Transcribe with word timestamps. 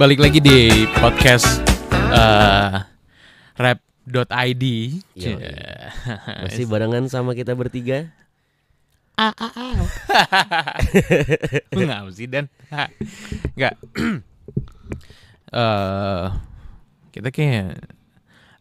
balik 0.00 0.16
lagi 0.16 0.40
di 0.40 0.88
podcast 0.96 1.60
eh 1.92 2.80
rap.id. 3.60 4.64
Iya. 5.12 5.36
Masih 6.40 6.64
barengan 6.64 7.04
sama 7.12 7.36
kita 7.36 7.52
bertiga. 7.52 8.08
Lu 11.76 11.84
ngapa 11.92 12.08
sih 12.16 12.24
dan 12.24 12.48
Enggak 13.52 13.76
eh 15.60 16.26
Kita 17.12 17.28
kayak 17.28 17.84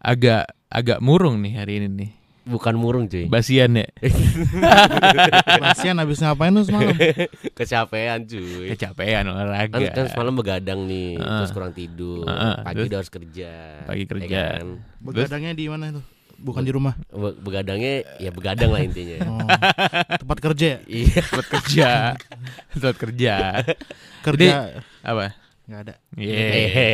Agak 0.03 0.51
Agak 0.67 0.99
murung 0.99 1.39
nih 1.39 1.55
hari 1.55 1.79
ini 1.79 1.87
nih 1.87 2.18
Bukan 2.49 2.73
murung 2.75 3.05
cuy. 3.05 3.29
Basian 3.29 3.77
ya 3.77 3.85
Basian 5.61 6.01
habis 6.01 6.17
ngapain 6.17 6.49
lu 6.49 6.65
semalam? 6.65 6.97
Kecapean 7.57 8.25
cuy. 8.25 8.73
Kecapean 8.73 9.29
olahraga 9.29 9.77
Kan, 9.77 9.81
kan 9.93 10.05
semalam 10.09 10.33
begadang 10.33 10.89
nih, 10.89 11.15
Heeh. 11.15 11.37
terus 11.39 11.53
kurang 11.53 11.71
tidur. 11.71 12.25
Heeh, 12.25 12.53
Pagi 12.65 12.75
terus? 12.75 12.87
udah 12.89 12.97
harus 12.97 13.11
kerja. 13.13 13.51
Pagi 13.85 14.03
ya 14.03 14.09
kerja. 14.09 14.41
kan? 14.57 14.65
Begadangnya 14.97 15.51
di 15.53 15.65
mana 15.69 15.93
itu? 15.93 16.01
Bukan 16.39 16.63
di 16.63 16.71
rumah. 16.71 16.95
Be- 17.11 17.37
Begadangnya 17.37 17.93
ya 18.17 18.31
begadang 18.31 18.71
lah 18.71 18.81
intinya. 18.81 19.17
Oh, 19.27 19.43
tempat 20.17 20.37
kerja. 20.41 20.67
ya? 20.67 20.77
Iya. 21.05 21.21
Buat 21.29 21.47
kerja 21.51 21.89
Buat 22.73 22.97
kerja 22.97 23.35
Kerja 24.23 24.49
Apa 25.03 25.35
nggak 25.69 25.81
ada. 25.85 25.93
Yeah. 26.17 26.49
Hehehe. 26.49 26.91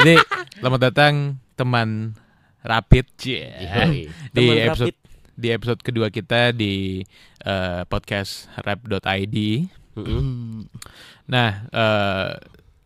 Jadi 0.00 0.14
selamat 0.56 0.80
datang 0.80 1.14
teman 1.60 2.16
Rapid 2.64 3.06
Cie. 3.20 3.44
Yoi. 3.44 4.08
di 4.32 4.44
Teman 4.48 4.56
episode 4.64 4.96
rapid. 4.96 5.36
di 5.36 5.48
episode 5.52 5.80
kedua 5.84 6.08
kita 6.08 6.50
di 6.56 7.04
eh, 7.44 7.82
podcast 7.84 8.48
rap.id. 8.64 9.36
Mm-mm. 9.94 10.08
Hmm. 10.08 10.60
Nah, 11.28 11.68
eh, 11.68 12.32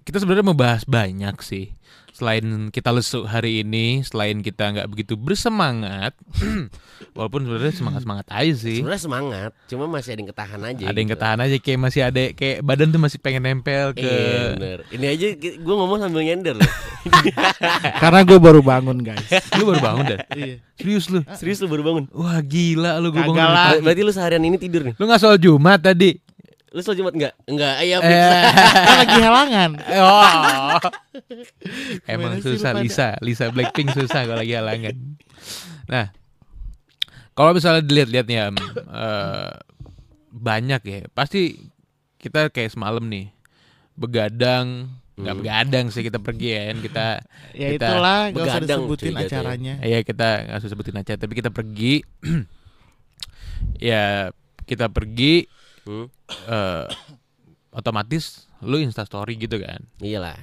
kita 0.03 0.19
sebenarnya 0.19 0.51
membahas 0.51 0.83
banyak 0.85 1.37
sih. 1.41 1.73
Selain 2.19 2.43
kita 2.75 2.91
lesu 2.91 3.23
hari 3.23 3.63
ini, 3.63 4.03
selain 4.03 4.43
kita 4.43 4.75
nggak 4.75 4.91
begitu 4.91 5.15
bersemangat, 5.15 6.19
walaupun 7.15 7.47
sebenarnya 7.47 7.71
semangat 7.71 8.03
semangat 8.03 8.27
aja 8.27 8.55
sih. 8.59 8.83
Sebenarnya 8.83 9.03
semangat, 9.07 9.51
cuma 9.71 9.87
masih 9.87 10.11
ada 10.11 10.19
yang 10.19 10.31
ketahan 10.35 10.61
aja. 10.67 10.83
Ada 10.83 10.99
yang 10.99 11.07
gitu. 11.07 11.15
ketahan 11.15 11.39
aja 11.39 11.57
kayak 11.63 11.79
masih 11.79 12.01
ada 12.03 12.23
kayak 12.35 12.59
badan 12.67 12.91
tuh 12.91 12.99
masih 12.99 13.19
pengen 13.23 13.47
nempel 13.47 13.95
ke. 13.95 14.03
Iya 14.03 14.59
bener. 14.59 14.79
Ini 14.91 15.07
aja 15.15 15.27
gue 15.39 15.75
ngomong 15.79 15.99
sambil 16.03 16.27
nyender 16.27 16.59
loh. 16.59 16.67
Karena 18.03 18.21
gue 18.27 18.39
baru 18.43 18.61
bangun 18.67 18.99
guys. 18.99 19.31
Lu 19.63 19.71
baru 19.71 19.79
bangun 19.79 20.05
dah? 20.11 20.19
iya. 20.35 20.59
Serius 20.75 21.07
lu? 21.07 21.23
Serius 21.39 21.59
lu 21.59 21.71
baru 21.71 21.83
bangun? 21.87 22.05
Wah 22.11 22.39
gila 22.39 22.99
lu 22.99 23.11
gue 23.11 23.19
bangun. 23.19 23.35
lah. 23.39 23.79
Ber- 23.79 23.91
Berarti 23.91 24.03
lu 24.03 24.11
seharian 24.11 24.43
ini 24.43 24.59
tidur 24.59 24.83
nih? 24.83 24.95
Lu 24.99 25.07
nggak 25.07 25.23
soal 25.23 25.39
Jumat 25.39 25.83
tadi? 25.83 26.19
Lu 26.69 26.81
soal 26.81 26.97
Jumat 26.97 27.17
enggak? 27.17 27.33
Enggak, 27.45 27.75
iya 27.81 27.97
Eh. 27.99 28.43
Kan 28.53 28.97
lagi 29.03 29.19
halangan. 29.19 29.71
oh. 29.97 30.79
Emang 32.05 32.39
susah? 32.39 32.77
Lisa, 32.77 33.17
Lisa 33.21 33.49
Blackpink 33.49 33.91
susah 33.91 34.25
kalau 34.25 34.39
lagi 34.39 34.53
halangan. 34.53 34.93
Nah, 35.89 36.13
kalau 37.33 37.57
misalnya 37.57 37.81
dilihat-lihat 37.81 38.27
nih, 38.27 38.39
Am, 38.43 38.55
eh, 38.85 39.51
banyak 40.29 40.81
ya. 40.83 41.01
Pasti 41.11 41.57
kita 42.17 42.51
kayak 42.51 42.69
semalam 42.69 43.01
nih 43.03 43.33
begadang, 43.95 44.93
nggak 45.17 45.35
Hmm. 45.35 45.41
begadang 45.41 45.87
sih 45.89 46.03
kita 46.03 46.19
pergi 46.19 46.49
ya 46.53 46.63
kan 46.69 46.79
kita 46.79 47.07
Ya 47.51 47.69
Kita 47.75 47.87
itulah 47.91 48.21
gak 48.29 48.35
usah 48.37 48.45
begadang, 48.55 48.67
disebutin 48.79 49.11
cuy, 49.11 49.25
acaranya. 49.25 49.75
Iya 49.81 49.99
kita 50.03 50.29
nggak 50.47 50.59
usah 50.59 50.71
sebutin 50.71 50.95
aja 50.95 51.13
tapi 51.15 51.33
kita 51.35 51.51
pergi 51.51 51.95
ya 53.91 54.31
kita 54.63 54.87
pergi 54.87 55.49
Hmm, 55.89 56.05
eh, 56.45 56.85
otomatis 57.73 58.45
lu 58.61 58.77
insta 58.77 59.03
story 59.03 59.39
gitu 59.39 59.57
kan 59.57 59.81
iyalah. 59.99 60.37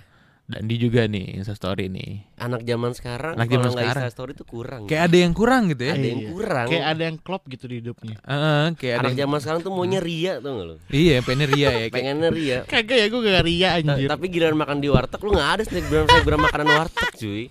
dan 0.44 0.62
di 0.64 0.78
juga 0.78 1.04
nih 1.04 1.36
insta 1.36 1.54
story 1.54 1.86
nih 1.88 2.22
Anak 2.36 2.62
zaman 2.62 2.94
sekarang 2.94 3.34
Anak 3.34 3.46
zaman 3.48 3.70
sekarang. 3.72 3.98
Insta 4.00 4.10
story 4.12 4.32
itu 4.32 4.42
kurang. 4.44 4.86
kayak 4.86 5.04
ada 5.06 5.18
yang 5.20 5.34
kurang 5.34 5.68
gitu 5.68 5.84
ya 5.84 5.94
ada 5.94 6.06
yang 6.08 6.18
Iya. 6.20 6.30
kurang. 6.32 6.68
Kayak 6.68 6.86
ada 6.88 7.04
yang 7.04 7.18
klop 7.18 7.44
gitu 7.48 7.66
di 7.66 7.76
hidupnya. 7.76 8.18
Heeh, 8.20 8.66
kayak 8.76 8.94
ada 8.94 9.02
Anak 9.02 9.12
yang, 9.12 9.22
zaman 9.24 9.40
sekarang 9.40 9.62
tuh 9.62 9.72
maunya 9.72 10.00
ria 10.00 10.34
tuh 10.38 10.50
nggak 10.52 10.68
lu? 10.68 10.76
iya 10.92 11.16
pengen 11.20 11.48
ria 11.48 11.62
ya 11.64 11.70
kayak, 11.72 11.94
Pengennya 11.94 12.30
ria. 12.32 12.58
Kagak 12.72 12.94
ya 12.96 13.06
gue 13.08 13.22
gak 13.24 13.44
ria 13.44 13.70
anjir. 13.76 14.08
tapi 14.08 14.26
giliran 14.28 14.54
makan 14.56 14.78
di 14.78 14.88
warteg 14.88 15.18
lu 15.20 15.32
nggak 15.32 15.50
ada 15.52 15.64
snapgram 15.64 16.06
snapgram 16.08 16.42
makanan 16.44 16.68
warteg 16.72 17.10
cuy. 17.16 17.44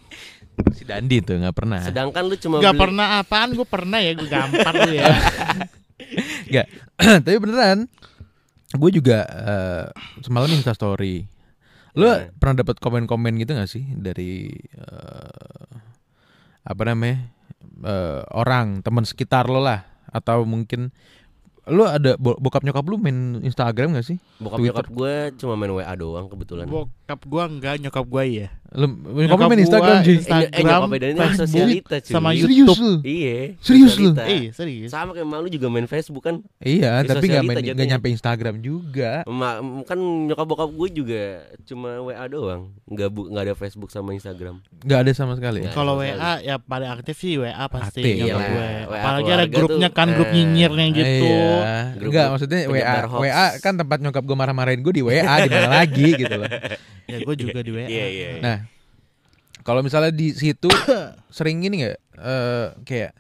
si 0.71 0.83
Dandi 0.83 1.19
tuh 1.19 1.35
nggak 1.37 1.51
pernah 1.53 1.83
Sedangkan 1.83 2.23
lu 2.25 2.35
cuma 2.37 2.59
Gak 2.59 2.73
beli- 2.73 2.83
pernah 2.87 3.07
apaan 3.19 3.51
gue 3.53 3.67
pernah 3.67 3.99
ya 3.99 4.13
gue 4.13 4.29
gampar 4.29 4.75
lu 4.81 4.91
ya. 4.93 5.07
Nggak. 6.47 6.67
tapi 7.25 7.37
beneran 7.39 7.87
gue 8.75 8.91
juga 8.93 9.23
eh, 9.25 9.87
semalam 10.21 10.49
insta 10.49 10.73
story 10.73 11.31
lu 11.95 12.05
Iya. 12.05 12.35
pernah 12.35 12.61
dapat 12.61 12.77
komen-komen 12.77 13.39
gitu 13.39 13.55
gak 13.55 13.71
sih 13.71 13.87
dari 13.95 14.51
eh, 14.75 15.71
apa 16.61 16.83
namanya 16.85 17.31
eh, 17.81 18.23
orang 18.31 18.83
teman 18.83 19.07
sekitar 19.07 19.47
lo 19.47 19.59
lah 19.59 19.87
atau 20.09 20.43
mungkin 20.43 20.91
lu 21.65 21.81
ada 21.83 22.19
bo- 22.19 22.37
bokap 22.37 22.61
nyokap 22.61 22.85
lu 22.85 22.99
main 22.99 23.41
Instagram 23.41 23.95
gak 23.95 24.05
sih 24.05 24.19
Bokap 24.37 24.59
Twitter. 24.59 24.75
nyokap 24.75 24.89
gue 24.91 25.15
cuma 25.39 25.55
main 25.55 25.73
WA 25.73 25.95
doang 25.95 26.27
kebetulan. 26.27 26.67
Bokap 26.67 27.21
gue 27.23 27.43
enggak, 27.43 27.75
nyokap 27.79 28.05
gue 28.05 28.23
iya. 28.27 28.49
Lu 28.75 28.87
nyokap 29.23 29.47
main 29.47 29.63
Instagram 29.63 29.97
sih 30.01 30.11
Eh, 30.11 30.19
Instagram, 30.19 30.81
eh, 30.85 30.99
ini 31.07 31.15
Facebook, 31.15 31.39
sosialita 31.39 31.97
cuy. 31.97 32.11
sama 32.11 32.29
serius 32.29 32.51
YouTube. 32.51 32.81
lu 32.81 32.93
Iya. 33.01 33.39
Serius 33.57 33.95
lu? 33.97 34.11
Eh 34.19 34.43
serius. 34.51 34.91
Sama 34.91 35.11
kayak 35.11 35.25
malu 35.25 35.47
juga 35.47 35.67
main 35.69 35.87
Facebook 35.87 36.23
kan. 36.23 36.43
iya 36.59 36.99
Di 36.99 37.09
tapi 37.09 37.25
nggak 37.25 37.41
main 37.41 37.55
sosialita 37.55 37.61
nggak 37.63 37.71
jatuhnya. 37.73 37.93
nyampe 37.93 38.09
Instagram 38.11 38.55
juga 38.59 39.11
Ma- 39.25 39.59
kan 39.83 39.99
nyokap 40.01 40.43
bokap 40.45 40.71
gue 40.71 40.89
juga 40.93 41.23
cuma 41.63 42.03
WA 42.03 42.25
doang, 42.27 42.63
nggak 42.85 43.09
bu 43.09 43.21
nggak 43.27 43.45
ada 43.45 43.55
Facebook 43.55 43.89
sama 43.89 44.11
Instagram. 44.11 44.59
nggak 44.81 44.99
ada 45.01 45.11
sama 45.13 45.33
sekali 45.35 45.63
ya? 45.63 45.71
Kalau 45.71 45.95
WA 45.97 46.13
ya 46.41 46.59
paling 46.59 46.91
aktif 46.91 47.15
sih 47.17 47.39
WA 47.39 47.55
pasti 47.65 48.03
nyokap 48.17 48.27
Iyalah, 48.27 48.43
gue. 48.45 48.67
WA 48.85 48.99
Apalagi 48.99 49.31
ada 49.31 49.47
grupnya 49.47 49.89
tuh, 49.89 49.95
kan 49.95 50.09
grup 50.11 50.27
eh, 50.27 50.35
nyinyirnya 50.35 50.87
gitu. 50.93 51.27
Iya. 51.31 51.79
Grup- 51.95 52.11
Enggak, 52.11 52.27
maksudnya 52.29 52.61
WA. 52.67 52.95
WA 53.09 53.47
kan 53.59 53.75
tempat 53.75 53.99
nyokap 54.01 54.23
gue 54.25 54.35
marah-marahin 54.35 54.81
gue 54.81 54.93
di 54.93 55.03
WA 55.05 55.23
di 55.41 55.49
mana 55.49 55.69
lagi 55.77 56.09
gitu 56.13 56.35
loh. 56.35 56.51
Ya 57.05 57.21
gue 57.21 57.37
juga 57.37 57.61
di 57.61 57.69
WA. 57.69 57.85
Iya 57.85 58.07
iya. 58.09 58.29
Nah, 58.41 58.57
kalau 59.65 59.81
misalnya 59.81 60.13
di 60.13 60.31
situ 60.31 60.69
sering 61.37 61.59
gini 61.59 61.83
nggak 61.83 61.97
eh, 62.15 62.67
kayak 62.85 63.13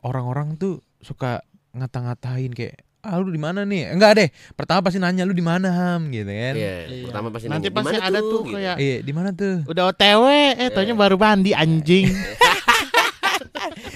orang-orang 0.00 0.54
tuh 0.54 0.78
suka 0.98 1.42
ngata-ngatain 1.72 2.52
kayak 2.52 2.76
ah 3.02 3.18
lu 3.18 3.28
di 3.28 3.40
mana 3.40 3.66
nih? 3.66 3.90
Enggak 3.90 4.12
deh. 4.14 4.28
Pertama 4.54 4.78
pasti 4.78 5.02
nanya 5.02 5.26
lu 5.26 5.34
di 5.34 5.42
mana 5.42 5.66
Ham 5.68 6.06
gitu 6.06 6.22
kan. 6.22 6.54
Iya, 6.54 6.74
Iya. 6.86 7.04
pertama 7.10 7.28
pasti 7.34 7.46
Nanti 7.50 7.66
nanya, 7.66 7.74
pasti 7.74 7.90
"Di 7.90 7.98
mana 7.98 8.06
ada 8.06 8.20
tuh 8.22 8.40
Gitu. 8.40 8.54
kayak 8.54 8.76
Iya, 8.78 8.96
di 9.02 9.12
mana 9.12 9.28
tuh? 9.34 9.54
udah 9.66 9.84
OTW, 9.90 10.24
eh 10.54 10.68
taunya 10.70 10.94
baru 10.94 11.16
mandi 11.18 11.50
anjing. 11.50 12.06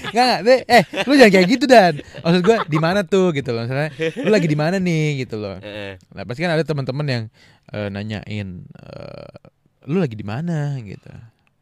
Enggak 0.07 0.23
enggak 0.23 0.39
deh. 0.43 0.59
Eh, 0.65 0.83
lu 1.03 1.13
jangan 1.13 1.31
kayak 1.31 1.47
gitu 1.47 1.65
dan. 1.67 1.93
Maksud 2.19 2.41
gue 2.41 2.57
di 2.65 2.79
mana 2.79 2.99
tuh 3.03 3.31
gitu 3.31 3.49
loh. 3.51 3.63
Misalnya 3.63 3.91
lu 4.17 4.29
lagi 4.29 4.47
di 4.47 4.57
mana 4.57 4.75
nih 4.75 5.23
gitu 5.23 5.35
loh. 5.37 5.59
Eh, 5.59 5.67
eh. 5.67 5.93
Nah, 6.11 6.23
pasti 6.23 6.41
kan 6.41 6.51
ada 6.51 6.63
teman-teman 6.63 7.05
yang 7.05 7.23
eh, 7.69 7.87
nanyain 7.87 8.47
eh, 8.65 9.29
lu 9.87 9.97
lagi 9.97 10.13
di 10.13 10.23
mana 10.23 10.75
gitu. 10.77 11.09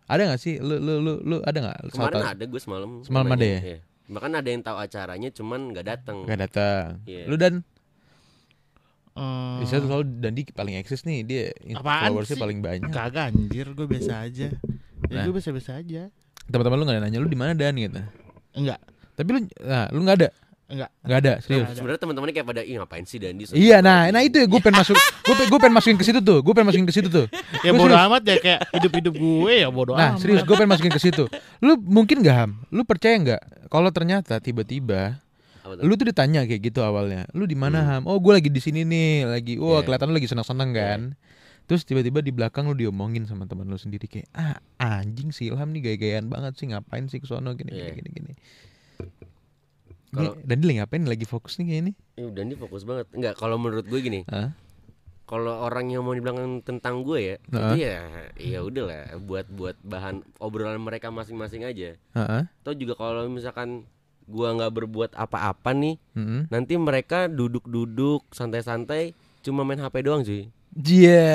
Ada 0.05 0.21
nggak 0.27 0.39
sih 0.39 0.57
lu 0.57 0.77
lu 0.77 0.93
lu 0.99 1.13
lu 1.21 1.35
ada 1.41 1.57
nggak? 1.59 1.77
Kemarin 1.89 2.21
ada 2.27 2.43
gue 2.43 2.59
semalam. 2.59 2.89
Semalam 3.01 3.27
ada 3.27 3.45
ya? 3.45 3.59
iya. 3.59 3.79
Bahkan 4.05 4.31
ada 4.35 4.45
yang 4.47 4.61
tahu 4.61 4.77
acaranya 4.77 5.29
cuman 5.31 5.71
nggak 5.71 5.85
datang. 5.87 6.17
Gak 6.25 6.39
datang. 6.41 7.01
Iya. 7.05 7.23
Lu 7.25 7.35
dan 7.35 7.61
Hmm, 9.15 9.63
bisa 9.63 9.79
tuh 9.79 9.87
selalu 9.87 10.19
Dandi 10.19 10.43
paling 10.51 10.75
eksis 10.75 11.07
nih 11.07 11.23
dia 11.23 11.43
Apaan 11.71 12.11
followersnya 12.11 12.35
sih? 12.35 12.43
paling 12.43 12.59
banyak. 12.59 12.91
kagak 12.91 13.31
anjir, 13.31 13.71
gue 13.71 13.87
biasa 13.87 14.27
aja. 14.27 14.51
Ya 15.07 15.07
Nah. 15.07 15.23
gue 15.23 15.31
biasa-biasa 15.31 15.79
aja. 15.79 16.11
Teman-teman 16.51 16.75
lu 16.75 16.83
nggak 16.83 16.95
ada 16.99 17.03
nanya 17.07 17.19
lu 17.23 17.31
di 17.31 17.39
mana 17.39 17.55
dan 17.55 17.79
gitu. 17.79 17.95
Enggak, 18.51 18.75
Tapi 19.15 19.29
lu 19.31 19.39
nah, 19.63 19.87
lu 19.87 20.03
nggak 20.03 20.17
ada. 20.19 20.29
Enggak. 20.65 20.89
Nggak 20.99 21.19
ada, 21.19 21.33
serius. 21.39 21.47
Nggak 21.59 21.65
ada. 21.65 21.77
Sebenarnya 21.77 22.01
teman-temannya 22.01 22.33
kayak 22.33 22.47
pada 22.47 22.61
ih 22.61 22.75
ngapain 22.75 23.03
sih 23.03 23.17
Dandi? 23.17 23.43
Iya, 23.51 23.77
nah, 23.79 24.07
nah 24.07 24.21
itu 24.21 24.35
ya 24.35 24.45
gue 24.45 24.59
pengen 24.59 24.79
masuk, 24.79 24.95
gue 24.95 25.33
gue 25.45 25.59
pengen 25.59 25.75
masukin 25.75 25.95
ke 25.95 26.05
situ 26.05 26.19
tuh, 26.19 26.39
gue 26.39 26.53
pengen 26.53 26.67
masukin 26.67 26.85
ke 26.85 26.93
situ 26.93 27.07
tuh. 27.07 27.25
Ya 27.61 27.69
Gua 27.69 27.79
bodo 27.79 27.93
serius. 27.93 28.07
amat 28.07 28.21
ya 28.23 28.35
kayak 28.37 28.59
hidup-hidup 28.73 29.13
gue 29.13 29.53
ya 29.55 29.67
bodo 29.69 29.91
Nah, 29.93 30.09
amat. 30.11 30.19
serius 30.19 30.41
gue 30.41 30.55
pengen 30.55 30.71
masukin 30.71 30.89
ke 30.89 30.99
situ. 30.99 31.23
Lu 31.59 31.77
mungkin 31.77 32.19
gak 32.19 32.35
ham? 32.35 32.51
Lu 32.69 32.81
percaya 32.81 33.13
nggak? 33.15 33.41
Kalau 33.67 33.89
ternyata 33.89 34.37
tiba-tiba 34.37 35.21
lu 35.65 35.93
tuh 35.93 36.05
ditanya 36.05 36.45
kayak 36.45 36.61
gitu 36.63 36.81
awalnya. 36.81 37.25
Lu 37.31 37.45
di 37.45 37.53
mana 37.53 37.81
ham? 37.81 38.01
Oh, 38.05 38.17
gue 38.17 38.33
lagi 38.33 38.49
di 38.49 38.61
sini 38.61 38.81
nih, 38.81 39.25
lagi. 39.25 39.57
Wah, 39.57 39.81
Iya. 39.81 39.85
kelihatan 39.85 40.05
lu 40.09 40.15
lagi 40.15 40.29
senang-senang 40.29 40.69
kan. 40.71 41.01
Terus 41.65 41.81
tiba-tiba 41.81 42.21
di 42.21 42.29
belakang 42.29 42.65
lu 42.65 42.73
diomongin 42.73 43.25
sama 43.25 43.45
teman 43.45 43.65
lu 43.65 43.73
sendiri 43.73 44.05
kayak 44.05 44.29
ah 44.31 44.53
anjing 44.77 45.33
si 45.33 45.49
Ilham 45.49 45.73
nih 45.73 45.81
gaya-gayaan 45.83 46.29
banget 46.29 46.53
sih 46.55 46.69
ngapain 46.69 47.05
sih 47.05 47.17
ke 47.17 47.25
sono 47.25 47.53
gini 47.53 47.69
gini 47.69 47.81
Iya. 47.81 47.93
gini 47.95 48.09
gini. 48.11 48.33
Kalau- 50.15 50.35
dan 50.39 50.55
dia 50.55 50.65
lagi 50.65 50.77
ngapain 50.79 51.03
lagi 51.05 51.25
fokus 51.25 51.53
nih 51.55 51.65
kayak 51.67 51.81
ini? 51.81 51.91
Eh, 52.15 52.29
Dandi 52.29 52.55
fokus 52.55 52.81
banget. 52.81 53.05
Enggak, 53.11 53.35
kalau 53.35 53.55
menurut 53.55 53.83
gue 53.83 53.99
gini, 53.99 54.21
kalau 55.25 55.57
orang 55.59 55.89
yang 55.89 56.01
mau 56.01 56.13
dibilang 56.13 56.37
tentang 56.61 57.01
gue 57.01 57.19
ya, 57.19 57.35
Heeh. 57.43 57.61
itu 57.65 57.75
ya 57.81 57.95
ya 58.35 58.59
udahlah 58.61 59.03
buat 59.19 59.49
buat 59.49 59.75
bahan 59.81 60.21
obrolan 60.37 60.77
mereka 60.77 61.09
masing-masing 61.09 61.65
aja. 61.65 61.97
Heeh. 62.13 62.41
Atau 62.55 62.73
juga 62.73 62.93
kalau 62.93 63.25
misalkan 63.27 63.89
gua 64.23 64.53
nggak 64.53 64.73
berbuat 64.75 65.11
apa-apa 65.13 65.69
nih, 65.71 65.97
Mm-mm. 66.13 66.49
nanti 66.49 66.73
mereka 66.75 67.25
duduk-duduk 67.25 68.25
santai-santai 68.29 69.13
cuma 69.41 69.61
main 69.61 69.77
HP 69.77 69.95
doang 70.01 70.21
cuy. 70.21 70.49
Dia, 70.71 71.29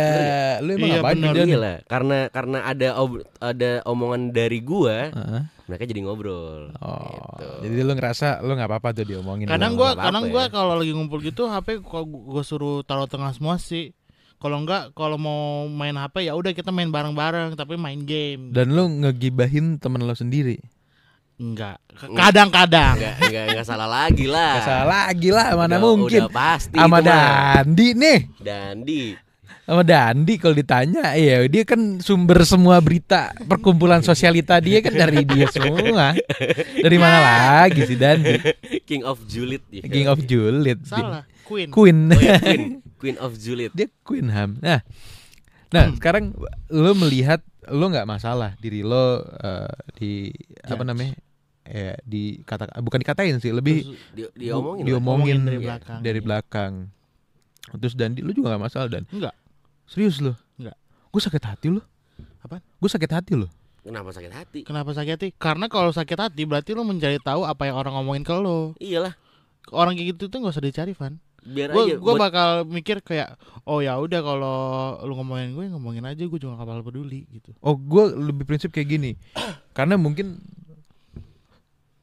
lu 0.61 0.75
emang 0.75 0.91
Iya, 0.91 1.01
kerjaan? 1.01 1.47
Iya 1.47 1.57
lah, 1.57 1.77
karena 1.87 2.19
karena 2.29 2.59
ada 2.63 2.89
ob- 2.95 3.25
ada 3.39 3.81
omongan 3.85 4.31
dari 4.31 4.61
gua, 4.61 5.09
Heeh. 5.09 5.43
Mereka 5.71 5.87
jadi 5.87 6.03
ngobrol. 6.03 6.75
Oh, 6.77 6.99
Gitu. 7.39 7.47
jadi 7.65 7.75
lu 7.81 7.93
ngerasa 7.95 8.43
lu 8.43 8.53
nggak 8.53 8.67
apa-apa 8.67 8.89
tuh 8.93 9.07
diomongin. 9.07 9.47
Kadang 9.47 9.73
lu. 9.73 9.79
gua 9.79 9.95
apa-apa 9.95 10.05
kadang 10.05 10.25
ya. 10.27 10.31
gua 10.31 10.45
kalau 10.51 10.75
lagi 10.75 10.91
ngumpul 10.91 11.19
gitu 11.21 11.47
HP 11.47 11.81
kalau 11.81 12.05
gua 12.05 12.43
suruh 12.43 12.83
taruh 12.83 13.07
tengah 13.07 13.31
semua 13.31 13.55
sih. 13.57 13.95
Kalau 14.37 14.57
enggak 14.59 14.91
kalau 14.93 15.15
mau 15.15 15.41
main 15.67 15.95
HP 15.95 16.27
ya 16.27 16.33
udah 16.33 16.51
kita 16.51 16.69
main 16.69 16.89
bareng-bareng 16.89 17.55
tapi 17.55 17.77
main 17.77 18.03
game. 18.03 18.51
dan 18.51 18.69
lu 18.69 18.91
ngegibahin 19.01 19.77
temen 19.77 20.01
lo 20.01 20.13
sendiri. 20.13 20.59
Enggak. 21.37 21.81
Kadang-kadang. 21.97 23.01
Enggak 23.01 23.17
enggak 23.23 23.45
enggak 23.49 23.65
salah 23.65 23.89
lagi 23.89 24.27
lah. 24.27 24.61
Gak 24.61 24.67
salah 24.67 24.89
lagi 25.07 25.29
lah, 25.33 25.47
mana 25.55 25.77
Udah- 25.77 25.83
mungkin. 25.83 26.21
Udah 26.25 26.33
pasti 26.33 26.77
Sama. 26.77 26.99
Dandi 27.01 27.89
nih. 27.95 28.19
Dandi. 28.37 29.05
Sama 29.69 29.87
Dandi 29.87 30.35
kalau 30.35 30.57
ditanya, 30.57 31.15
iya 31.15 31.47
dia 31.47 31.63
kan 31.63 32.03
sumber 32.03 32.43
semua 32.43 32.83
berita 32.83 33.31
perkumpulan 33.47 34.03
sosialita 34.03 34.59
dia 34.59 34.83
kan 34.83 34.91
dari 34.91 35.23
dia 35.23 35.47
semua. 35.47 36.11
Dari 36.85 36.99
mana 36.99 37.19
lagi 37.23 37.87
sih 37.87 37.95
Dandi? 37.95 38.35
King 38.83 39.07
of 39.07 39.23
Juliet 39.31 39.63
ya. 39.71 39.87
King 39.87 40.11
of 40.11 40.19
Julid. 40.27 40.83
Salah. 40.83 41.23
Queen. 41.47 41.71
Queen. 41.71 42.11
Oh 42.11 42.19
ya, 42.19 42.39
Queen. 42.43 42.63
Queen 42.99 43.17
of 43.23 43.33
Juliet. 43.39 43.71
dia 43.71 43.87
Queen 44.03 44.27
Ham. 44.31 44.59
Nah, 44.59 44.83
nah 45.71 45.87
sekarang 45.95 46.35
lo 46.71 46.91
melihat 46.99 47.39
lo 47.71 47.87
nggak 47.87 48.07
masalah 48.11 48.59
diri 48.59 48.83
lo 48.83 49.23
eh, 49.23 49.71
di 49.95 50.13
apa 50.67 50.83
namanya? 50.83 51.15
Ya, 51.71 51.95
di 52.03 52.43
kata 52.43 52.67
bukan 52.83 52.99
dikatain 52.99 53.39
sih, 53.39 53.55
lebih 53.55 53.87
Terus 53.87 53.95
Di, 54.11 54.23
diomongin. 54.35 54.83
diomongin 54.83 55.39
Ngomongin 55.39 55.39
dari 55.47 55.59
belakang. 55.63 55.99
dari 56.03 56.21
belakang. 56.21 56.73
Terus 57.79 57.95
Dandi 57.95 58.27
lu 58.27 58.35
juga 58.35 58.59
gak 58.59 58.65
masalah 58.67 58.89
dan 58.91 59.07
Enggak. 59.07 59.35
Serius 59.91 60.23
lo? 60.23 60.39
Enggak. 60.55 60.79
Gue 61.11 61.21
sakit 61.21 61.43
hati 61.43 61.67
lo. 61.69 61.83
Apaan? 62.41 62.63
Gue 62.79 62.87
sakit 62.87 63.11
hati 63.11 63.35
lo. 63.35 63.51
Kenapa 63.81 64.13
sakit 64.13 64.31
hati? 64.31 64.61
Kenapa 64.63 64.91
sakit 64.93 65.13
hati? 65.17 65.29
Karena 65.35 65.67
kalau 65.67 65.91
sakit 65.91 66.15
hati 66.15 66.47
berarti 66.47 66.71
lu 66.73 66.85
mencari 66.85 67.19
tahu 67.19 67.43
apa 67.43 67.67
yang 67.67 67.75
orang 67.75 67.99
ngomongin 67.99 68.23
ke 68.23 68.33
lo. 68.33 68.77
Iyalah. 68.79 69.17
Orang 69.73 69.99
kayak 69.99 70.15
gitu 70.15 70.29
tuh 70.29 70.39
nggak 70.39 70.55
usah 70.55 70.63
dicari, 70.63 70.93
Van. 70.95 71.19
Biar 71.41 71.73
Gue 71.73 71.83
aja 71.89 71.97
gue 71.97 72.05
buat- 72.05 72.21
bakal 72.21 72.49
mikir 72.69 73.01
kayak 73.01 73.33
oh 73.65 73.81
ya 73.81 73.97
udah 73.97 74.21
kalau 74.21 74.57
lu 75.09 75.17
ngomongin 75.17 75.57
gue 75.57 75.73
ngomongin 75.73 76.05
aja 76.05 76.21
gue 76.21 76.37
juga 76.37 76.53
gak 76.53 76.69
bakal 76.69 76.85
peduli 76.85 77.25
gitu. 77.33 77.57
Oh, 77.65 77.73
gue 77.73 78.13
lebih 78.13 78.45
prinsip 78.45 78.69
kayak 78.69 78.93
gini. 78.93 79.11
Karena 79.73 79.97
mungkin 79.97 80.37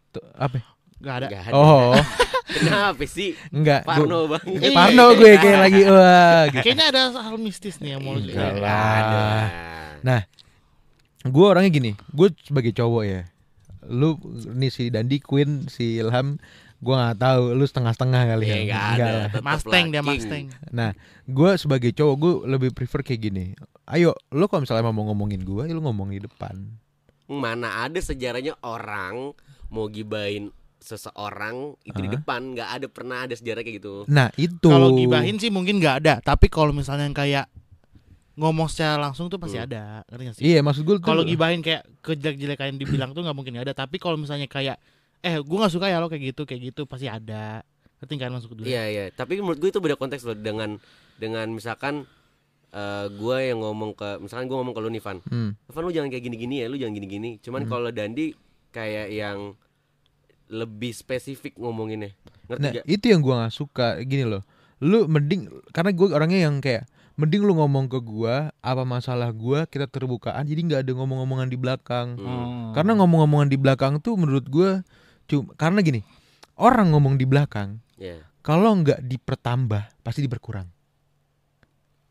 Tuh, 0.09 0.23
apa? 0.33 0.63
Gak 0.97 1.15
ada. 1.15 1.27
Nggak 1.27 1.43
ada. 1.43 1.53
Oh, 1.53 1.93
Kenapa 2.57 3.03
sih? 3.05 3.35
enggak. 3.49 3.83
Gua- 3.83 3.91
Parno 3.93 4.19
banget. 4.27 4.49
Eh, 4.61 4.71
Parno 4.71 5.05
gue 5.13 5.31
kayak 5.35 5.59
lagi 5.59 5.81
wah. 5.83 6.43
gitu. 6.47 6.63
Kayaknya 6.63 6.85
ada 6.87 7.01
hal 7.13 7.35
mistis 7.37 7.75
nih 7.77 7.89
yang 7.93 8.01
mau 8.01 8.15
lu 8.15 8.23
Enggak 8.23 8.53
lah. 8.55 8.95
Ada. 8.95 9.23
Nah, 9.99 10.21
gue 11.23 11.45
orangnya 11.45 11.69
gini, 11.69 11.91
gue 12.09 12.27
sebagai 12.39 12.71
cowok 12.71 13.03
ya, 13.03 13.21
lu 13.83 14.15
nih 14.49 14.69
si 14.69 14.87
Dandi 14.87 15.19
Queen, 15.19 15.67
si 15.67 15.99
Ilham, 15.99 16.39
gue 16.77 16.93
nggak 16.93 17.19
tahu, 17.19 17.51
lu 17.51 17.63
setengah-setengah 17.63 18.21
kali 18.27 18.43
Ya 18.43 18.49
ya, 18.49 18.57
enggak 18.57 18.85
Enggak 18.87 19.09
ada. 19.11 19.39
Mustang 19.43 19.85
dia. 19.91 20.01
Mustang. 20.01 20.43
Nah, 20.71 20.89
gue 21.25 21.51
sebagai 21.57 21.91
cowok 21.91 22.15
gue 22.15 22.33
lebih 22.47 22.69
prefer 22.71 23.03
kayak 23.03 23.21
gini. 23.21 23.45
Ayo, 23.85 24.15
lu 24.29 24.47
kalau 24.47 24.63
misalnya 24.63 24.87
mau 24.87 25.03
ngomongin 25.03 25.41
gue, 25.41 25.63
ya 25.63 25.73
lu 25.73 25.81
ngomong 25.81 26.09
di 26.09 26.19
depan. 26.19 26.55
Mana 27.27 27.83
ada 27.83 27.99
sejarahnya 27.99 28.55
orang 28.61 29.35
mau 29.67 29.85
gibain 29.87 30.47
seseorang 30.79 31.55
itu 31.81 31.97
di 31.97 32.07
Hah? 32.07 32.15
depan 32.15 32.41
nggak 32.51 32.69
ada 32.71 32.87
pernah 32.87 33.17
ada 33.23 33.33
sejarah 33.33 33.61
kayak 33.61 33.77
gitu. 33.77 33.95
Nah 34.07 34.29
itu. 34.35 34.63
Kalau 34.63 34.91
gibahin 34.91 35.35
sih 35.35 35.49
mungkin 35.49 35.77
nggak 35.77 35.95
ada, 35.99 36.13
tapi 36.19 36.47
kalau 36.47 36.71
misalnya 36.71 37.03
yang 37.03 37.13
kayak 37.13 37.45
ngomong 38.35 38.69
secara 38.69 39.01
langsung 39.01 39.27
tuh 39.27 39.35
pasti 39.35 39.57
Hmm. 39.57 39.65
ada. 39.65 39.83
Ngerti 40.05 40.23
nggak 40.23 40.35
sih? 40.35 40.43
Iya 40.45 40.59
maksud 40.61 40.83
gue 40.83 40.95
Kalau 40.99 41.25
gibahin 41.25 41.59
kayak 41.59 41.83
kejelek-jelekan 41.99 42.77
dibilang 42.77 43.11
tuh 43.11 43.21
nggak 43.21 43.33
mungkin 43.33 43.51
nggak 43.51 43.65
ada, 43.65 43.75
tapi 43.75 43.97
kalau 43.97 44.15
misalnya 44.15 44.45
kayak 44.45 44.77
eh 45.19 45.35
gue 45.35 45.57
nggak 45.57 45.73
suka 45.73 45.89
ya 45.89 45.97
lo 45.97 46.05
kayak 46.05 46.31
gitu 46.31 46.45
kayak 46.45 46.61
gitu 46.67 46.85
pasti 46.85 47.09
ada. 47.09 47.65
Ngerti 47.97 48.13
kan 48.15 48.29
maksud 48.29 48.53
gue? 48.53 48.65
Iya 48.65 48.83
iya. 48.87 49.03
Tapi 49.09 49.41
menurut 49.41 49.57
gue 49.57 49.69
itu 49.69 49.81
beda 49.81 49.95
konteks 49.95 50.21
loh 50.23 50.37
dengan 50.37 50.77
dengan 51.17 51.49
misalkan 51.49 52.05
eh 52.69 53.07
gue 53.09 53.37
yang 53.43 53.57
ngomong 53.57 53.91
ke 53.91 54.21
misalkan 54.21 54.45
gue 54.45 54.53
ngomong 54.55 54.71
ke 54.71 54.81
lu 54.81 54.89
nih 54.91 55.01
Van, 55.01 55.17
Hmm. 55.25 55.51
Van 55.57 55.81
lu 55.81 55.89
jangan 55.89 56.07
kayak 56.07 56.23
gini-gini 56.23 56.61
ya, 56.61 56.69
lu 56.69 56.77
jangan 56.77 56.93
gini-gini. 56.93 57.31
Cuman 57.39 57.65
Hmm. 57.65 57.71
kalau 57.71 57.89
Dandi 57.89 58.37
kayak 58.69 59.09
yang 59.09 59.57
lebih 60.47 60.91
spesifik 60.91 61.55
ngomonginnya. 61.55 62.15
Ngerti 62.47 62.61
Nah 62.61 62.71
gak? 62.73 62.85
itu 62.85 63.05
yang 63.07 63.19
gue 63.19 63.33
nggak 63.33 63.51
suka 63.51 63.87
gini 64.01 64.23
loh. 64.23 64.43
Lu 64.79 65.05
mending 65.05 65.45
karena 65.69 65.91
gue 65.91 66.07
orangnya 66.09 66.39
yang 66.41 66.57
kayak 66.57 66.85
mending 67.13 67.41
lu 67.41 67.51
ngomong 67.51 67.87
ke 67.87 67.97
gua 67.97 68.53
apa 68.57 68.83
masalah 68.83 69.27
gua 69.29 69.65
kita 69.65 69.85
terbukaan 69.85 70.45
jadi 70.45 70.61
nggak 70.61 70.81
ada 70.81 70.91
ngomong-ngomongan 70.93 71.49
di 71.49 71.57
belakang. 71.57 72.13
Hmm. 72.13 72.23
Oh. 72.23 72.71
Karena 72.71 72.93
ngomong-ngomongan 72.95 73.49
di 73.49 73.57
belakang 73.57 73.97
tuh 73.97 74.13
menurut 74.15 74.45
gua 74.45 74.85
cuma 75.25 75.49
karena 75.55 75.81
gini 75.81 76.05
orang 76.55 76.89
ngomong 76.89 77.15
di 77.15 77.25
belakang 77.25 77.81
Ya. 77.95 78.21
kalau 78.39 78.71
nggak 78.77 79.01
dipertambah 79.01 79.97
pasti 79.99 80.21
diberkurang. 80.21 80.69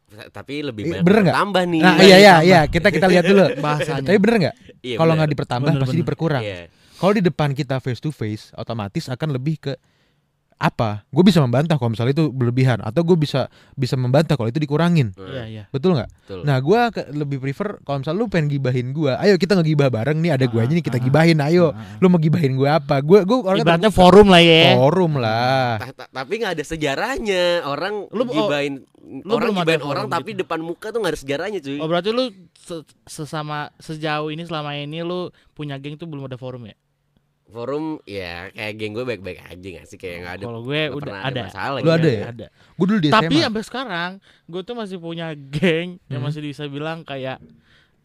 Tapi 0.07 0.63
lebih 0.63 0.83
Eh, 0.83 0.91
banyak 0.93 1.03
bener 1.03 1.21
nggak? 1.25 1.37
tambah 1.37 1.63
nih. 1.67 1.83
Nah 1.83 1.97
iya 1.99 2.17
iya 2.17 2.35
iya 2.41 2.61
kita 2.65 2.89
kita 2.91 3.07
lihat 3.07 3.25
dulu. 3.25 3.47
bahasanya. 3.65 4.07
Tapi 4.07 4.19
bener 4.19 4.37
nggak? 4.41 4.57
Iya, 4.81 4.97
Kalau 4.97 5.13
nggak 5.15 5.31
dipertambah 5.31 5.71
Bener, 5.71 5.81
pasti 5.83 5.95
bener. 5.95 6.03
diperkurang. 6.03 6.43
Iya. 6.43 6.59
Kalau 6.97 7.13
di 7.13 7.21
depan 7.21 7.53
kita 7.53 7.77
face 7.77 7.99
to 7.99 8.09
face 8.09 8.51
otomatis 8.53 9.07
akan 9.07 9.33
lebih 9.33 9.61
ke 9.61 9.73
apa? 10.57 11.05
Gue 11.07 11.21
bisa 11.21 11.37
membantah 11.39 11.77
kalau 11.77 11.93
misalnya 11.93 12.17
itu 12.17 12.33
berlebihan 12.33 12.81
atau 12.81 13.05
gue 13.05 13.13
bisa 13.15 13.45
bisa 13.71 13.93
membantah 13.93 14.33
kalau 14.35 14.49
itu 14.49 14.57
dikurangin. 14.57 15.13
Iya 15.15 15.45
iya. 15.45 15.65
Betul 15.69 15.93
nggak? 15.93 16.09
betul. 16.09 16.41
Nah, 16.43 16.57
gua 16.59 16.89
ke- 16.89 17.13
lebih 17.13 17.37
prefer 17.39 17.77
kalau 17.85 18.01
misalnya 18.01 18.17
lu 18.17 18.27
pengen 18.27 18.49
gibahin 18.51 18.89
gua, 18.91 19.21
ayo 19.21 19.37
kita 19.37 19.53
ngegibah 19.53 19.93
bareng 19.93 20.17
nih, 20.17 20.33
ada 20.33 20.49
guanya 20.49 20.73
nih 20.73 20.81
kita 20.81 20.97
Ah, 20.97 21.01
ah, 21.01 21.05
gibahin, 21.05 21.39
ayo. 21.45 21.67
ah, 21.69 21.77
ah. 21.77 22.01
Lu 22.01 22.09
mau 22.09 22.17
gibahin 22.17 22.57
gua 22.57 22.81
apa? 22.81 23.05
Gua 23.05 23.21
gua 23.23 23.53
orangnya 23.53 23.69
Ibaratnya 23.69 23.91
terbuka. 23.93 24.01
forum 24.01 24.27
lah 24.27 24.41
ya. 24.41 24.65
forum 24.75 25.13
lah. 25.21 25.69
Ta- 25.77 25.93
ta- 25.95 26.11
tapi 26.11 26.33
nggak 26.41 26.53
ada 26.57 26.65
sejarahnya 26.65 27.45
orang 27.63 27.95
Lu- 28.09 28.25
oh, 28.25 28.33
gibain 28.33 28.73
lu 29.07 29.31
orang 29.31 29.53
forum 29.53 29.87
orang 29.87 30.07
tapi 30.09 30.33
gitu. 30.33 30.41
depan 30.43 30.59
muka 30.59 30.89
tuh 30.89 30.99
nggak 30.99 31.13
ada 31.13 31.21
sejarahnya 31.21 31.61
cuy 31.61 31.79
Oh 31.79 31.87
berarti 31.87 32.11
lu 32.11 32.27
se- 32.57 32.83
sesama 33.05 33.71
sejauh 33.77 34.33
ini 34.33 34.43
selama 34.43 34.75
ini 34.75 34.99
lu 35.01 35.29
punya 35.53 35.77
geng 35.77 35.95
tuh 35.95 36.09
belum 36.09 36.27
ada 36.27 36.35
forum 36.35 36.65
ya? 36.65 36.75
Forum 37.47 37.85
ya 38.03 38.51
kayak 38.51 38.73
geng 38.75 38.93
gue 38.93 39.05
baik-baik 39.05 39.39
aja 39.41 39.69
gak 39.73 39.87
sih 39.87 39.95
kayak 39.95 40.17
nggak 40.21 40.35
ada 40.35 40.45
Kalau 40.45 40.61
gue 40.61 40.81
udah 40.89 40.99
pernah 41.01 41.23
ada. 41.23 41.41
masalah 41.45 41.79
Lu 41.79 41.85
gitu. 41.85 41.95
ada 41.95 42.11
ya? 42.11 42.25
Ada. 42.27 42.47
Gua 42.75 42.85
dulu 42.85 42.99
di 42.99 43.09
Tapi 43.09 43.27
SMA. 43.33 43.45
sampai 43.45 43.63
sekarang 43.63 44.11
gue 44.45 44.63
tuh 44.63 44.75
masih 44.75 44.99
punya 44.99 45.27
geng 45.33 45.89
yang 46.05 46.19
Hmm. 46.19 46.27
masih 46.27 46.41
bisa 46.41 46.65
bilang 46.67 47.03
kayak 47.03 47.39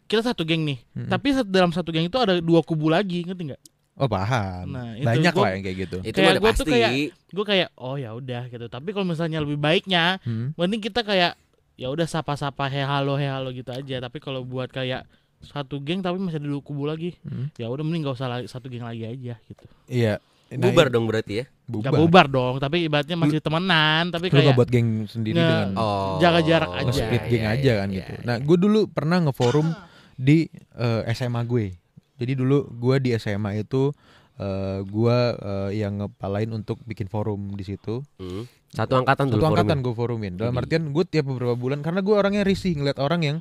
kita 0.04 0.22
satu 0.24 0.42
geng 0.42 0.62
nih. 0.62 0.78
Hmm. 0.92 1.08
Tapi 1.08 1.28
dalam 1.44 1.70
satu 1.70 1.88
geng 1.88 2.04
itu 2.04 2.16
ada 2.16 2.36
dua 2.36 2.60
kubu 2.60 2.86
lagi, 2.86 3.22
ngerti 3.22 3.42
nggak? 3.48 3.62
Oh, 3.94 4.06
paham. 4.06 4.68
Nah, 4.68 4.94
itu 4.94 5.04
Banyak 5.04 5.32
gua- 5.32 5.42
lah 5.42 5.50
yang 5.52 5.62
kayak 5.62 5.78
gitu. 5.80 5.96
itu 6.00 6.14
Kayak 6.14 6.32
gua 6.34 6.50
tuh 6.50 6.64
pasti 6.64 6.70
kayak- 6.70 6.92
Gue 7.28 7.44
kayak 7.44 7.68
oh 7.76 7.96
ya 7.96 8.10
udah 8.12 8.42
gitu. 8.46 8.66
Tapi 8.66 8.88
kalau 8.90 9.04
misalnya 9.04 9.38
lebih 9.38 9.56
baiknya, 9.56 10.16
Hmm. 10.20 10.52
mending 10.54 10.80
kita 10.82 11.00
kayak 11.00 11.36
ya 11.74 11.88
udah 11.88 12.04
sapa-sapa 12.04 12.68
he 12.68 12.80
halo 12.80 13.16
he 13.16 13.24
halo 13.24 13.50
gitu 13.50 13.68
aja. 13.68 13.96
Tapi 13.98 14.16
kalau 14.16 14.42
buat 14.42 14.68
kayak 14.68 15.02
satu 15.44 15.78
geng 15.78 16.00
tapi 16.00 16.16
masih 16.16 16.38
ada 16.38 16.48
dua 16.48 16.58
kubu 16.58 16.84
lagi, 16.84 17.18
Hmm. 17.20 17.50
ya 17.52 17.66
udah 17.66 17.80
mending 17.80 18.02
gak 18.02 18.14
usah 18.14 18.28
lagi, 18.28 18.46
satu 18.46 18.66
geng 18.66 18.82
lagi 18.82 19.02
aja 19.02 19.34
gitu. 19.42 19.64
Iya. 19.86 20.22
Nah, 20.52 20.68
bubar 20.68 20.86
dong 20.86 21.08
berarti 21.08 21.40
ya 21.40 21.44
Bubar. 21.64 21.88
Gak 21.88 21.96
bubar 21.96 22.26
dong, 22.26 22.54
tapi 22.58 22.84
ibaratnya 22.84 23.16
masih 23.16 23.40
temenan, 23.40 24.12
tapi 24.12 24.28
Lu 24.28 24.36
kayak 24.36 24.52
buat 24.52 24.68
geng 24.68 25.04
sendiri 25.06 25.34
Nge- 25.34 25.48
dengan 25.48 25.70
oh 25.74 26.16
Jaga 26.18 26.40
jarak 26.42 26.68
oh, 26.68 26.78
aja. 26.78 26.92
split 26.92 27.08
iya, 27.18 27.30
geng 27.30 27.40
iya, 27.42 27.54
aja 27.54 27.72
kan 27.74 27.88
iya, 27.88 27.96
gitu. 27.98 28.12
iya. 28.12 28.22
Nah, 28.22 28.36
gue 28.38 28.56
dulu 28.58 28.80
pernah 28.86 29.18
ngeforum 29.18 29.66
di 30.14 30.38
eh, 30.74 31.02
SMA 31.10 31.40
gue. 31.42 31.72
Jadi 32.14 32.32
dulu 32.34 32.68
gue 32.68 32.96
di 33.00 33.10
SMA 33.16 33.58
itu 33.58 33.96
eh, 34.34 34.78
gue 34.82 35.18
eh, 35.34 35.70
yang 35.74 35.92
ngepalain 35.98 36.50
untuk 36.50 36.76
bikin 36.82 37.08
forum 37.08 37.52
di 37.52 37.64
situ. 37.64 38.04
Hmm. 38.16 38.44
satu 38.68 38.92
angkatan 38.94 39.28
Satu 39.28 39.34
dulu 39.34 39.44
angkatan 39.46 39.80
forumnya. 39.80 39.84
gue 39.84 39.94
forumin. 39.94 40.32
Dalam 40.34 40.48
Widih. 40.50 40.62
artian 40.64 40.82
gue 40.90 41.04
tiap 41.06 41.24
beberapa 41.26 41.52
bulan 41.54 41.80
karena 41.80 42.00
gue 42.00 42.14
orangnya 42.14 42.40
risih 42.42 42.72
ngeliat 42.72 42.96
orang 42.96 43.20
yang 43.22 43.38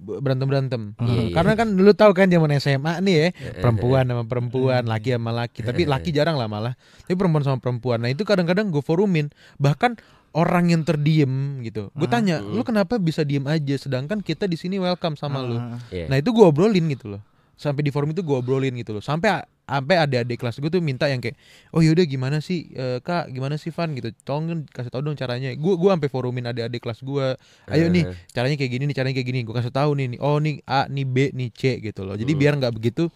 berantem 0.00 0.46
berantem. 0.46 0.82
Iya. 0.96 1.30
Karena 1.30 1.52
kan 1.54 1.68
dulu 1.70 1.92
tahu 1.92 2.10
kan 2.10 2.26
zaman 2.26 2.56
SMA 2.56 2.98
nih 3.00 3.14
ya 3.14 3.26
Eh, 3.28 3.32
perempuan 3.60 4.02
sama 4.02 4.24
perempuan, 4.24 4.82
laki 4.82 5.12
sama 5.12 5.30
laki. 5.30 5.60
Tapi 5.60 5.84
laki 5.84 6.10
jarang 6.10 6.34
lah 6.34 6.48
malah. 6.48 6.72
Tapi 7.04 7.14
perempuan 7.14 7.44
sama 7.44 7.58
perempuan. 7.58 8.00
Nah 8.00 8.08
itu 8.08 8.24
kadang-kadang 8.24 8.68
gue 8.68 8.80
forumin. 8.80 9.28
Bahkan 9.56 10.00
orang 10.30 10.70
yang 10.70 10.82
terdiem 10.82 11.30
gitu. 11.60 11.90
Gue 11.90 12.06
Ah. 12.06 12.12
tanya, 12.12 12.38
Hmm. 12.38 12.54
lu 12.54 12.62
kenapa 12.62 12.96
bisa 12.96 13.20
diem 13.20 13.44
aja? 13.44 13.74
Sedangkan 13.76 14.20
kita 14.20 14.46
di 14.46 14.54
sini 14.54 14.78
welcome 14.78 15.14
sama 15.14 15.42
lu. 15.42 15.54
Ah. 15.54 15.76
Nah 16.06 16.16
itu 16.16 16.30
gue 16.30 16.44
obrolin 16.44 16.86
gitu 16.88 17.12
loh. 17.12 17.22
Sampai 17.54 17.84
di 17.84 17.92
forum 17.92 18.10
itu 18.10 18.22
gue 18.22 18.32
obrolin 18.32 18.72
gitu 18.72 18.96
loh. 18.96 19.04
Sampai 19.04 19.44
sampai 19.70 19.96
adik-adik 19.96 20.34
kelas 20.36 20.58
gue 20.58 20.66
tuh 20.66 20.82
minta 20.82 21.06
yang 21.06 21.22
kayak, 21.22 21.38
oh 21.70 21.78
yaudah 21.78 22.02
gimana 22.02 22.42
sih 22.42 22.66
eh, 22.70 22.98
kak, 22.98 23.30
gimana 23.30 23.54
sih 23.54 23.70
Van 23.70 23.94
gitu. 23.94 24.10
Tolong 24.20 24.66
kasih 24.66 24.90
tau 24.90 24.98
dong 24.98 25.14
caranya. 25.14 25.54
Gue 25.54 25.78
gue 25.78 25.86
sampai 25.86 26.10
forumin 26.10 26.42
adik-adik 26.44 26.82
kelas 26.82 27.00
gue. 27.00 27.38
Ayo 27.66 27.86
nih 27.86 28.04
Eh, 28.04 28.14
caranya 28.30 28.58
kayak 28.58 28.72
gini 28.72 28.84
nih, 28.84 28.96
caranya 28.98 29.14
kayak 29.14 29.28
gini. 29.28 29.40
Gue 29.40 29.54
kasih 29.54 29.70
tahu 29.70 29.94
nih, 29.94 30.06
nih. 30.10 30.18
Oh 30.18 30.36
nih 30.36 30.58
A, 30.66 30.84
nih 30.84 31.06
B, 31.06 31.16
nih 31.30 31.48
C 31.48 31.78
gitu 31.78 32.02
loh. 32.02 32.14
Jadi 32.14 32.28
Hmm. 32.28 32.40
biar 32.42 32.52
nggak 32.58 32.74
begitu 32.74 33.06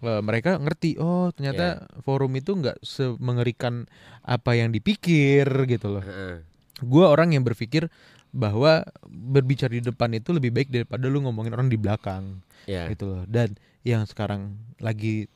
eh, 0.00 0.22
mereka 0.24 0.56
ngerti. 0.56 0.96
Oh 0.96 1.28
ternyata 1.30 1.84
Iya. 1.84 2.00
forum 2.00 2.32
itu 2.32 2.56
nggak 2.56 2.80
semengerikan 2.80 3.84
apa 4.20 4.56
yang 4.56 4.72
dipikir 4.72 5.44
gitu 5.66 5.92
loh 5.92 6.00
heeh. 6.00 6.40
gue 6.80 7.04
orang 7.04 7.36
yang 7.36 7.44
berpikir 7.44 7.92
bahwa 8.30 8.80
berbicara 9.04 9.68
di 9.68 9.82
depan 9.82 10.14
itu 10.14 10.30
lebih 10.30 10.48
baik 10.48 10.68
daripada 10.70 11.04
lu 11.04 11.20
ngomongin 11.20 11.52
orang 11.52 11.68
di 11.68 11.76
belakang 11.76 12.40
Ya. 12.64 12.88
gitu 12.88 13.10
loh. 13.10 13.22
Dan 13.26 13.56
yang 13.82 14.04
sekarang 14.04 14.54
lagi 14.78 15.26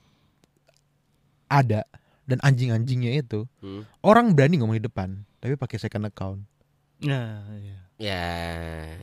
ada 1.47 1.85
dan 2.25 2.39
anjing-anjingnya 2.41 3.19
itu 3.19 3.45
Hmm. 3.59 3.85
orang 4.01 4.33
berani 4.33 4.57
ngomong 4.57 4.75
di 4.75 4.83
depan 4.83 5.13
tapi 5.39 5.55
pakai 5.55 5.77
second 5.79 6.05
account. 6.05 6.41
Nah, 7.01 7.45
iya. 7.55 7.79
Ya. 7.95 8.27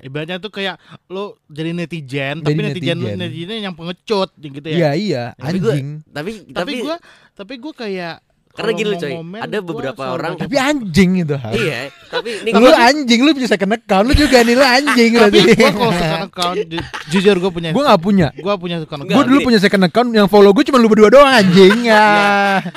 Ibaratnya 0.02 0.36
tuh 0.38 0.52
kayak 0.52 0.76
lo 1.08 1.40
jadi 1.48 1.72
netizen, 1.72 2.40
Jadi 2.40 2.44
tapi 2.44 2.60
netizen 2.60 2.98
netizen. 2.98 3.18
netizennya 3.18 3.64
yang 3.64 3.74
pengecut 3.74 4.36
gitu 4.36 4.68
ya. 4.68 4.76
Iya 4.76 4.90
iya 4.94 5.24
Tapi 5.34 5.58
gua- 5.58 5.72
anjing. 5.72 5.90
Tapi 6.04 6.32
Tapi 6.44 6.52
tapi 6.52 6.72
gua 6.82 6.96
tapi 7.32 7.54
gua 7.56 7.74
kayak 7.74 8.16
Karena 8.52 8.72
gini 8.74 8.88
loh, 8.88 8.98
coy, 8.98 9.12
ada 9.38 9.58
beberapa 9.60 10.04
orang- 10.10 10.36
Tapi 10.36 10.56
anjing 10.56 11.12
itu 11.20 11.34
hal. 11.34 11.52
iya, 11.54 11.80
tapi 12.06 12.30
ini 12.38 12.50
Lu 12.52 12.68
anjing 12.70 13.20
lu 13.20 13.32
punya 13.32 13.48
second 13.48 13.72
account 13.72 14.04
lu 14.04 14.14
juga 14.14 14.38
nih 14.40 14.54
lu 14.54 14.62
anjing 14.62 15.12
tapi 15.24 15.38
gua 15.50 15.70
kalau 15.72 15.94
second 15.94 16.24
account 16.28 16.56
ju- 16.62 16.88
jujur 17.10 17.36
gua 17.38 17.50
punya 17.50 17.70
Gua 17.72 17.84
nggak 17.86 18.02
punya. 18.02 18.28
gua 18.38 18.56
punya 18.56 18.78
second 18.78 19.00
Enggak, 19.02 19.08
Gue 19.08 19.16
account 19.16 19.30
dulu 19.30 19.40
punya 19.42 19.60
second 19.60 19.84
account 19.84 20.10
yang 20.12 20.28
follow 20.28 20.52
gue 20.52 20.64
cuma 20.64 20.78
lu 20.78 20.88
berdua 20.88 21.10
doang 21.10 21.30
anjing 21.30 21.76
ya. 21.84 22.06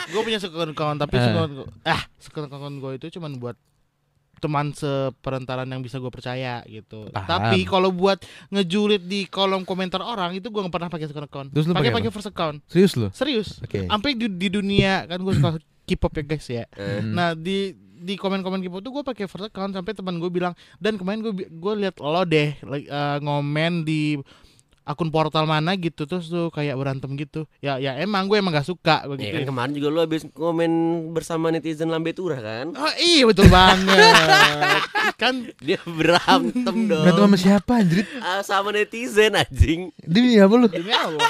gua 0.09 0.23
punya 0.23 0.38
second 0.38 0.71
account 0.71 0.97
tapi 0.99 1.14
Eh. 1.14 1.25
second 1.25 1.50
ah 1.83 2.00
second 2.16 2.45
account 2.47 2.75
gua 2.78 2.90
itu 2.93 3.07
cuma 3.11 3.26
buat 3.31 3.59
teman 4.45 4.77
seperentaran 4.77 5.65
yang 5.65 5.81
bisa 5.81 5.97
gue 5.97 6.13
percaya 6.13 6.61
gitu. 6.69 7.09
Paham. 7.09 7.25
Tapi 7.25 7.65
kalau 7.65 7.89
buat 7.89 8.21
ngejulit 8.53 9.09
di 9.09 9.25
kolom 9.25 9.65
komentar 9.65 10.05
orang 10.05 10.37
itu 10.37 10.53
gua 10.53 10.69
nggak 10.69 10.75
pernah 10.77 10.91
pakai 10.93 11.07
second 11.09 11.25
account. 11.25 11.49
Terus 11.57 11.65
lu 11.65 11.73
Pakai 11.73 11.97
pakai 11.97 12.13
first 12.13 12.29
account. 12.29 12.61
Serius 12.69 12.93
lu? 13.01 13.09
Serius. 13.17 13.65
Oke. 13.65 13.89
Sampai 13.89 14.13
di, 14.13 14.29
di 14.29 14.49
dunia 14.53 15.09
kan 15.09 15.17
gue 15.25 15.33
suka 15.33 15.57
K-pop 15.85 16.13
ya 16.21 16.23
guys 16.25 16.47
ya. 16.49 16.65
Hmm. 16.77 17.17
Nah 17.17 17.33
di 17.33 17.73
di 18.05 18.21
komen-komen 18.21 18.61
K-pop 18.61 18.85
tuh 18.85 18.93
gue 19.01 19.05
pakai 19.05 19.25
first 19.25 19.49
account 19.49 19.73
sampai 19.73 19.97
teman 19.97 20.21
gue 20.21 20.29
bilang 20.29 20.53
dan 20.77 21.01
kemarin 21.01 21.25
gue 21.25 21.49
gue 21.49 21.75
lihat 21.81 21.97
lo 22.05 22.23
deh 22.29 22.53
like, 22.69 22.85
eh, 22.85 23.19
ngomen 23.25 23.89
di 23.89 24.21
akun 24.85 25.09
portal 25.09 25.49
mana 25.49 25.73
gitu 25.81 26.05
terus 26.05 26.29
tuh 26.29 26.53
kayak 26.53 26.76
berantem 26.76 27.17
gitu. 27.17 27.49
Ya 27.64 27.81
ya 27.81 27.97
emang 27.97 28.29
gue 28.29 28.37
emang 28.37 28.53
gak 28.53 28.69
suka 28.69 29.05
ya 29.05 29.09
begitu. 29.09 29.35
kan 29.41 29.49
kemarin 29.49 29.73
juga 29.73 29.88
lu 29.88 30.00
habis 30.05 30.23
komen 30.37 30.73
bersama 31.17 31.49
netizen 31.49 31.88
Lambe 31.88 32.12
Turah 32.12 32.38
kan? 32.38 32.76
Oh 32.76 32.93
iya 33.00 33.25
betul 33.25 33.49
banget. 33.49 33.97
kan 35.23 35.35
Dia 35.64 35.81
berantem 35.88 36.76
dong. 36.85 37.00
Berantem 37.00 37.25
sama 37.25 37.38
siapa 37.41 37.73
anjir? 37.81 38.05
Ah, 38.21 38.45
sama 38.45 38.76
netizen 38.76 39.33
anjing. 39.33 39.88
Demi 40.05 40.37
apa 40.37 40.55
lu? 40.55 40.69
demi 40.69 40.93
Allah. 40.93 41.25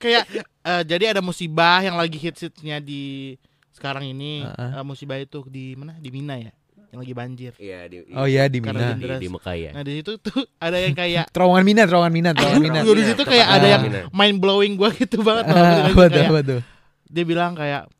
kayak 0.00 0.24
eh, 0.40 0.82
jadi 0.88 1.12
ada 1.16 1.20
musibah 1.20 1.84
yang 1.84 2.00
lagi 2.00 2.16
hits-hitsnya 2.16 2.80
di 2.80 3.36
sekarang 3.76 4.08
ini 4.08 4.44
Heeh. 4.44 4.80
Eh, 4.80 4.84
musibah 4.84 5.20
itu 5.20 5.44
di 5.48 5.76
mana? 5.76 5.96
Di 6.00 6.08
Mina 6.08 6.36
ya. 6.40 6.52
Yang 6.90 6.98
lagi 7.00 7.14
banjir. 7.14 7.52
Iya 7.54 7.80
di 7.86 7.96
Oh 8.12 8.26
iya 8.26 8.44
di 8.44 8.58
Mina. 8.58 8.92
di, 8.92 9.06
di 9.16 9.28
Mekah 9.28 9.54
ya. 9.54 9.70
Nah 9.70 9.82
di 9.82 9.92
situ 9.96 10.12
tuh 10.16 10.42
ada 10.58 10.74
yang 10.74 10.90
kayak 10.92 11.30
Terowongan 11.34 11.62
Mina, 11.62 11.82
terowongan 11.84 12.12
Mina, 12.12 12.30
terowongan 12.32 12.60
Mina. 12.60 12.78
Gue 12.82 12.94
di 12.96 13.06
situ 13.06 13.22
kayak 13.22 13.46
ada 13.48 13.66
yang 13.68 13.82
Mina. 13.82 14.00
mind 14.10 14.36
blowing 14.36 14.74
gue 14.74 14.90
gitu 14.96 15.20
banget. 15.20 15.44
Ah, 15.48 15.86
tuh? 15.86 16.24
Apa 16.26 16.40
tuh? 16.42 16.60
dia 17.06 17.24
bilang 17.24 17.52
kayak 17.52 17.90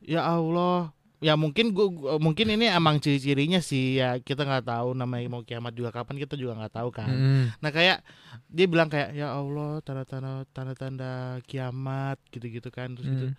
ya 0.00 0.22
Allah 0.22 0.90
ya 1.16 1.32
mungkin 1.32 1.70
gua 1.70 1.86
gua- 1.88 2.18
mungkin 2.18 2.46
ini 2.48 2.66
emang 2.68 2.98
ciri-cirinya 2.98 3.58
sih 3.58 3.96
ya 3.96 4.18
kita 4.18 4.42
nggak 4.42 4.62
tahu 4.64 4.90
namanya 4.92 5.26
mau 5.28 5.40
kiamat 5.40 5.70
juga 5.70 5.88
kapan 5.90 6.18
kita 6.18 6.34
juga 6.34 6.54
nggak 6.56 6.74
tahu 6.74 6.90
kan 6.90 7.08
Mm. 7.08 7.44
nah 7.56 7.70
kayak 7.70 8.02
dia 8.44 8.66
bilang 8.66 8.86
kayak 8.86 9.10
ya 9.12 9.32
Allah 9.32 9.78
tanda-tanda 9.80 10.44
tanda-tanda 10.50 11.12
kiamat 11.42 12.18
gitu-gitu 12.28 12.68
kan 12.68 12.92
terus 12.92 13.06
gitu 13.06 13.26
Mm. 13.28 13.38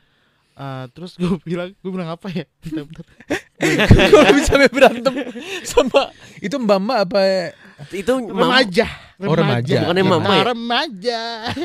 Eh, 0.58 0.86
terus 0.90 1.12
gue 1.14 1.28
bilang 1.46 1.70
gue 1.72 1.92
bilang 1.92 2.10
apa 2.10 2.28
ya 2.30 2.48
Bentar, 2.58 2.84
bentar. 2.84 3.06
Kok 4.12 4.22
lu 4.22 4.34
bisa 4.34 4.54
sampai 4.54 4.70
berantem 4.70 5.14
sama 5.64 6.14
itu 6.38 6.56
mbak 6.56 6.78
mbak 6.80 7.00
apa? 7.06 7.20
Itu 7.90 8.22
remaja 8.22 8.86
Oh, 9.18 9.34
remaja. 9.34 9.82
Bukannya 9.82 10.06
mama 10.06 10.30
ya? 10.32 10.44
remaja 10.48 11.22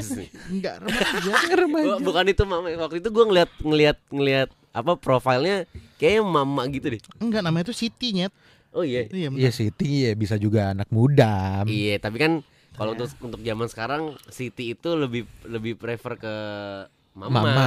enggak 0.53 0.75
remaja 0.81 1.93
Bu- 2.01 2.01
bukan 2.03 2.25
itu 2.27 2.43
mama. 2.43 2.73
Waktu 2.73 2.97
itu 2.99 3.09
gua 3.09 3.25
ngeliat 3.25 3.51
ngeliat 3.59 3.99
ngeliat 4.09 4.49
apa 4.73 4.97
profilnya 4.97 5.69
kayaknya 5.97 6.23
mama 6.23 6.65
gitu 6.67 6.89
deh. 6.89 7.01
enggak 7.19 7.41
namanya 7.41 7.69
tuh 7.69 7.77
Siti 7.77 8.13
nyet 8.13 8.33
Oh 8.73 8.81
iya. 8.81 9.05
iya. 9.07 9.29
Iya 9.29 9.51
Siti 9.53 10.09
ya 10.09 10.17
bisa 10.17 10.37
juga 10.37 10.73
anak 10.73 10.89
muda. 10.89 11.61
Iya, 11.63 12.01
tapi 12.01 12.17
kan 12.17 12.41
kalau 12.73 12.97
untuk 12.97 13.13
untuk 13.21 13.41
zaman 13.41 13.69
sekarang 13.69 14.03
Siti 14.27 14.73
itu 14.73 14.97
lebih 14.97 15.29
lebih 15.45 15.77
prefer 15.77 16.17
ke 16.17 16.35
mama. 17.13 17.39
Mama, 17.39 17.67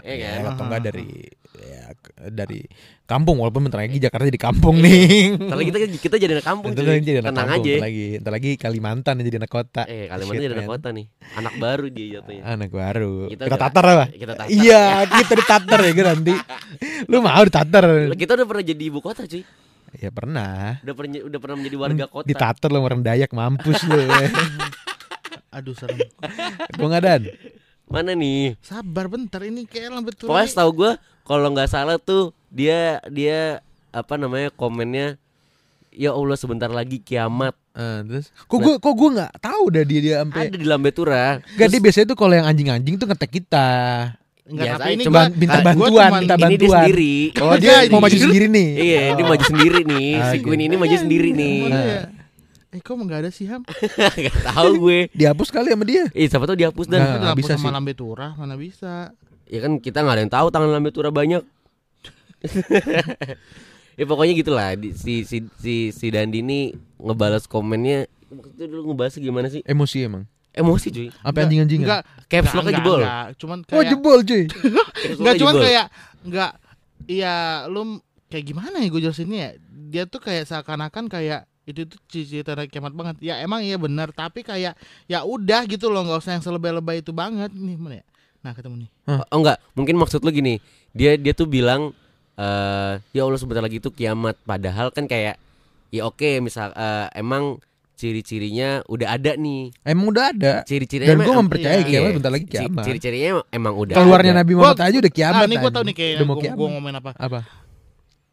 Iya 0.00 0.14
ya, 0.14 0.28
kan? 0.38 0.42
atau 0.52 0.62
enggak 0.64 0.82
dari 0.84 1.08
ya, 1.74 1.84
dari 2.28 2.60
kampung 3.02 3.38
walaupun 3.38 3.66
bentar 3.66 3.80
lagi 3.80 3.98
Jakarta 3.98 4.24
jadi 4.24 4.38
kampung 4.40 4.78
nih. 4.78 5.34
Ntar 5.42 5.56
lagi 5.56 5.68
kita 5.68 5.78
kita 5.98 6.16
jadi 6.16 6.32
anak 6.38 6.46
kampung 6.46 6.70
lagi 6.70 7.02
jadi 7.02 7.18
anak 7.18 7.28
Tenang 7.28 7.48
kampung, 7.48 7.62
aja. 7.62 7.72
bentar 7.72 7.86
lagi, 7.86 8.06
bentar 8.16 8.32
lagi 8.32 8.50
Kalimantan 8.56 9.14
jadi 9.20 9.38
anak 9.38 9.50
kota. 9.50 9.82
Eh, 9.84 10.06
Kalimantan 10.06 10.36
Shit, 10.36 10.44
jadi 10.44 10.54
anak 10.54 10.70
kota 10.70 10.88
nih. 10.90 11.06
Anak 11.34 11.54
baru 11.56 11.86
dia 11.88 12.06
jatuhnya. 12.14 12.42
Anak 12.46 12.70
baru. 12.70 13.14
Kita 13.26 13.42
Kita, 13.42 13.42
udah- 13.48 13.62
tatar 13.66 13.84
apa? 13.88 14.04
kita 14.08 14.32
tatar. 14.32 14.46
Iya, 14.48 14.82
kita 15.04 15.32
ditatar 15.34 15.80
ya 15.80 15.92
kan 15.92 16.06
nanti. 16.12 16.34
Lu 17.10 17.16
mau 17.20 17.42
ditatar? 17.42 17.84
Kita 18.12 18.32
udah 18.34 18.46
pernah 18.46 18.64
jadi 18.64 18.82
ibu 18.86 18.98
kota 19.00 19.22
cuy. 19.24 19.42
Ya 19.96 20.10
pernah. 20.10 20.78
Udah 20.82 20.94
pernah 20.94 21.20
udah 21.24 21.38
pernah 21.40 21.56
menjadi 21.56 21.76
warga 21.76 22.04
kota. 22.06 22.26
Ditatar 22.26 22.68
lu 22.68 22.78
orang 22.78 23.00
Dayak 23.00 23.32
mampus 23.32 23.80
lu. 23.82 23.96
aduh 25.48 25.72
serem 25.72 25.96
Gua 26.76 26.86
nggak 26.86 27.02
dan. 27.02 27.22
Mana 27.86 28.12
nih? 28.12 28.58
sabar 28.60 29.06
bentar 29.06 29.40
ini 29.40 29.62
kayak 29.62 29.90
lambat 29.92 30.14
turun 30.16 30.30
Pokoknya 30.30 30.48
setahu 30.48 30.70
gue 30.74 30.92
kalau 31.22 31.48
nggak 31.50 31.70
salah 31.70 31.96
tuh 31.96 32.34
dia 32.48 32.98
dia 33.06 33.62
apa 33.90 34.14
namanya 34.14 34.50
komennya 34.50 35.16
ya 35.88 36.10
Allah 36.10 36.34
sebentar 36.34 36.68
lagi 36.68 36.98
kiamat 36.98 37.54
Eh, 37.72 38.00
terus 38.08 38.32
kok 38.32 38.56
gua 38.56 38.80
kok 38.80 38.94
gua 38.96 39.08
nggak 39.12 39.32
tahu 39.36 39.64
dah 39.68 39.84
dia 39.84 40.00
dia 40.00 40.14
sampai 40.24 40.48
ada 40.48 40.56
di 40.56 40.64
Lambe 40.64 40.88
Tura. 40.90 41.44
Gak 41.60 41.68
dia 41.68 41.76
biasanya 41.76 42.06
tuh 42.08 42.16
kalau 42.16 42.32
yang 42.32 42.48
anjing-anjing 42.48 42.96
tuh 42.96 43.04
ngetek 43.04 43.36
kita. 43.36 43.68
Enggak, 44.48 44.80
tapi 44.80 44.96
ini 44.96 45.04
gua 45.04 45.12
Cuman 45.12 45.28
minta 45.36 45.58
bantuan, 45.60 45.90
cuman- 45.92 46.12
minta 46.16 46.34
Ini 46.34 46.40
dia 46.40 46.48
bantuan. 46.56 46.80
sendiri. 46.80 47.14
Oh 47.36 47.54
dia 47.60 47.68
mau 47.68 47.84
ini- 47.84 48.00
maju 48.00 48.16
sendiri 48.16 48.46
nih. 48.48 48.68
Iya, 48.80 49.00
dia 49.12 49.24
maju 49.28 49.44
sendiri 49.44 49.80
nih. 49.84 50.08
Ah, 50.16 50.24
si 50.24 50.36
gitu. 50.40 50.46
Queen 50.48 50.62
ini 50.64 50.76
maju 50.80 50.96
sendiri 50.96 51.28
nih. 51.36 51.58
Eh 52.76 52.84
kok 52.84 52.92
enggak 52.92 53.24
ada 53.24 53.30
sih 53.32 53.48
Ham? 53.48 53.64
Gak 54.28 54.36
tahu 54.52 54.70
gue. 54.84 55.08
Dihapus 55.16 55.48
kali 55.48 55.72
sama 55.72 55.88
dia. 55.88 56.04
Eh, 56.12 56.28
siapa 56.28 56.44
tahu 56.44 56.60
dihapus 56.60 56.84
dan 56.84 57.00
Nggak, 57.00 57.08
Itu 57.08 57.16
nggak 57.16 57.24
dihapus 57.32 57.40
bisa 57.40 57.52
sama 57.56 57.64
sih. 57.64 57.72
Lambe 57.72 57.92
Turah, 57.96 58.30
mana 58.36 58.54
bisa. 58.60 58.94
ya 59.46 59.58
kan 59.64 59.80
kita 59.80 60.04
nggak 60.04 60.14
ada 60.18 60.22
yang 60.26 60.34
tahu 60.34 60.46
tangan 60.52 60.68
Lambe 60.68 60.90
Tura 60.92 61.08
banyak. 61.08 61.40
ya 63.98 64.04
pokoknya 64.04 64.34
gitulah 64.36 64.76
si 64.92 65.24
si 65.24 65.48
si 65.56 65.74
si 65.88 66.06
Dandi 66.12 66.44
ini 66.44 66.60
ngebalas 67.00 67.48
komennya 67.48 68.04
waktu 68.28 68.52
itu 68.52 68.62
dulu 68.68 68.92
ngebahas 68.92 69.16
gimana 69.16 69.48
sih? 69.48 69.64
Emosi 69.64 70.04
emang. 70.04 70.28
Emosi 70.52 70.88
cuy. 70.88 71.08
Apa 71.20 71.44
anjing-anjingan? 71.44 71.84
Enggak, 71.84 72.02
Caps 72.28 72.48
enggak, 72.48 72.56
lock 72.56 72.64
enggak, 72.64 72.76
jebol. 72.80 73.00
enggak. 73.00 73.26
Cuman 73.40 73.58
Oh 73.60 73.64
kayak 73.72 73.88
jebol 73.88 74.18
cuy. 74.20 74.44
Enggak 75.20 75.34
cuman 75.36 75.52
jebol. 75.54 75.62
kayak 75.64 75.86
enggak 76.26 76.50
iya 77.06 77.34
lu 77.68 77.82
kayak 78.26 78.44
gimana 78.44 78.76
ya 78.80 78.88
gue 78.88 79.00
jelasinnya 79.00 79.38
ya? 79.38 79.50
Dia 79.86 80.04
tuh 80.04 80.20
kayak 80.20 80.44
seakan-akan 80.48 81.06
kayak 81.06 81.44
itu 81.66 81.82
tuh 81.82 81.98
cici 82.06 82.40
tanda 82.40 82.62
kiamat 82.64 82.94
banget. 82.94 83.18
Ya 83.20 83.42
emang 83.42 83.58
iya 83.60 83.74
benar, 83.74 84.14
tapi 84.14 84.40
kayak 84.40 84.78
ya 85.04 85.18
udah 85.20 85.66
gitu 85.66 85.90
loh, 85.90 86.06
nggak 86.06 86.22
usah 86.22 86.38
yang 86.38 86.44
selebay-lebay 86.46 87.02
itu 87.02 87.10
banget 87.10 87.50
nih 87.50 87.74
mana 87.74 87.94
ya. 88.00 88.04
Nah, 88.46 88.54
ketemu 88.54 88.86
nih. 88.86 88.90
Oh 89.10 89.38
enggak, 89.42 89.58
mungkin 89.74 89.98
maksud 89.98 90.22
lu 90.22 90.30
gini. 90.30 90.62
Dia 90.94 91.18
dia 91.18 91.34
tuh 91.34 91.50
bilang 91.50 91.90
eh 92.38 92.94
ya 93.10 93.26
Allah 93.26 93.36
sebentar 93.36 93.60
lagi 93.60 93.82
tuh 93.82 93.90
kiamat. 93.90 94.38
Padahal 94.46 94.94
kan 94.94 95.04
kayak 95.04 95.34
ya 95.90 96.06
oke 96.06 96.38
misal 96.38 96.70
eh, 96.70 97.10
emang 97.18 97.58
ciri-cirinya 97.96 98.84
udah 98.86 99.18
ada 99.18 99.34
nih. 99.34 99.72
Emang 99.82 100.12
udah 100.14 100.30
ada. 100.30 100.52
Ciri-cirinya 100.62 101.16
Dan 101.16 101.24
gue 101.24 101.34
mempercayai 101.34 101.82
iya. 101.82 101.88
kiamat 101.88 102.10
bentar 102.14 102.30
lagi 102.30 102.46
kiamat. 102.46 102.84
Ciri-cirinya 102.84 103.42
emang- 103.50 103.74
udah 103.74 103.94
Keluarnya 103.96 104.32
ada. 104.36 104.40
Nabi 104.44 104.52
Gua- 104.52 104.70
Muhammad 104.70 104.86
aja 104.86 104.96
udah 105.02 105.12
kiamat. 105.12 105.42
ah, 105.42 105.48
ini 105.48 105.56
gue 105.58 105.70
tau 105.72 105.82
nih 105.82 105.94
kayak 105.96 106.14
gua, 106.22 106.36
gua 106.54 106.68
ngomongin 106.76 106.96
apa. 107.00 107.10
Apa? 107.16 107.40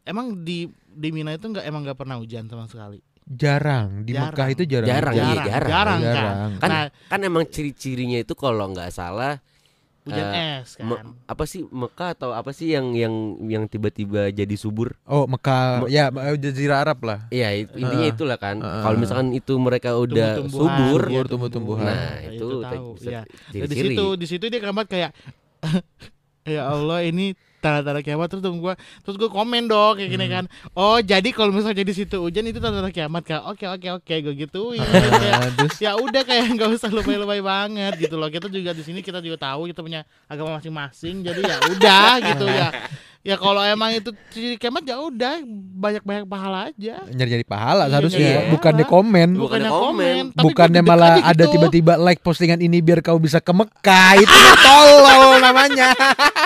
Emang 0.04 0.44
di 0.44 0.68
di 0.94 1.08
Mina 1.10 1.32
itu 1.32 1.48
enggak 1.48 1.64
emang 1.64 1.80
enggak 1.82 1.96
pernah 1.98 2.20
hujan 2.20 2.44
sama 2.46 2.68
sekali. 2.68 3.00
Jarang 3.24 4.04
di 4.04 4.12
Jarang. 4.12 4.36
Mekah 4.36 4.48
itu 4.50 4.62
jarang. 4.64 4.84
Jarang, 4.86 5.14
iya, 5.14 5.24
jarang, 5.24 5.40
jarang. 5.40 5.68
jarang, 5.68 5.98
kan. 5.98 6.14
Jarang. 6.14 6.50
Kan 6.54 6.68
Nah, 6.68 6.84
kan 7.08 7.20
emang 7.20 7.44
ciri-cirinya 7.46 8.18
itu 8.18 8.34
kalau 8.34 8.68
nggak 8.68 8.90
salah 8.90 9.40
hujan 10.04 10.20
eh, 10.28 10.60
es 10.60 10.76
kan. 10.76 10.84
me- 10.84 11.00
apa 11.24 11.44
sih 11.44 11.64
Mekah 11.64 12.12
atau 12.12 12.36
apa 12.36 12.52
sih 12.52 12.68
yang 12.68 12.92
yang 12.92 13.14
yang 13.40 13.64
tiba-tiba 13.64 14.28
jadi 14.28 14.52
subur? 14.54 14.92
Oh 15.02 15.24
Mekah, 15.24 15.80
Me- 15.80 15.88
ya 15.88 16.12
Jazirah 16.36 16.84
Arab 16.84 17.00
lah. 17.00 17.24
Iya, 17.28 17.64
intinya 17.64 18.04
Heeh. 18.04 18.12
itulah 18.12 18.36
kan. 18.36 18.60
Heeh. 18.60 18.82
Kalau 18.84 18.96
misalkan 19.00 19.32
itu 19.32 19.56
mereka 19.56 19.96
udah 19.96 20.44
Tumbuh-tumbuhan, 20.44 20.76
subur, 20.76 21.00
Subur, 21.00 21.24
tumbuh-tumbuhan. 21.24 21.84
nah 21.88 22.20
Nah, 22.20 22.28
itu, 22.28 22.46
tahu. 22.60 22.88
Iya. 23.00 23.20
Nah, 23.24 23.64
di 23.64 23.76
situ 23.80 24.04
di 24.20 24.26
situ 24.28 24.44
dia 24.44 24.60
gambar 24.60 24.84
kayak 24.84 25.10
ya 26.44 26.68
Allah 26.68 27.00
ini 27.00 27.32
tanda-tanda 27.64 28.00
kiamat. 28.00 28.28
Terus 28.28 28.42
temen 28.42 28.60
gue 28.60 28.74
terus 29.00 29.16
gue 29.16 29.26
komen 29.26 29.64
dong 29.64 29.96
kayak 29.96 30.04
Hmm. 30.06 30.14
gini 30.14 30.26
kan. 30.28 30.44
Oh 30.74 31.00
jadi 31.00 31.24
kalau 31.30 31.48
misalnya 31.50 31.80
di 31.80 31.94
situ 31.94 32.16
hujan 32.18 32.44
itu 32.44 32.58
tanda-tanda 32.58 32.90
kiamat 32.90 33.24
kan 33.24 33.40
oke 33.42 33.64
oke 33.64 33.88
oke 33.96 34.14
gue 34.20 34.34
gituin. 34.36 34.84
Ah, 34.84 35.48
ya 35.74 35.96
udah 35.96 36.22
kayak 36.22 36.44
nggak 36.52 36.68
usah 36.70 36.90
lebay-lebay 36.90 37.40
banget 37.40 37.96
gitu 37.98 38.14
loh. 38.14 38.28
Kita 38.28 38.46
juga 38.46 38.70
di 38.70 38.82
sini 38.82 39.00
kita 39.00 39.18
juga 39.18 39.40
tahu 39.42 39.66
kita 39.66 39.80
punya 39.80 40.00
agama 40.24 40.60
masing-masing 40.60 41.24
jadi 41.24 41.40
ya 41.40 41.56
udah 41.64 42.10
gitu 42.22 42.44
ya. 42.46 42.68
Ya 43.24 43.40
kalau 43.40 43.64
emang 43.64 43.88
itu 43.88 44.12
ciri 44.28 44.60
kiamat 44.60 44.84
ya 44.84 45.00
udah 45.00 45.40
banyak-banyak 45.74 46.28
pahala 46.28 46.68
aja. 46.68 47.08
Nyari-nyari 47.08 47.40
pahala 47.42 47.82
Iya, 47.82 47.96
seharusnya. 47.96 48.20
nyari 48.20 48.50
bukannya 48.52 48.84
pahala. 48.84 48.96
komen 49.00 49.28
Bukannya 49.34 49.70
komen. 49.72 50.22
tapi 50.28 50.44
bukannya 50.44 50.80
malah 50.84 51.08
deg-degan 51.14 51.30
ada 51.32 51.40
gitu. 51.40 51.52
tiba-tiba 51.56 51.92
like 51.96 52.20
postingan 52.20 52.60
ini 52.60 52.78
biar 52.78 53.00
kau 53.00 53.16
bisa 53.16 53.40
ke 53.40 53.48
Mekah. 53.48 54.20
Itu 54.20 54.28
tolol 54.60 55.40
namanya 55.40 55.96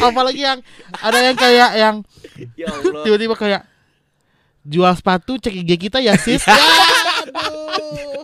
apalagi 0.00 0.42
yang 0.42 0.58
ada 0.98 1.18
yang 1.20 1.36
kayak 1.36 1.70
yang 1.74 1.96
Ya 2.56 2.68
Allah. 2.68 3.02
tiba-tiba 3.02 3.34
kayak 3.34 3.62
jual 4.62 4.90
sepatu 4.92 5.38
cek 5.38 5.54
IG 5.62 5.70
kita 5.78 5.98
ya 5.98 6.18
sis 6.18 6.42
ya, 6.48 6.52
aduh. 6.52 8.18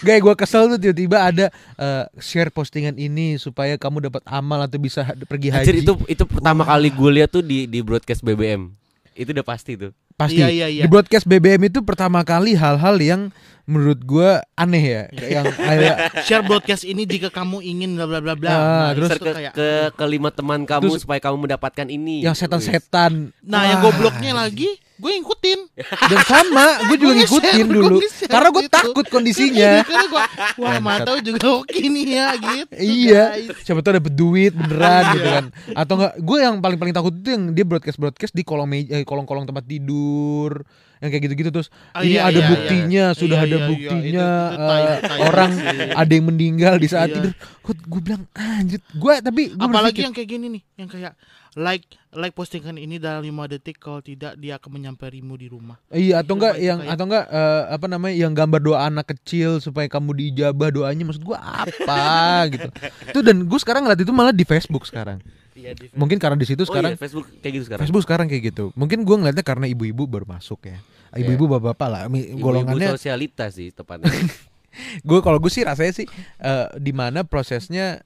Gak 0.00 0.18
gue 0.18 0.34
kesel 0.34 0.66
tuh 0.66 0.80
tiba-tiba 0.80 1.18
ada 1.20 1.46
eh, 1.76 2.04
share 2.18 2.48
postingan 2.48 2.96
ini 2.96 3.36
supaya 3.36 3.76
kamu 3.76 4.08
dapat 4.08 4.24
amal 4.24 4.64
atau 4.64 4.80
bisa 4.80 5.04
pergi 5.28 5.52
haji 5.52 5.68
Anjir, 5.68 5.76
itu 5.84 5.92
itu 6.08 6.24
pertama 6.24 6.64
kali 6.64 6.88
gue 6.88 7.10
lihat 7.12 7.30
tuh 7.30 7.44
di 7.44 7.68
di 7.68 7.84
broadcast 7.84 8.24
BBM. 8.24 8.72
Itu 9.14 9.30
udah 9.30 9.42
pasti 9.42 9.74
tuh. 9.74 9.92
pasti 10.12 10.38
Iya, 10.38 10.46
iya, 10.48 10.66
iya. 10.68 10.82
di 10.82 10.88
broadcast 10.88 11.24
BBM 11.24 11.66
itu 11.66 11.80
pertama 11.80 12.22
kali 12.22 12.54
hal-hal 12.54 12.94
yang 12.96 13.34
menurut 13.64 13.98
gue 14.00 14.30
aneh 14.54 14.84
ya 14.84 15.02
Kayak 15.08 15.30
yang 15.32 15.46
kayak 15.50 15.96
share 16.26 16.44
broadcast 16.44 16.82
ini 16.82 17.02
jika 17.02 17.28
kamu 17.28 17.58
ingin 17.60 17.94
bla 17.94 18.06
bla 18.06 18.20
bla 18.20 18.34
bla 18.34 18.46
Ah, 18.48 18.56
Nah, 18.56 18.88
terus 18.92 19.10
ke, 19.12 19.26
kayak 19.28 19.52
ke 19.52 19.68
kelima 19.94 20.30
teman 20.30 20.62
kamu 20.62 20.86
Terus- 20.88 21.02
supaya 21.02 21.18
kamu 21.18 21.36
mendapatkan 21.40 21.86
ini. 21.88 22.22
yang 22.22 22.30
setan-setan 22.32 23.34
nah 23.40 23.66
yang 23.66 23.80
Wah. 23.80 23.90
gobloknya 23.90 24.36
lagi 24.36 24.78
gue 24.94 25.10
ngikutin 25.10 25.60
dan 26.06 26.20
sama 26.22 26.66
gue 26.86 26.96
juga 26.96 27.12
ngikutin 27.18 27.66
dulu 27.66 27.98
gua 27.98 28.28
karena 28.30 28.48
gue 28.48 28.62
gitu. 28.62 28.72
takut 28.72 29.06
kondisinya 29.08 29.72
Karena 29.82 30.04
gua, 30.06 30.24
wah 30.54 30.78
mantau 30.78 31.18
juga 31.18 31.46
oke 31.60 31.74
nih 31.74 32.06
ya 32.14 32.28
gitu 32.34 32.72
Iya, 32.74 33.24
guys. 33.34 33.58
siapa 33.62 33.82
tahu 33.82 33.98
dapet 33.98 34.14
duit 34.14 34.52
beneran 34.54 35.02
gitu 35.10 35.20
Iya. 35.20 35.34
kan. 35.34 35.44
Atau 35.72 35.94
enggak, 35.98 36.12
gue 36.16 36.38
yang 36.38 36.54
paling 36.58 36.78
paling 36.78 36.94
takut 36.94 37.12
itu 37.12 37.28
yang 37.28 37.44
dia 37.50 37.64
broadcast 37.64 37.98
broadcast 37.98 38.32
di 38.32 38.42
kolong 38.42 38.66
meja, 38.66 38.94
eh, 38.94 39.02
kolong-kolong 39.02 39.44
tempat 39.44 39.64
tidur, 39.64 40.62
yang 41.04 41.10
kayak 41.10 41.22
gitu-gitu 41.22 41.50
terus. 41.50 41.68
Ah, 41.92 42.00
ini 42.00 42.16
iya, 42.16 42.24
ada 42.24 42.34
iya, 42.34 42.48
buktinya, 42.48 43.04
iya. 43.06 43.12
sudah 43.12 43.36
Iya, 43.36 43.44
ada 43.44 43.50
iya, 43.50 43.60
iya, 43.60 43.68
buktinya 43.68 44.28
itu- 44.32 44.48
itu 44.48 44.64
tai- 44.64 44.88
eh, 44.88 45.20
orang 45.22 45.50
sih. 45.52 45.66
ada 45.92 46.10
yang 46.10 46.26
meninggal 46.26 46.74
di 46.76 46.88
saat 46.88 47.08
Iya. 47.08 47.16
tidur. 47.20 47.32
Kok 47.60 47.76
gue 47.84 48.00
bilang 48.02 48.22
anjir, 48.32 48.80
gue 48.80 49.14
tapi 49.20 49.42
gue 49.50 49.60
apalagi 49.60 50.00
yang 50.00 50.12
kayak 50.12 50.28
gini 50.30 50.46
nih 50.50 50.62
yang 50.76 50.88
kayak 50.88 51.12
like 51.54 51.86
like 52.12 52.32
postingan 52.32 52.74
ini 52.74 52.96
dalam 52.96 53.22
5 53.22 53.46
detik 53.48 53.76
kalau 53.76 54.00
tidak 54.00 54.34
dia 54.34 54.56
akan 54.56 54.70
menyampaimu 54.72 55.34
di 55.34 55.46
rumah 55.46 55.78
Iya 55.88 56.18
atau 56.20 56.34
enggak 56.34 56.56
Itu 56.56 56.64
yang 56.64 56.78
kayak- 56.80 56.92
atau 56.92 57.04
enggak 57.04 57.24
eh, 57.26 57.62
apa 57.70 57.86
namanya 57.86 58.14
yang 58.16 58.32
gambar 58.32 58.60
doa 58.60 58.78
anak 58.82 59.06
kecil 59.08 59.50
supaya 59.58 59.86
kamu 59.86 60.10
diijabah 60.14 60.68
doanya 60.70 61.04
maksud 61.04 61.22
gua 61.22 61.38
apa 61.38 62.02
gitu. 62.52 62.68
Itu 63.06 63.18
dan 63.20 63.44
gue 63.44 63.58
sekarang 63.60 63.84
ngeliat 63.84 64.00
itu 64.00 64.10
malah 64.10 64.32
di 64.32 64.42
Facebook 64.42 64.82
sekarang. 64.82 65.22
iya 65.54 65.70
di 65.70 65.86
Mungkin 65.94 66.18
karena 66.18 66.34
di 66.34 66.42
situ 66.44 66.60
Oh 66.60 66.68
sekarang 66.68 66.90
iya, 66.90 66.98
Facebook 66.98 67.30
kayak 67.38 67.52
gitu 67.52 67.64
sekarang. 67.64 67.80
Facebook 67.80 68.02
sekarang 68.02 68.26
kayak 68.26 68.42
gitu. 68.50 68.64
Mungkin 68.74 68.98
gua 69.00 69.16
ngeliatnya 69.16 69.46
karena 69.46 69.66
ibu-ibu 69.66 70.04
baru 70.04 70.26
masuk 70.28 70.58
ya. 70.64 70.82
Ibu-ibu 71.16 71.44
bapak-bapak 71.48 71.88
lah. 71.88 72.02
Mi- 72.06 72.26
Ibu-ibu 72.26 72.42
Golongannya 72.42 72.88
sosialita 72.90 73.48
sih 73.48 73.70
tepatnya. 73.70 74.10
gue 75.08 75.18
kalau 75.20 75.38
gue 75.38 75.48
sih 75.48 75.62
rasanya 75.62 75.94
sih 75.94 76.06
eh, 76.38 76.66
di 76.76 76.90
mana 76.90 77.22
prosesnya 77.22 78.02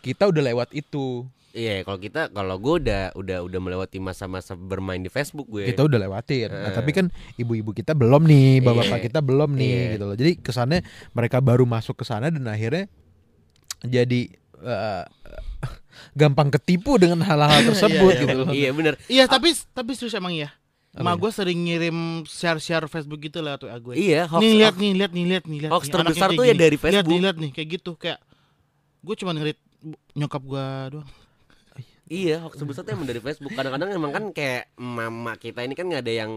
kita 0.00 0.26
udah 0.26 0.42
lewat 0.44 0.70
itu. 0.72 1.26
Iya, 1.48 1.82
kalau 1.82 1.98
kita 1.98 2.28
kalau 2.28 2.54
gue 2.56 2.74
udah 2.78 3.02
udah 3.14 3.38
udah 3.42 3.60
melewati 3.60 3.98
masa-masa 3.98 4.52
bermain 4.52 4.98
di 4.98 5.08
Facebook 5.08 5.48
gue. 5.48 5.66
Kita 5.66 5.82
udah 5.82 5.98
lewatin. 5.98 6.46
Nah, 6.48 6.70
Eh. 6.70 6.76
tapi 6.76 6.90
kan 6.92 7.06
ibu-ibu 7.34 7.72
kita 7.72 7.94
belum 7.94 8.22
nih, 8.22 8.60
bapak-bapak 8.60 8.98
Iya. 9.00 9.06
kita 9.06 9.20
belum 9.20 9.50
nih 9.52 9.66
Iya. 9.66 9.90
gitu 9.92 10.04
loh. 10.04 10.14
Jadi 10.14 10.32
kesannya 10.38 10.80
mereka 11.12 11.38
baru 11.38 11.64
masuk 11.64 11.98
ke 11.98 12.04
sana 12.04 12.28
dan 12.28 12.44
akhirnya 12.44 12.86
jadi 13.80 14.20
eh, 14.58 15.04
gampang 16.20 16.50
ketipu 16.50 16.94
dengan 16.94 17.22
hal-hal 17.22 17.62
tersebut 17.70 18.12
iya, 18.12 18.20
gitu 18.22 18.36
loh. 18.36 18.46
Iya 18.50 18.70
bener 18.70 18.94
iya 19.06 19.24
tapi 19.26 19.50
tapi 19.72 19.94
serius 19.94 20.14
emang 20.14 20.34
ya 20.34 20.50
Ma 20.98 21.14
ya? 21.14 21.20
gue 21.20 21.30
sering 21.30 21.58
ngirim 21.62 21.98
share-share 22.26 22.86
Facebook 22.90 23.20
gitu 23.22 23.38
lah 23.38 23.54
tuh 23.54 23.70
gue. 23.70 23.94
Iya 23.94 24.26
hoax, 24.26 24.42
nih 24.42 24.52
lihat 24.58 24.74
nih 24.74 24.92
lihat 24.98 25.12
nih 25.14 25.24
lihat 25.24 25.44
nih 25.46 25.58
lihat. 25.66 25.72
Hoax 25.72 25.84
nih, 25.86 25.94
terbesar 25.94 26.28
tuh 26.34 26.44
ya 26.44 26.54
dari 26.54 26.76
gini. 26.76 26.90
Lihat 26.90 27.04
Facebook. 27.06 27.10
nih 27.10 27.18
lihat 27.22 27.36
nih 27.38 27.50
kayak 27.54 27.68
gitu 27.78 27.90
kayak 27.94 28.18
gue 28.98 29.14
cuma 29.22 29.30
ngeliat 29.32 29.58
nyokap 30.18 30.42
gue 30.42 30.66
doang. 30.92 31.08
Iya 32.08 32.36
hoax 32.42 32.54
terbesar 32.58 32.82
tuh 32.82 32.92
emang 32.96 33.06
dari 33.06 33.20
Facebook 33.20 33.52
Kadang-kadang 33.52 33.88
emang 33.92 34.10
kan 34.10 34.24
kayak 34.32 34.72
mama 34.80 35.36
kita 35.36 35.60
ini 35.62 35.76
kan 35.76 35.86
nggak 35.86 36.02
ada 36.02 36.14
yang 36.14 36.32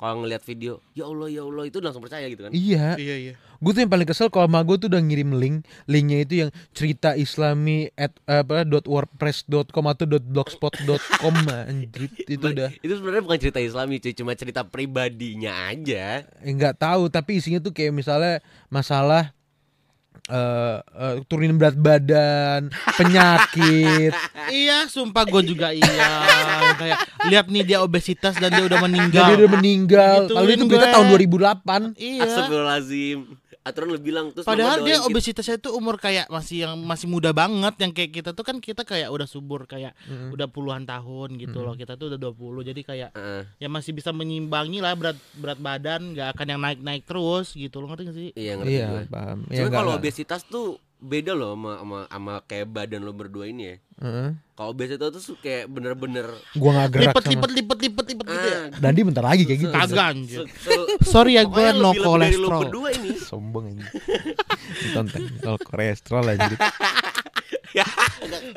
Kalau 0.00 0.24
ngeliat 0.24 0.40
video 0.48 0.80
Ya 0.96 1.04
Allah 1.04 1.28
ya 1.28 1.44
Allah 1.44 1.68
itu 1.68 1.76
langsung 1.84 2.00
percaya 2.00 2.24
gitu 2.24 2.48
kan. 2.48 2.52
Iya, 2.56 2.96
Iya 2.96 3.16
iya. 3.20 3.34
gue 3.60 3.70
tuh 3.76 3.84
yang 3.84 3.92
paling 3.92 4.08
kesel 4.08 4.32
kalau 4.32 4.48
sama 4.48 4.64
gue 4.64 4.80
tuh 4.80 4.88
udah 4.88 5.04
ngirim 5.04 5.36
link, 5.36 5.68
linknya 5.84 6.24
itu 6.24 6.34
yang 6.40 6.50
cerita 6.72 7.12
islami 7.12 7.92
at 7.92 8.16
apa 8.24 8.64
dot 8.64 8.88
wordpress.com 8.88 9.84
atau 9.84 10.08
dot 10.08 10.24
blogspot.com 10.24 11.34
anjir 11.68 12.08
itu 12.24 12.40
udah. 12.40 12.72
Itu 12.80 12.96
sebenarnya 12.96 13.22
bukan 13.28 13.38
cerita 13.38 13.60
Islami 13.60 14.00
cuy 14.00 14.16
Cuma 14.16 14.32
cerita 14.32 14.64
pribadinya 14.64 15.68
aja. 15.68 16.24
Eh, 16.40 16.52
nggak 16.56 16.80
tahu 16.80 17.12
tapi 17.12 17.36
isinya 17.36 17.60
tuh 17.60 17.76
kayak 17.76 17.92
misalnya 17.92 18.40
masalah 18.72 19.36
eh 20.30 20.76
eh, 20.78 21.14
turunin 21.26 21.58
berat 21.58 21.74
badan, 21.74 22.70
penyakit, 22.94 24.14
Iya, 24.62 24.86
sumpah 24.86 25.26
gue 25.26 25.42
juga 25.46 25.74
iya. 25.74 26.22
Kayak 26.78 26.98
lihat 27.26 27.46
nih 27.50 27.62
dia 27.66 27.78
obesitas 27.82 28.38
dan 28.38 28.50
dia 28.54 28.64
udah 28.66 28.78
meninggal. 28.82 29.26
jadi 29.26 29.32
udah 29.42 29.50
meninggal. 29.58 30.16
Gituin 30.26 30.38
Lalu 30.38 30.50
itu 30.54 30.64
berita 30.70 30.86
tahun 30.94 31.06
2008. 31.10 31.98
Iya. 31.98 32.22
Astagfirullahaladzim 32.26 33.39
Aturan 33.60 33.88
lu 33.88 33.98
bilang 33.98 34.32
terus 34.32 34.42
Padahal 34.42 34.80
dia 34.80 34.96
kita. 34.96 35.06
obesitasnya 35.06 35.56
itu 35.56 35.68
umur 35.70 35.96
kayak 35.96 36.26
masih 36.26 36.64
yang 36.64 36.80
masih 36.80 37.04
muda 37.04 37.28
banget 37.30 37.76
yang 37.76 37.92
kayak 37.92 38.10
kita 38.10 38.30
tuh 38.30 38.40
kan 38.40 38.56
kita 38.56 38.82
kayak 38.82 39.06
udah 39.06 39.24
subur 39.24 39.64
kayak 39.64 39.92
udah 40.32 40.46
puluhan 40.46 40.82
tahun 40.82 41.36
gitu 41.36 41.60
loh. 41.60 41.74
Kita 41.74 41.94
tuh 41.94 42.08
udah 42.08 42.18
20 42.18 42.64
jadi 42.66 42.80
kayak 42.80 43.10
Heeh. 43.12 43.42
ya 43.56 43.68
masih 43.68 43.92
bisa 43.92 44.10
menyimbangi 44.10 44.78
lah 44.78 44.92
berat 44.92 45.20
berat 45.34 45.58
badan 45.58 46.12
nggak 46.12 46.32
akan 46.32 46.46
yang 46.48 46.60
naik-naik 46.60 47.04
terus 47.04 47.52
gitu 47.52 47.78
loh 47.78 47.88
ngerti 47.88 48.02
gak 48.02 48.16
sih? 48.16 48.28
Iya 48.32 48.52
ngerti 48.56 48.72
Iya, 48.72 48.86
gue 48.86 49.02
paham. 49.06 49.38
Ya, 49.44 49.56
Cuma 49.56 49.66
nggak- 49.66 49.76
kalau 49.76 49.92
obesitas 49.94 50.40
tuh 50.42 50.66
beda 50.98 51.32
loh 51.32 51.52
sama, 51.54 51.72
sama, 51.76 51.98
sama 52.06 52.34
kayak 52.44 52.66
badan 52.68 53.00
lo 53.00 53.12
berdua 53.12 53.44
ini 53.44 53.62
ya 53.66 53.76
Heeh. 54.00 54.30
Kalau 54.52 54.70
obesitas 54.70 55.16
tuh 55.18 55.36
kayak 55.38 55.64
bener-bener 55.66 56.28
gua 56.52 56.70
nggak 56.74 56.88
gerak 56.90 57.04
Lipet 57.06 57.22
sama 57.22 57.32
lipet 57.32 57.50
lipet 57.54 57.78
lipet 57.82 58.04
lipet 58.06 58.19
gitu 58.40 58.48
ya. 58.48 58.60
Dandi 58.80 59.00
bentar 59.04 59.24
lagi 59.24 59.42
kayak 59.44 59.60
gitu. 59.60 59.72
Kagak 59.72 60.06
anjir. 60.16 60.40
Sorry 61.12 61.36
ya 61.36 61.44
gue 61.44 61.66
no 61.76 61.92
lebih- 61.92 62.00
lebih 62.00 62.18
dari 62.18 62.36
lo 62.40 62.48
kolesterol. 62.48 62.64
Sombong 63.28 63.64
ini. 63.70 63.84
Tonton 64.96 65.22
nol 65.44 65.58
kolesterol 65.60 66.24
aja. 66.32 66.48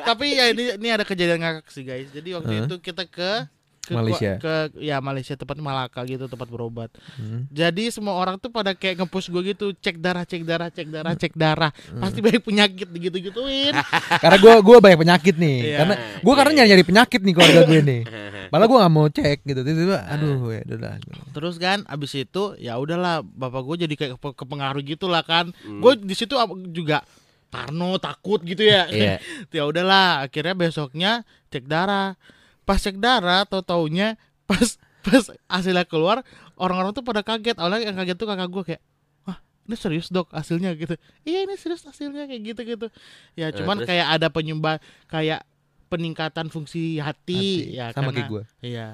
Tapi 0.04 0.26
ya 0.36 0.50
ini 0.50 0.74
ini 0.76 0.88
ada 0.90 1.06
kejadian 1.06 1.40
ngakak 1.40 1.68
sih 1.70 1.84
guys. 1.86 2.10
Jadi 2.10 2.30
waktu 2.34 2.54
Hah? 2.54 2.66
itu 2.66 2.76
kita 2.82 3.04
ke 3.06 3.46
ke 3.84 3.92
Malaysia. 3.92 4.40
ke 4.40 4.80
ya 4.80 5.04
Malaysia 5.04 5.36
tempat 5.36 5.60
Malaka 5.60 6.08
gitu 6.08 6.32
tempat 6.32 6.48
berobat. 6.48 6.88
Hmm. 7.20 7.44
Jadi 7.52 7.92
semua 7.92 8.16
orang 8.16 8.40
tuh 8.40 8.48
pada 8.48 8.72
kayak 8.72 9.04
nge-push 9.04 9.28
gue 9.28 9.52
gitu, 9.52 9.76
cek 9.76 10.00
darah, 10.00 10.24
cek 10.24 10.48
darah, 10.48 10.72
cek 10.72 10.88
darah, 10.88 11.14
cek 11.20 11.34
darah. 11.36 11.72
Pasti 12.00 12.24
banyak 12.24 12.40
penyakit 12.40 12.88
gitu-gituin. 12.88 13.76
Karena 14.24 14.38
gua 14.40 14.64
gua 14.64 14.78
banyak 14.80 15.00
penyakit 15.04 15.36
nih. 15.36 15.58
Iya. 15.60 15.78
Karena 15.84 15.96
gua 16.24 16.34
karena 16.40 16.52
nyari 16.64 16.70
nyari 16.72 16.84
penyakit 16.88 17.20
nih 17.28 17.34
keluarga 17.36 17.62
gue 17.68 17.80
nih. 17.84 18.02
Malah 18.56 18.66
gua 18.72 18.78
nggak 18.88 18.94
mau 18.96 19.08
cek 19.12 19.38
gitu. 19.44 19.62
Tiba-tiba 19.68 19.98
aduh 20.08 20.40
ya 20.48 20.62
udah. 20.64 20.94
Terus 21.36 21.56
kan 21.60 21.84
abis 21.84 22.12
itu 22.16 22.56
ya 22.64 22.80
udahlah 22.80 23.20
bapak 23.20 23.62
gue 23.68 23.76
jadi 23.84 23.94
kayak 24.00 24.12
kepe- 24.16 24.38
kepengaruh 24.40 24.84
gitu 24.88 25.12
lah 25.12 25.28
kan. 25.28 25.52
Gue 25.60 26.00
di 26.00 26.16
situ 26.16 26.40
juga 26.72 27.04
parno 27.52 28.00
takut 28.00 28.40
gitu 28.48 28.64
ya. 28.64 28.88
Iya. 28.88 29.20
ya 29.58 29.64
udahlah 29.68 30.24
akhirnya 30.24 30.56
besoknya 30.56 31.12
cek 31.52 31.68
darah. 31.68 32.16
Pas 32.64 32.80
cek 32.80 32.96
darah 32.96 33.44
tau 33.44 33.60
taunya 33.60 34.16
pas 34.48 34.80
pas 35.04 35.24
hasilnya 35.52 35.84
keluar 35.84 36.24
orang-orang 36.56 36.96
tuh 36.96 37.04
pada 37.04 37.20
kaget. 37.22 37.60
Awalnya 37.60 37.92
yang 37.92 37.98
kaget 38.00 38.16
tuh 38.16 38.28
kakak 38.28 38.48
gue 38.48 38.64
kayak 38.72 38.82
wah 39.24 39.38
ini 39.68 39.76
serius 39.76 40.08
dok 40.08 40.32
hasilnya 40.32 40.72
gitu. 40.76 40.96
Iya 41.24 41.44
ini 41.44 41.56
serius 41.60 41.84
hasilnya 41.84 42.24
kayak 42.24 42.42
gitu 42.56 42.62
gitu. 42.64 42.88
Ya 43.36 43.52
Eh, 43.52 43.56
cuman 43.56 43.84
kayak 43.84 44.08
ada 44.16 44.28
penyumbang 44.32 44.80
kayak 45.08 45.44
peningkatan 45.92 46.50
fungsi 46.50 46.98
hati, 46.98 47.70
Hati. 47.70 47.78
ya 47.78 47.92
Sama 47.92 48.10
karena- 48.10 48.16
kayak 48.16 48.30
gua. 48.32 48.44
Iya. 48.64 48.88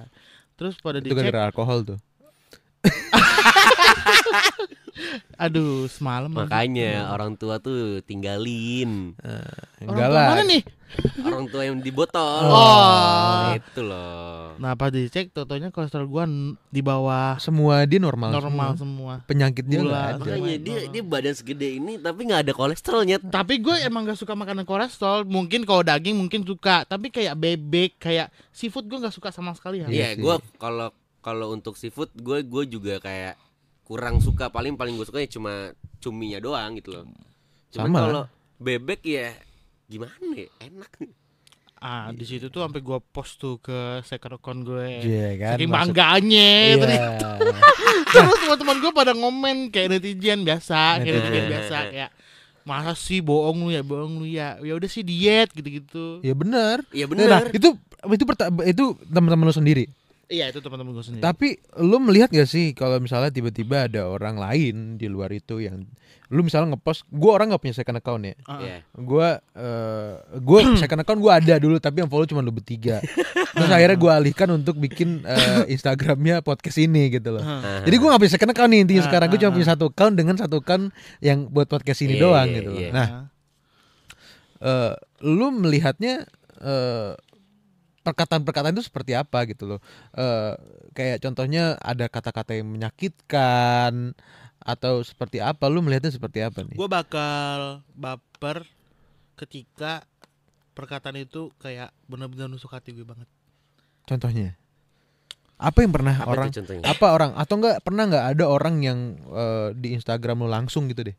Terus 0.60 0.76
pada 0.82 1.00
Itu 1.00 1.14
dicek 1.16 1.32
alkohol 1.32 1.86
tuh. 1.88 2.00
Aduh, 5.44 5.88
semalam 5.88 6.28
Makanya 6.28 7.16
orang 7.16 7.40
tua 7.40 7.64
tuh 7.64 8.04
tinggalin 8.04 9.16
Orang 9.80 9.88
Enggak 9.88 10.08
tua 10.12 10.16
lah. 10.16 10.28
Mana 10.36 10.44
nih? 10.44 10.64
orang 11.22 11.46
tua 11.54 11.62
yang 11.70 11.78
di 11.86 11.94
botol. 11.94 12.50
Oh. 12.50 13.54
Itu 13.54 13.86
loh. 13.86 14.58
Nah, 14.58 14.74
pas 14.74 14.90
dicek 14.90 15.30
totonya 15.30 15.70
kolesterol 15.70 16.10
gua 16.10 16.26
di 16.74 16.82
bawah 16.82 17.38
Semua 17.38 17.86
dia 17.86 18.02
normal. 18.02 18.34
normal 18.34 18.74
semua. 18.74 19.22
semua. 19.22 19.30
Penyakit 19.30 19.64
dia 19.70 19.80
Gula. 19.86 19.90
nggak 19.94 20.06
ada. 20.10 20.22
Makanya 20.26 20.58
dia 20.58 20.78
normal. 20.82 20.92
dia 20.92 21.04
badan 21.06 21.36
segede 21.38 21.68
ini 21.78 21.94
tapi 22.02 22.20
nggak 22.26 22.42
ada 22.42 22.54
kolesterolnya. 22.58 23.18
Tapi 23.22 23.54
gue 23.62 23.76
emang 23.86 24.10
gak 24.10 24.20
suka 24.20 24.34
makanan 24.34 24.66
kolesterol. 24.66 25.30
Mungkin 25.30 25.64
kalau 25.64 25.86
daging 25.86 26.18
mungkin 26.18 26.42
suka, 26.44 26.84
tapi 26.90 27.14
kayak 27.14 27.38
bebek, 27.38 28.02
kayak 28.02 28.34
seafood 28.50 28.90
gue 28.90 28.98
gak 28.98 29.14
suka 29.14 29.30
sama 29.30 29.54
sekali. 29.54 29.86
ya. 29.86 29.88
Iya 29.88 30.10
sih. 30.18 30.26
gue 30.26 30.36
kalau 30.58 30.90
kalau 31.22 31.54
untuk 31.54 31.78
seafood 31.78 32.10
gue 32.18 32.42
gue 32.44 32.64
juga 32.66 32.98
kayak 32.98 33.38
kurang 33.90 34.22
suka 34.22 34.48
paling 34.48 34.78
paling 34.78 34.94
gue 34.94 35.04
suka 35.04 35.18
ya 35.18 35.28
cuma 35.28 35.74
cuminya 35.98 36.38
doang 36.38 36.78
gitu 36.78 36.94
loh. 36.94 37.10
Cuma 37.70 37.90
Sama. 37.90 37.98
kalau 38.00 38.24
bebek 38.56 39.02
ya 39.02 39.34
gimana 39.84 40.14
ya 40.38 40.46
enak. 40.62 40.92
Ah, 41.76 42.12
di 42.12 42.22
situ 42.22 42.48
tuh 42.48 42.60
sampai 42.60 42.80
gue 42.80 43.00
post 43.10 43.40
tuh 43.40 43.58
ke 43.58 43.74
second 44.04 44.36
account 44.36 44.62
gue. 44.62 45.00
Iya 45.00 45.30
kan. 45.38 45.54
Saking 45.56 45.72
bangganya 45.72 46.50
Iya. 46.68 46.76
ternyata. 46.78 47.30
Terus 48.14 48.38
teman-teman 48.38 48.78
gue 48.78 48.92
pada 48.92 49.12
ngomen 49.12 49.58
kayak 49.70 49.88
netizen 49.90 50.44
biasa, 50.44 51.00
kayak 51.00 51.14
Netizen. 51.18 51.46
biasa 51.48 51.76
kayak 51.90 52.10
masa 52.62 52.94
sih 52.94 53.20
bohong 53.20 53.64
lu 53.64 53.72
ya, 53.72 53.82
bohong 53.82 54.20
lu 54.20 54.28
ya. 54.28 54.60
Ya 54.60 54.76
udah 54.76 54.86
sih 54.86 55.02
diet 55.02 55.50
gitu-gitu. 55.50 56.20
Ya 56.20 56.36
benar. 56.36 56.84
Iya 56.92 57.08
Nah, 57.08 57.12
benar. 57.16 57.42
itu 57.50 57.74
itu 58.06 58.24
perta- 58.24 58.52
itu 58.62 58.86
teman-teman 59.08 59.48
lu 59.48 59.56
sendiri. 59.56 59.88
Iya, 60.30 60.46
itu 60.48 60.62
teman-teman 60.62 60.94
gue 60.94 61.02
sendiri. 61.02 61.22
Tapi 61.22 61.58
lu 61.82 61.98
melihat 61.98 62.30
gak 62.30 62.46
sih 62.46 62.72
kalau 62.72 62.98
misalnya 62.98 63.34
tiba-tiba 63.34 63.90
ada 63.90 64.06
orang 64.06 64.38
lain 64.38 64.76
di 64.96 65.10
luar 65.10 65.30
itu 65.30 65.58
yang 65.58 65.90
lu 66.30 66.46
misalnya 66.46 66.78
ngepost, 66.78 67.10
gua 67.10 67.42
orang 67.42 67.50
nggak 67.50 67.58
punya 67.58 67.74
second 67.74 67.98
account 67.98 68.22
ya. 68.22 68.36
Ah, 68.46 68.62
Iya. 68.62 68.78
Gua 68.94 69.28
eh 69.58 70.14
gua 70.38 70.62
second 70.78 71.02
account 71.02 71.18
gua 71.18 71.42
ada 71.42 71.58
dulu 71.58 71.82
tapi 71.82 72.06
yang 72.06 72.08
follow 72.08 72.30
cuma 72.30 72.46
lu 72.46 72.54
bertiga. 72.54 73.02
Terus 73.50 73.66
akhirnya 73.68 73.98
gua 73.98 74.22
alihkan 74.22 74.46
untuk 74.52 74.78
bikin 74.78 75.26
eh, 75.26 75.66
Instagramnya 75.68 76.46
podcast 76.46 76.78
ini 76.78 77.10
gitu 77.10 77.34
loh. 77.34 77.42
ah. 77.42 77.82
Jadi 77.82 77.96
gua 77.98 78.14
gak 78.14 78.22
punya 78.22 78.34
second 78.38 78.52
account 78.54 78.70
nih 78.70 78.80
intinya 78.80 79.02
Ah, 79.02 79.08
sekarang 79.10 79.28
Gua 79.28 79.34
ah, 79.34 79.42
cuma 79.42 79.52
punya 79.58 79.68
satu 79.68 79.86
account 79.90 80.14
dengan 80.14 80.36
satu 80.38 80.56
account 80.62 80.86
yang 81.20 81.50
buat 81.50 81.66
podcast 81.66 82.00
ini 82.00 82.14
Iya, 82.14 82.22
doang 82.22 82.46
iya, 82.46 82.56
gitu 82.56 82.70
loh. 82.70 82.78
iya. 82.80 82.90
Nah, 82.94 83.08
Ah. 83.10 83.26
eh 84.62 84.94
lu 85.26 85.50
melihatnya 85.52 86.30
eh 86.62 87.12
perkataan-perkataan 88.10 88.74
itu 88.74 88.86
seperti 88.90 89.14
apa 89.14 89.46
gitu 89.46 89.78
loh. 89.78 89.80
Eh 90.18 90.54
kayak 90.98 91.22
contohnya 91.22 91.78
ada 91.78 92.10
kata-kata 92.10 92.58
yang 92.58 92.68
menyakitkan 92.74 94.18
atau 94.60 95.06
seperti 95.06 95.40
apa 95.40 95.70
lu 95.70 95.86
melihatnya 95.86 96.10
seperti 96.10 96.42
apa 96.42 96.66
nih? 96.66 96.76
Gue 96.76 96.90
bakal 96.90 97.86
baper 97.94 98.66
ketika 99.40 100.04
perkataan 100.76 101.22
itu 101.22 101.54
kayak 101.62 101.96
benar-benar 102.10 102.52
nusuk 102.52 102.72
hati 102.72 102.92
gue 102.92 103.06
banget. 103.08 103.28
contohnya? 104.10 104.58
Apa 105.60 105.84
yang 105.84 105.92
pernah 105.92 106.16
Apa 106.16 106.32
orang 106.34 106.50
apa 106.88 107.06
orang 107.12 107.32
atau 107.36 107.56
enggak 107.60 107.78
pernah 107.84 108.04
nggak 108.08 108.26
ada 108.32 108.46
orang 108.48 108.76
yang 108.80 109.00
eh, 109.28 109.70
di 109.76 109.94
Instagram 109.94 110.44
lu 110.44 110.50
langsung 110.50 110.90
gitu 110.90 111.06
deh? 111.06 111.18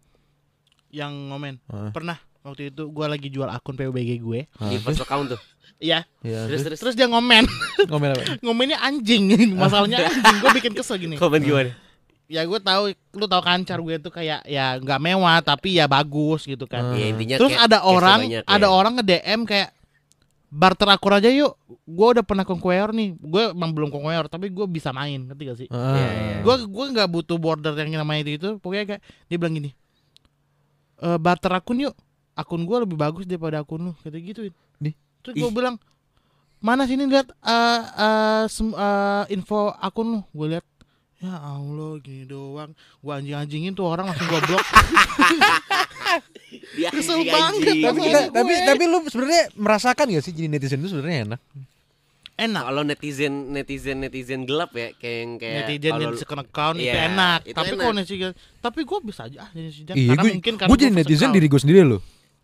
Yang 0.91 1.13
ngomen. 1.31 1.55
Ah. 1.71 1.95
pernah 1.95 2.19
waktu 2.41 2.69
itu 2.69 2.83
gue 2.87 3.07
lagi 3.07 3.29
jual 3.29 3.47
akun 3.47 3.75
PUBG 3.75 4.11
gue. 4.19 4.41
Di 4.49 4.77
first 4.79 5.01
account 5.01 5.31
tuh. 5.31 5.41
Iya. 5.77 6.05
ya, 6.21 6.45
Terus 6.45 6.77
terus 6.77 6.93
dia 6.93 7.05
ngomen, 7.05 7.49
ngomel 7.89 8.13
apa 8.13 8.25
ngomennya 8.45 8.79
anjing. 8.79 9.33
Masalahnya 9.61 10.05
anjing. 10.07 10.37
Gue 10.39 10.51
bikin 10.55 10.73
kesel 10.73 10.97
gini. 10.97 11.17
komen 11.17 11.41
gimana? 11.41 11.73
Ya 12.31 12.45
gue 12.45 12.61
tahu, 12.61 12.93
lu 13.13 13.27
tahu 13.27 13.43
kan 13.43 13.65
car 13.65 13.81
gue 13.81 13.97
tuh 13.99 14.09
kayak 14.09 14.45
ya 14.45 14.77
nggak 14.77 15.01
mewah 15.01 15.41
tapi 15.41 15.77
ya 15.77 15.85
bagus 15.85 16.45
gitu 16.45 16.65
kan. 16.65 16.95
Ya 16.95 17.09
intinya 17.09 17.37
Terus 17.37 17.51
kayak- 17.51 17.67
ada 17.67 17.79
orang, 17.83 18.19
banyak 18.23 18.45
ada 18.45 18.67
ya. 18.67 18.71
orang 18.71 18.93
nge 18.95 19.05
DM 19.05 19.41
kayak 19.43 19.69
barter 20.47 20.89
akur 20.91 21.13
aja 21.13 21.27
yuk. 21.27 21.57
Gue 21.83 22.07
udah 22.13 22.23
pernah 22.23 22.45
conqueror 22.45 22.93
nih. 22.93 23.17
Gue 23.17 23.51
emang 23.51 23.73
belum 23.73 23.89
conqueror 23.89 24.29
tapi 24.29 24.47
gue 24.47 24.67
bisa 24.67 24.93
main, 24.93 25.27
ngerti 25.27 25.43
gak 25.45 25.59
sih? 25.59 25.69
Ah. 25.73 25.97
Iya, 25.97 26.09
iya. 26.13 26.37
gue 26.41 26.55
gue 26.67 26.85
nggak 26.93 27.09
butuh 27.09 27.37
border 27.37 27.73
yang 27.75 27.99
namanya 27.99 28.21
itu, 28.23 28.31
itu 28.37 28.49
pokoknya 28.57 28.85
kayak 28.87 29.03
dia 29.27 29.37
bilang 29.37 29.55
gini 29.55 29.71
e, 30.97 31.09
barter 31.17 31.51
akun 31.51 31.81
yuk 31.81 31.95
akun 32.41 32.63
gue 32.63 32.77
lebih 32.81 32.97
bagus 32.97 33.25
daripada 33.25 33.61
akun 33.61 33.81
lu 33.83 33.93
kata 33.97 34.17
gituin 34.17 34.55
Di- 34.77 34.97
terus 35.21 35.37
gue 35.37 35.51
bilang 35.51 35.77
mana 36.59 36.85
sini 36.85 37.05
lihat 37.05 37.29
eh, 37.39 37.81
eh, 37.99 38.45
sem- 38.47 38.73
eh, 38.73 39.25
info 39.31 39.73
akun 39.73 40.07
lu? 40.11 40.21
Gue 40.31 40.47
lihat 40.51 40.67
ya 41.17 41.33
allah 41.37 41.97
gini 41.99 42.25
doang. 42.25 42.73
Gue 42.99 43.13
anjing 43.13 43.33
anjingin 43.35 43.73
tuh 43.73 43.85
orang 43.85 44.09
langsung 44.09 44.25
gue 44.27 44.41
blok 44.43 44.61
Dia 46.71 46.89
Kesel 46.91 47.23
anjing, 47.23 47.31
banget, 47.31 47.77
tapi 47.81 47.99
kita, 48.03 48.21
tapi 48.31 48.53
tapi 48.65 48.83
lu 48.85 48.99
sebenarnya 49.05 49.43
merasakan 49.55 50.05
gak 50.11 50.23
sih 50.23 50.33
jadi 50.33 50.49
netizen 50.49 50.81
itu 50.81 50.91
sebenarnya 50.91 51.21
enak? 51.29 51.41
Enak. 52.37 52.63
Kalau 52.63 52.83
netizen 52.83 53.33
netizen 53.51 53.97
netizen 54.01 54.41
gelap 54.45 54.73
ya 54.73 54.91
kayak 54.95 55.17
yang 55.19 55.31
kayak 55.37 55.57
netizen 55.61 55.91
kalau 55.91 56.03
yang 56.03 56.17
second 56.17 56.41
account 56.43 56.77
itu 56.77 56.89
Iya, 56.89 56.95
enak. 57.07 57.41
itu 57.43 57.55
tapi 57.55 57.69
enak. 57.69 57.81
kalau 57.81 57.95
netizen 57.95 58.31
tapi 58.59 58.81
gue 58.83 58.99
bisa 59.03 59.21
aja 59.25 59.39
ah 59.41 59.51
netizen. 59.53 59.85
Iya 59.87 60.09
karena 60.11 60.23
gue 60.23 60.33
mungkin 60.35 60.55
gue 60.57 60.77
jadi 60.79 60.93
netizen 60.95 61.21
account. 61.23 61.37
diri 61.37 61.47
gue 61.47 61.61
sendiri 61.61 61.81
loh 61.87 62.01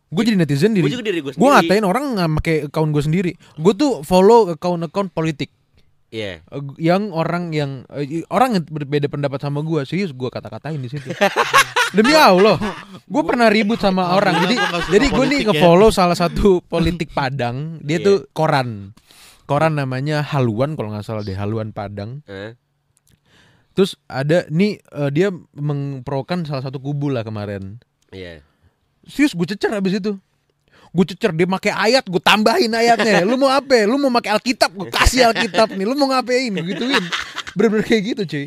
gue 0.07 0.23
jadi 0.23 0.39
netizen 0.39 0.71
diri. 0.71 0.87
gue 0.87 0.95
juga 0.95 1.07
diri 1.07 1.19
gue 1.19 1.33
gue 1.35 1.51
ngatain 1.51 1.83
orang 1.83 2.15
nggak 2.15 2.31
pakai 2.39 2.57
account 2.71 2.91
gue 2.91 3.03
sendiri. 3.03 3.33
Gue 3.59 3.75
tuh 3.75 4.07
follow 4.07 4.55
account-account 4.55 5.11
politik. 5.11 5.51
Iya. 6.07 6.39
Eh, 6.47 6.63
yang 6.79 7.11
orang 7.11 7.51
yang 7.51 7.83
eh, 7.91 8.23
orang 8.31 8.55
yang 8.55 8.65
berbeda 8.65 9.11
pendapat 9.11 9.43
sama 9.43 9.61
gue 9.61 9.83
serius 9.83 10.15
gue 10.15 10.31
kata-katain 10.31 10.79
di 10.79 10.87
situ. 10.87 11.11
Demi 11.97 12.15
allah. 12.15 12.55
Gue 13.03 13.23
pernah 13.27 13.51
ribut 13.51 13.83
sama 13.83 14.15
orang. 14.15 14.47
jadi 14.47 14.55
jadi 14.89 15.07
gue 15.11 15.25
nih 15.27 15.41
ya. 15.43 15.47
nge-follow 15.51 15.91
salah 15.91 16.15
satu 16.15 16.63
politik 16.63 17.11
Padang. 17.11 17.83
Dia 17.83 17.99
Iya. 17.99 18.07
tuh 18.07 18.17
koran. 18.31 18.95
Koran 19.47 19.79
namanya 19.79 20.23
Haluan 20.23 20.75
kalau 20.75 20.95
nggak 20.95 21.03
salah 21.03 21.27
deh 21.27 21.35
Haluan 21.35 21.75
Padang. 21.75 22.23
Hah? 22.27 22.55
terus 23.77 23.93
ada 24.09 24.49
nih 24.49 24.81
eh, 24.81 25.11
dia 25.13 25.29
memprokan 25.53 26.49
salah 26.49 26.65
satu 26.65 26.81
kubu 26.81 27.13
lah 27.13 27.21
kemarin. 27.21 27.77
Iya. 28.09 28.41
Serius 29.07 29.33
gue 29.33 29.47
cecer 29.47 29.71
abis 29.71 29.99
itu. 29.99 30.13
Gue 30.93 31.05
cecer 31.05 31.31
dia 31.31 31.45
pakai 31.45 31.73
ayat 31.73 32.05
gue 32.07 32.23
tambahin 32.23 32.73
ayatnya. 32.73 33.21
Lu 33.23 33.37
mau 33.37 33.51
apa? 33.51 33.85
Lu 33.85 33.97
mau 33.97 34.11
pakai 34.11 34.37
alkitab? 34.37 34.71
Gue 34.73 34.89
kasih 34.89 35.29
alkitab 35.29 35.73
nih. 35.73 35.85
Lu 35.85 35.95
mau 35.95 36.09
ngapain? 36.09 36.53
Gituin. 36.53 37.05
Bener-bener 37.53 37.85
kayak 37.85 38.03
gitu 38.17 38.23
cuy. 38.25 38.47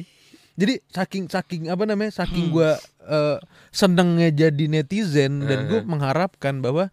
Jadi 0.60 0.74
saking 0.92 1.32
saking 1.32 1.62
apa 1.72 1.88
namanya 1.88 2.12
saking 2.12 2.52
gue 2.52 2.70
eh, 3.08 3.38
senengnya 3.72 4.28
jadi 4.28 4.66
netizen 4.68 5.46
dan 5.46 5.72
gue 5.72 5.80
Uh-huh. 5.80 5.88
mengharapkan 5.88 6.60
bahwa 6.60 6.92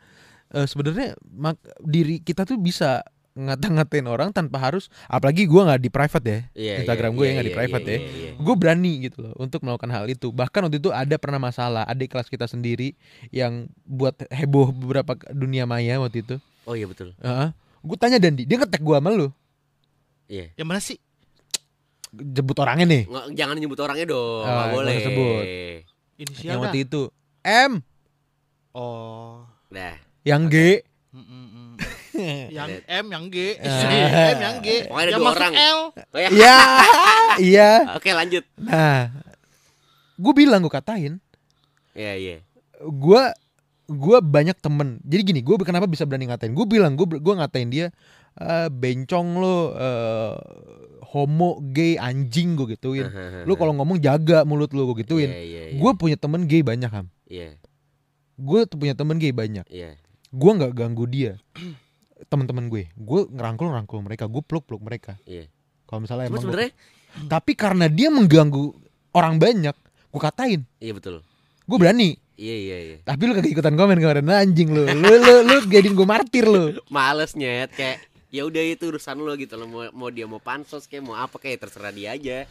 eh, 0.53 0.67
sebenarnya 0.69 1.19
mak- 1.27 1.59
diri 1.83 2.23
kita 2.23 2.47
tuh 2.47 2.61
bisa 2.61 3.03
ngata-ngatain 3.37 4.07
orang 4.09 4.33
tanpa 4.33 4.57
harus 4.57 4.89
apalagi 5.07 5.45
gue 5.45 5.61
nggak 5.61 5.79
di 5.79 5.91
private 5.93 6.25
ya 6.25 6.41
Iya, 6.57 6.75
Instagram 6.81 7.13
iya, 7.13 7.17
gue 7.17 7.21
iya, 7.21 7.29
yang 7.29 7.37
nggak 7.37 7.47
di 7.47 7.53
iya, 7.53 7.61
private 7.61 7.85
iya, 7.85 7.93
ya 7.93 8.01
iya, 8.01 8.09
iya. 8.17 8.31
gue 8.41 8.55
berani 8.57 8.93
gitu 9.05 9.19
loh 9.21 9.33
untuk 9.37 9.61
melakukan 9.61 9.91
hal 9.93 10.05
itu 10.09 10.33
bahkan 10.33 10.65
waktu 10.65 10.81
itu 10.81 10.89
ada 10.89 11.17
pernah 11.17 11.37
masalah 11.37 11.85
adik 11.85 12.11
kelas 12.11 12.27
kita 12.27 12.49
sendiri 12.49 12.97
yang 13.29 13.69
buat 13.85 14.17
heboh 14.33 14.73
beberapa 14.73 15.13
dunia 15.31 15.69
maya 15.69 16.01
waktu 16.01 16.25
itu 16.25 16.37
Oh 16.67 16.75
iya 16.75 16.91
betul. 16.91 17.15
gue 17.87 17.97
tanya 18.01 18.19
Dandi 18.19 18.43
dia 18.43 18.57
ngetek 18.59 18.83
gue 18.83 18.97
sama 18.97 19.13
lu 19.13 19.29
Iya. 20.27 20.51
yang 20.59 20.67
mana 20.67 20.83
sih 20.83 20.99
jemput 22.11 22.59
orangnya 22.59 22.89
nih 22.89 23.03
Nggak, 23.07 23.25
jangan 23.37 23.55
nyebut 23.61 23.79
orangnya 23.79 24.07
dong. 24.09 24.43
Ah, 24.43 24.49
Nggak 24.49 24.57
nggak 24.57 24.75
boleh. 24.75 24.97
sebut. 25.05 25.45
inisial 26.17 26.51
yang 26.51 26.61
waktu 26.65 26.79
itu 26.83 27.03
M 27.45 27.73
oh 28.73 29.45
Nah, 29.69 29.95
yang 30.25 30.47
G 30.49 30.57
mm, 30.57 30.81
mm. 30.81 30.96
yang 32.57 32.69
M 32.85 33.07
yang 33.09 33.25
G 33.29 33.37
Ah. 33.59 34.31
M 34.35 34.39
yang 34.39 34.57
G 34.61 34.69
Pokoknya 34.87 35.03
ada 35.03 35.13
yang 35.13 35.21
dua 35.21 35.33
orang. 35.33 35.53
L 35.55 35.79
oh 35.93 36.19
ya. 36.19 36.29
iya 36.31 36.57
iya 37.53 37.71
Oke 37.95 38.11
lanjut. 38.11 38.45
nah 38.57 39.11
gue 40.17 40.33
bilang 40.33 40.61
gue 40.61 40.71
katain 40.71 41.21
Iya 41.93 42.13
iya. 42.15 42.37
gue 42.79 43.23
gue 43.87 44.19
banyak 44.19 44.57
temen 44.57 44.99
jadi 45.01 45.23
gini 45.23 45.41
gue 45.41 45.57
kenapa 45.61 45.85
bisa 45.85 46.03
berani 46.03 46.27
ngatain 46.27 46.53
gue 46.53 46.67
bilang 46.67 46.93
gue 46.93 47.07
gue 47.09 47.35
ngatain 47.35 47.69
dia 47.69 47.87
"Eh, 48.37 48.69
bencong 48.69 49.29
lo 49.37 49.57
eh, 49.73 50.35
homo 51.09 51.57
gay 51.67 51.97
anjing 51.97 52.53
gue 52.53 52.75
gituin 52.75 53.09
lu 53.45 53.55
kalau 53.55 53.73
ngomong 53.73 53.97
jaga 53.97 54.43
mulut 54.43 54.69
lu 54.71 54.91
gue 54.91 55.01
gituin 55.01 55.31
Iya 55.31 55.41
iya. 55.41 55.63
iya. 55.71 55.79
gue 55.79 55.91
punya 55.95 56.17
temen 56.17 56.45
gay 56.45 56.61
banyak 56.61 56.91
ham 56.91 57.09
Iya 57.27 57.57
gue 58.37 58.61
punya 58.69 58.93
temen 58.93 59.17
gay 59.17 59.33
banyak 59.33 59.65
iya. 59.71 59.97
gue 60.29 60.51
nggak 60.53 60.73
ganggu 60.75 61.09
dia 61.09 61.41
teman-teman 62.25 62.67
gue 62.67 62.89
gue 62.89 63.21
ngerangkul 63.29 63.67
ngerangkul 63.67 63.99
mereka 64.01 64.25
gue 64.25 64.41
peluk 64.41 64.65
peluk 64.65 64.81
mereka 64.81 65.21
Iya. 65.23 65.47
kalau 65.85 66.01
misalnya 66.01 66.27
Cuma 66.27 66.33
emang 66.33 66.43
sebenarnya 66.43 66.71
tapi 67.27 67.53
karena 67.53 67.87
dia 67.87 68.09
mengganggu 68.09 68.73
orang 69.13 69.37
banyak 69.37 69.77
gue 70.07 70.21
katain 70.23 70.61
iya 70.79 70.93
betul. 70.93 71.21
gue 71.63 71.77
berani 71.77 72.17
Iya 72.37 72.53
iya 72.55 72.77
iya. 72.79 72.97
tapi 73.01 73.25
lu 73.25 73.33
kagak 73.33 73.49
ikutan 73.51 73.73
komen 73.73 73.97
kemarin 73.97 74.21
Nah, 74.21 74.39
anjing 74.39 74.69
lu 74.69 74.85
lu 74.85 75.09
lu 75.15 75.35
lu 75.43 75.57
jadiin 75.65 75.93
gue 75.93 76.05
martir 76.05 76.45
lu 76.45 76.77
Males 76.93 77.33
nyet 77.33 77.69
kayak 77.71 77.97
ya 78.29 78.45
udah 78.45 78.61
itu 78.61 78.85
urusan 78.87 79.17
lo 79.17 79.33
gitu 79.35 79.57
loh 79.57 79.65
mau 79.65 79.83
mau 79.91 80.09
dia 80.09 80.25
mau 80.25 80.37
pansos 80.37 80.85
kayak 80.85 81.01
mau 81.01 81.17
apa 81.17 81.37
kayak 81.37 81.57
terserah 81.59 81.89
dia 81.91 82.13
aja 82.13 82.45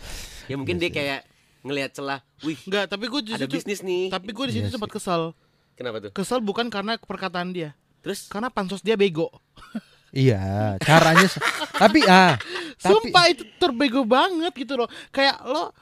ya 0.46 0.56
mungkin 0.56 0.78
Iya 0.78 0.82
dia 0.82 0.92
kayak 0.92 1.20
ngelihat 1.62 1.92
celah, 1.92 2.22
wih 2.42 2.58
Enggak, 2.62 2.86
tapi 2.88 3.06
gue 3.08 3.22
ada 3.28 3.46
bisnis 3.46 3.82
nih. 3.82 4.06
Tapi 4.08 4.30
gue 4.30 4.46
di 4.46 4.54
situ 4.54 4.62
Iya 4.62 4.70
sih. 4.70 4.74
sempat 4.78 4.86
kesel. 4.88 5.34
Kenapa 5.74 5.98
tuh? 5.98 6.12
Kesel 6.14 6.38
bukan 6.40 6.70
karena 6.70 6.94
perkataan 6.96 7.50
dia, 7.52 7.74
Terus 8.06 8.30
karena 8.30 8.54
pansos 8.54 8.86
dia 8.86 8.94
bego. 8.94 9.34
Iya, 10.16 10.80
caranya 10.80 11.28
tapi 11.76 12.00
ah, 12.08 12.40
tapi 12.80 13.12
Sumpah 13.12 13.26
itu 13.28 13.44
terbego 13.60 14.08
banget 14.08 14.56
gitu 14.56 14.80
loh. 14.80 14.88
Kayak 15.12 15.44
lo 15.44 15.76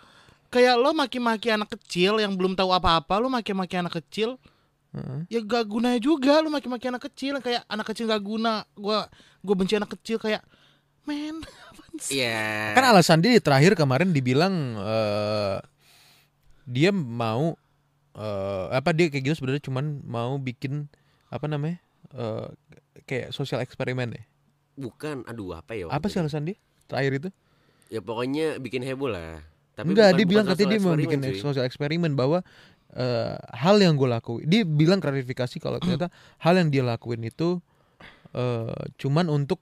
kayak 0.50 0.74
lo 0.82 0.90
maki-maki 0.90 1.54
anak 1.54 1.70
kecil 1.78 2.18
yang 2.18 2.34
belum 2.34 2.58
tahu 2.58 2.74
apa-apa, 2.74 3.22
lo 3.22 3.30
maki-maki 3.30 3.78
anak 3.78 4.02
kecil 4.02 4.42
Heeh. 4.90 5.38
ya 5.38 5.40
gak 5.46 5.70
guna 5.70 6.02
juga 6.02 6.42
lo 6.42 6.50
maki-maki 6.50 6.90
anak 6.90 7.06
kecil 7.14 7.38
kayak 7.46 7.62
anak 7.70 7.86
kecil 7.94 8.10
gak 8.10 8.26
guna. 8.26 8.66
Gua 8.74 9.06
gue 9.46 9.54
benci 9.54 9.78
anak 9.78 9.94
kecil 10.02 10.18
kayak 10.18 10.42
men? 11.06 11.38
Iya. 12.10 12.74
kan 12.74 12.90
alasan 12.90 13.22
dia 13.22 13.38
di 13.38 13.38
terakhir 13.38 13.78
kemarin 13.78 14.10
dibilang 14.18 14.50
eh, 14.82 15.62
dia 16.66 16.90
mau 16.90 17.54
eh, 18.18 18.66
apa 18.74 18.90
dia 18.98 19.14
kayak 19.14 19.30
gitu 19.30 19.38
sebenarnya 19.38 19.62
cuman 19.62 20.02
mau 20.02 20.42
bikin 20.42 20.90
apa 21.30 21.46
namanya 21.46 21.78
eh, 22.14 22.48
kayak 23.04 23.28
sosial 23.30 23.60
eksperimen 23.60 24.14
ya. 24.14 24.24
bukan, 24.74 25.22
aduh 25.26 25.54
apa 25.54 25.74
ya? 25.74 25.86
Apa 25.86 26.10
sih 26.10 26.18
itu? 26.18 26.26
alasan 26.26 26.50
dia 26.50 26.58
terakhir 26.86 27.14
itu? 27.18 27.30
Ya 27.90 28.02
pokoknya 28.02 28.58
bikin 28.58 28.82
heboh 28.82 29.06
lah. 29.08 29.46
Tapi 29.74 29.94
Enggak, 29.94 30.10
bukan- 30.10 30.18
dia 30.18 30.26
bukan 30.26 30.32
bilang 30.34 30.46
katanya 30.48 30.70
dia 30.70 30.82
mau 30.82 30.96
bikin 30.96 31.20
cuy. 31.22 31.38
sosial 31.38 31.66
eksperimen 31.66 32.14
bahwa 32.14 32.42
eh, 32.94 33.38
hal 33.54 33.78
yang 33.78 33.94
gue 33.94 34.06
lakuin, 34.06 34.46
dia 34.46 34.62
bilang 34.64 34.98
klarifikasi 34.98 35.58
kalau 35.58 35.78
ternyata 35.78 36.10
hal 36.46 36.58
yang 36.58 36.70
dia 36.70 36.82
lakuin 36.82 37.22
itu 37.22 37.62
eh, 38.34 38.82
cuman 38.98 39.30
untuk 39.30 39.62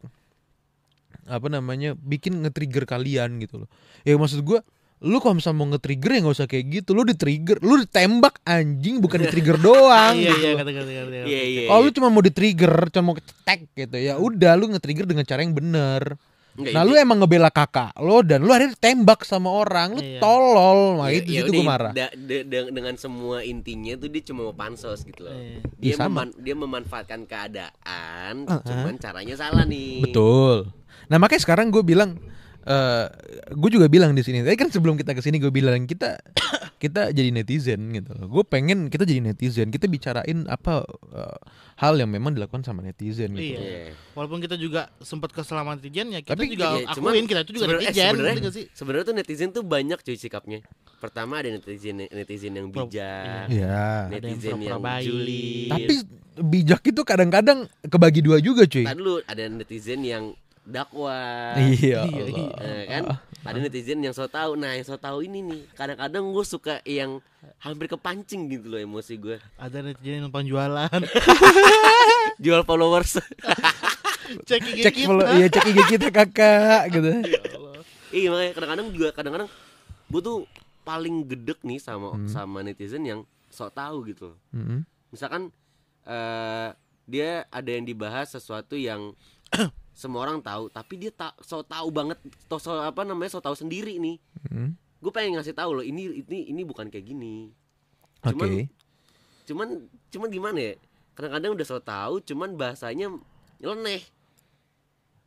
apa 1.28 1.48
namanya 1.48 1.94
bikin 1.94 2.40
nge-trigger 2.42 2.88
kalian 2.88 3.40
gitu 3.40 3.64
loh. 3.64 3.70
Ya 4.04 4.16
maksud 4.16 4.42
gue 4.42 4.60
lu 5.02 5.18
kalau 5.18 5.34
misalnya 5.34 5.58
mau 5.58 5.68
nge-trigger 5.68 6.12
ya 6.12 6.20
nggak 6.22 6.36
usah 6.36 6.46
kayak 6.46 6.66
gitu. 6.72 6.90
Lu 6.94 7.02
di-trigger, 7.02 7.58
lu 7.60 7.76
ditembak 7.80 8.38
anjing 8.44 9.02
bukan 9.02 9.26
di-trigger 9.26 9.58
doang. 9.66 10.14
Iya 10.14 10.30
gitu 10.30 10.38
iya 10.38 10.50
loh. 10.50 10.58
kata 10.62 10.72
kata 10.72 10.92
kata. 10.92 11.16
Iya 11.26 11.42
iya. 11.42 11.62
Kalau 11.66 11.80
iya. 11.80 11.86
lu 11.86 11.92
cuma 11.92 12.08
mau 12.08 12.22
di-trigger, 12.22 12.74
cuma 12.88 13.04
mau 13.04 13.16
ketek 13.18 13.60
gitu 13.72 13.98
ya, 13.98 14.14
udah 14.16 14.54
lu 14.54 14.66
nge-trigger 14.70 15.06
dengan 15.06 15.26
cara 15.26 15.42
yang 15.42 15.52
bener. 15.52 16.04
Enggak, 16.52 16.68
Nah, 16.70 16.84
itu- 16.84 16.90
lu 16.92 17.00
emang 17.00 17.18
ngebela 17.18 17.48
kakak 17.48 17.96
lo 17.96 18.20
dan 18.22 18.44
lu 18.44 18.52
akhirnya 18.52 18.76
ditembak 18.76 19.24
sama 19.24 19.50
orang, 19.50 19.96
lu 19.96 20.04
Iya. 20.04 20.20
tolol. 20.20 21.00
Nah, 21.00 21.08
Ya- 21.08 21.16
itu 21.18 21.30
ya 21.30 21.40
situ 21.40 21.48
udah, 21.48 21.56
gue 21.56 21.64
marah. 21.66 21.92
da- 21.92 22.12
de- 22.14 22.44
de- 22.44 22.70
dengan 22.70 22.96
semua 22.96 23.38
intinya 23.42 23.96
tuh 23.96 24.06
dia 24.06 24.22
cuma 24.22 24.42
mau 24.44 24.54
pansos 24.54 25.02
gitu 25.02 25.24
loh. 25.24 25.32
Iya. 25.32 25.64
Dia 25.80 25.88
Iya, 25.88 25.96
sama. 25.96 26.28
meman- 26.28 26.36
dia 26.38 26.54
memanfaatkan 26.54 27.24
keadaan, 27.24 28.36
Uh-uh. 28.44 28.62
cuman 28.62 28.96
caranya 28.98 29.36
salah 29.36 29.64
nih. 29.64 30.04
Betul. 30.04 30.70
Nah 31.08 31.18
makanya 31.18 31.42
sekarang 31.42 31.68
gue 31.70 31.82
bilang, 31.82 32.20
eh 32.64 33.06
gue 33.52 33.70
juga 33.72 33.88
bilang 33.88 34.12
di 34.12 34.22
sini. 34.22 34.42
Tadi 34.42 34.54
kan 34.56 34.70
sebelum 34.70 34.94
kita 34.94 35.12
ke 35.12 35.20
sini 35.20 35.38
gue 35.38 35.50
bilang 35.50 35.84
kita 35.84 36.18
kita 36.84 37.10
jadi 37.10 37.30
netizen 37.32 37.90
gitu. 37.92 38.14
loh. 38.14 38.28
Gue 38.28 38.44
pengen 38.44 38.88
kita 38.88 39.02
jadi 39.02 39.22
netizen. 39.24 39.68
Kita 39.68 39.86
bicarain 39.86 40.46
apa 40.46 40.86
eh, 41.12 41.38
hal 41.78 41.96
yang 41.96 42.08
memang 42.08 42.32
dilakukan 42.32 42.62
sama 42.62 42.82
netizen 42.82 43.34
gitu. 43.34 43.58
Iya. 43.58 43.98
Walaupun 44.14 44.38
kita 44.40 44.54
juga 44.56 44.94
sempat 45.00 45.30
keselamatan 45.32 45.82
netizen 45.82 46.08
ya 46.10 46.20
kita 46.20 46.34
Tapi, 46.34 46.46
juga 46.48 46.68
iya, 46.72 46.86
akuin 46.86 46.96
cuman 46.96 47.14
kita 47.26 47.40
itu 47.42 47.52
juga 47.52 47.66
sebenarnya- 47.66 47.82
eh, 47.82 47.90
netizen 47.92 48.12
sebenarnya- 48.12 48.42
gak 48.42 48.54
sih? 48.54 48.66
Sebenarnya 48.72 49.06
tuh 49.06 49.16
netizen 49.16 49.50
tuh 49.52 49.64
banyak 49.64 50.00
cuy 50.00 50.16
sikapnya. 50.16 50.60
Pertama 50.98 51.34
ada 51.38 51.50
netizen 51.50 51.98
netizen 52.04 52.54
yang 52.54 52.70
bijak, 52.70 53.50
Iya. 53.50 53.82
Ada 54.06 54.14
yang 54.14 54.38
netizen 54.38 54.54
pura-pura 54.56 54.70
yang 54.70 54.82
baik. 54.84 55.06
julid. 55.08 55.70
Tapi 55.72 55.94
bijak 56.44 56.82
itu 56.84 57.02
kadang-kadang 57.02 57.60
kebagi 57.84 58.22
dua 58.22 58.38
juga 58.38 58.64
cuy. 58.64 58.86
Tadi 58.86 58.96
dulu 58.96 59.18
ada 59.20 59.44
netizen 59.48 60.02
yang 60.02 60.24
dakwah. 60.64 61.58
Iya. 61.58 62.06
Iya, 62.06 62.24
Allah. 62.28 62.62
Eh, 62.62 62.84
kan 62.88 63.04
ada 63.42 63.58
netizen 63.58 64.00
yang 64.00 64.12
so 64.12 64.26
tahu 64.26 64.54
nah 64.54 64.72
yang 64.72 64.84
so 64.84 64.94
tahu 64.96 65.22
ini 65.22 65.42
nih 65.42 65.62
kadang-kadang 65.74 66.22
gue 66.28 66.46
suka 66.46 66.78
yang 66.84 67.18
hampir 67.58 67.86
kepancing 67.88 68.46
gitu 68.48 68.68
loh 68.68 68.78
emosi 68.78 69.18
gue 69.18 69.42
Ada 69.56 69.82
netizen 69.82 70.14
yang 70.16 70.24
numpang 70.24 70.46
jualan. 70.46 70.90
jual 72.40 72.62
followers 72.62 73.18
Cek 74.48 74.62
IG 74.64 74.80
Cek 74.82 74.94
kita. 74.96 75.08
follow, 75.08 75.26
iya 75.30 75.46
cek 75.46 75.66
IG 75.66 75.80
kita 75.90 76.08
kakak 76.10 76.84
gitu. 76.90 77.10
iya 78.14 78.28
makanya 78.30 78.54
kadang-kadang 78.54 78.88
juga 78.92 79.08
kadang-kadang 79.12 79.50
gue 80.08 80.22
tuh 80.22 80.38
paling 80.82 81.26
gedek 81.26 81.60
nih 81.62 81.78
sama 81.78 82.14
Hmm. 82.14 82.28
sama 82.28 82.62
netizen 82.62 83.02
yang 83.02 83.22
so 83.48 83.68
tahu 83.68 84.06
gitu 84.06 84.32
loh. 84.32 84.38
Mm-mm. 84.52 84.86
misalkan 85.08 85.50
eh 86.04 86.70
dia 87.04 87.30
ada 87.48 87.68
yang 87.68 87.84
dibahas 87.84 88.30
sesuatu 88.30 88.74
yang 88.74 89.12
semua 89.92 90.24
orang 90.24 90.40
tahu 90.40 90.68
tapi 90.68 90.98
dia 90.98 91.10
tak 91.10 91.36
so 91.40 91.62
tahu 91.62 91.90
banget 91.90 92.16
to 92.46 92.56
so 92.56 92.76
apa 92.76 93.02
namanya 93.02 93.30
so 93.30 93.40
tahu 93.40 93.54
sendiri 93.54 93.96
nih 93.96 94.18
Mm. 94.44 94.74
gue 94.74 95.12
pengen 95.12 95.36
ngasih 95.36 95.54
tahu 95.54 95.72
loh 95.74 95.84
ini 95.84 96.22
ini 96.22 96.50
ini 96.50 96.62
bukan 96.62 96.88
kayak 96.88 97.06
gini 97.06 97.54
Oke. 98.22 98.34
Cuman- 98.34 98.70
cuman 99.44 99.68
cuman 100.10 100.30
gimana 100.30 100.60
ya 100.60 100.74
kadang-kadang 101.12 101.52
udah 101.54 101.66
so 101.66 101.78
tahu 101.78 102.20
cuman 102.22 102.54
bahasanya 102.54 103.10
nyeleneh 103.58 104.02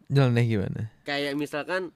Jalannya 0.06 0.44
gimana? 0.44 0.80
kayak 1.02 1.34
misalkan 1.34 1.90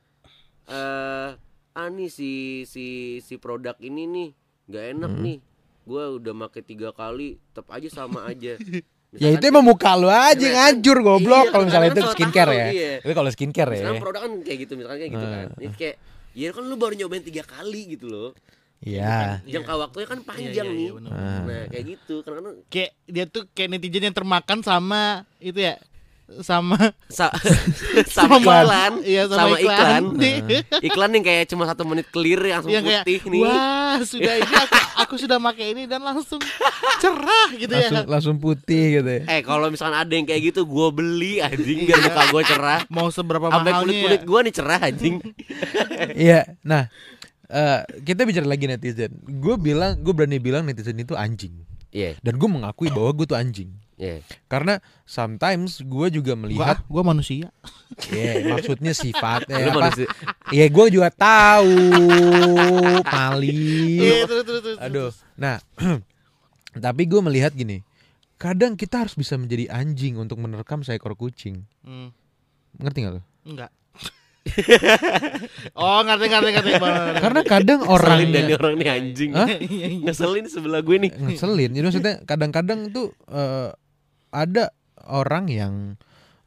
eh 0.67 1.31
ah 1.73 1.89
nih 1.89 2.09
si 2.09 2.31
si 2.65 2.87
si 3.19 3.35
produk 3.37 3.77
ini 3.79 4.05
nih 4.05 4.29
nggak 4.67 4.85
enak 4.93 5.11
Hmm. 5.11 5.23
nih 5.23 5.39
gue 5.85 6.05
udah 6.15 6.35
make 6.35 6.61
tiga 6.63 6.91
kali 6.91 7.41
tetap 7.49 7.71
aja 7.71 7.89
sama 7.89 8.27
aja 8.27 8.59
Ya 9.11 9.29
itu 9.31 9.41
emang 9.43 9.65
muka 9.65 9.97
lu 9.97 10.05
aja 10.07 10.37
Misalkan- 10.37 10.53
ngajur 10.77 10.97
goblok 11.01 11.43
Iya, 11.43 11.51
kalau 11.51 11.65
misalnya 11.65 11.91
itu 11.91 12.03
skincare 12.13 12.51
tahu, 12.51 12.61
ya. 12.61 12.67
iya. 12.69 12.93
Itu 13.01 13.13
kalau 13.15 13.31
skincare 13.31 13.71
ya. 13.71 13.77
misalkan 13.81 14.03
produk 14.03 14.21
kan 14.21 14.33
kayak 14.43 14.59
gitu 14.61 14.73
misalkan 14.75 14.99
kayak 14.99 15.13
gitu 15.13 15.27
kan 15.27 15.47
Ah. 15.49 15.59
ini 15.59 15.75
kayak 15.75 15.97
ya 16.35 16.49
kan 16.51 16.63
lu 16.63 16.77
baru 16.77 16.95
nyobain 16.95 17.23
tiga 17.23 17.43
kali 17.43 17.83
gitu 17.89 18.07
loh 18.07 18.31
Iya. 18.79 19.41
jangka 19.43 19.75
waktunya 19.81 20.07
kan 20.07 20.21
panjang 20.23 20.47
Iya, 20.47 20.63
iya, 20.63 20.71
nih 20.71 20.85
iya, 20.85 20.93
bener. 20.95 21.11
Ah. 21.11 21.41
nah 21.43 21.65
kayak 21.67 21.85
gitu 21.89 22.15
kadang-kadang 22.21 22.57
Kayak 22.69 22.91
dia 23.07 23.25
tuh 23.27 23.43
kayak 23.51 23.69
netizen 23.71 24.05
yang 24.05 24.15
termakan 24.15 24.59
sama 24.61 25.03
itu 25.39 25.59
ya 25.59 25.81
sama 26.39 26.77
sa- 27.07 27.33
sama 28.11 28.37
iklan 28.37 29.01
Iya 29.01 29.23
sama, 29.27 29.49
sama 29.49 29.57
iklan 29.59 30.03
Iya, 30.21 30.61
iklan 30.83 31.11
yang 31.11 31.25
kayak 31.25 31.45
cuma 31.47 31.65
satu 31.65 31.83
menit 31.83 32.09
clear 32.09 32.37
langsung 32.39 32.69
Yang 32.69 32.85
kayak 32.87 33.03
putih 33.03 33.21
nih 33.27 33.41
wah 33.43 33.97
sudah 34.03 34.35
ini 34.37 34.55
aku, 34.55 34.77
aku 34.99 35.15
sudah 35.17 35.39
pakai 35.41 35.67
ini 35.73 35.83
dan 35.85 36.01
langsung 36.01 36.37
cerah 36.99 37.49
gitu 37.53 37.73
Langsung 37.73 37.97
ya. 37.97 38.05
langsung 38.07 38.37
putih 38.37 38.85
gitu 38.95 39.09
ya. 39.11 39.23
eh 39.27 39.41
kalau 39.41 39.67
misalkan 39.67 39.97
ada 39.97 40.13
yang 40.13 40.25
kayak 40.25 40.43
gitu 40.47 40.63
gue 40.63 40.89
beli 40.91 41.41
anjing 41.41 41.79
biar 41.83 41.99
muka 41.99 42.23
gue 42.29 42.43
cerah 42.47 42.81
Mau 42.89 43.09
seberapa 43.09 43.47
sampai 43.47 43.65
mahalnya 43.67 43.83
kulit 43.83 43.95
ya? 43.95 44.03
kulit 44.05 44.23
gue 44.23 44.39
nih 44.43 44.55
cerah 44.55 44.81
anjing 44.83 45.15
Iya. 46.19 46.41
Nah, 46.63 46.87
eh, 47.49 47.79
kita 48.01 48.23
bicara 48.23 48.45
lagi 48.45 48.65
netizen. 48.65 49.11
Gue 49.23 49.57
bilang, 49.57 49.97
gue 49.97 50.13
berani 50.13 50.37
bilang 50.37 50.63
netizen 50.63 50.95
itu 50.95 51.15
anjing. 51.15 51.55
iya 51.89 52.15
Dan 52.19 52.37
gue 52.37 52.45
mengakui 52.47 52.89
bahwa 52.89 53.11
gue 53.13 53.25
tuh 53.25 53.35
anjing. 53.35 53.73
Iya 53.99 54.23
Karena 54.47 54.79
sometimes 55.03 55.83
gue 55.83 56.07
juga 56.09 56.33
melihat, 56.33 56.81
gua 56.87 57.03
manusia. 57.03 57.51
ya 58.09 58.47
maksudnya 58.47 58.93
sifat, 58.93 59.45
Lu 59.45 59.59
ya, 59.59 59.71
manusia- 59.71 60.11
ya 60.49 60.67
gue 60.67 60.87
juga 60.89 61.11
tahu, 61.11 61.75
Pali. 63.03 63.51
Iya, 63.99 64.25
terus 64.25 64.45
terus 64.45 64.61
terus. 64.63 64.79
Aduh, 64.79 65.11
nah, 65.35 65.59
tapi 66.79 67.03
gue 67.05 67.21
melihat 67.21 67.51
gini, 67.53 67.83
kadang 68.37 68.73
kita 68.73 69.03
harus 69.03 69.13
bisa 69.13 69.35
menjadi 69.35 69.67
anjing 69.69 70.15
untuk 70.15 70.39
menerkam 70.39 70.81
seekor 70.81 71.13
kucing. 71.13 71.67
Hmm, 71.83 72.15
Ngerti 72.77 72.99
gak 73.03 73.15
lo? 73.15 73.23
enggak. 73.43 73.73
oh, 75.77 76.01
ngerti 76.01 76.25
ngerti 76.27 76.51
ngerti. 76.51 76.73
Karena 77.25 77.41
kadang 77.45 77.81
Ngeselin 77.83 77.93
dan 78.29 78.45
orangnya 78.45 78.57
orang 78.57 78.75
nih 78.75 78.89
anjing 78.89 79.31
Hah? 79.35 79.47
Iya, 79.47 79.59
iya. 79.69 79.87
ngeselin 80.05 80.45
sebelah 80.47 80.81
gue 80.81 80.97
nih 80.99 81.11
ngeselin. 81.13 81.71
Jadi 81.71 81.85
maksudnya 81.85 82.15
kadang-kadang 82.25 82.89
tuh 82.89 83.13
eh, 83.29 83.71
ada 84.31 84.71
orang 85.07 85.47
yang 85.47 85.75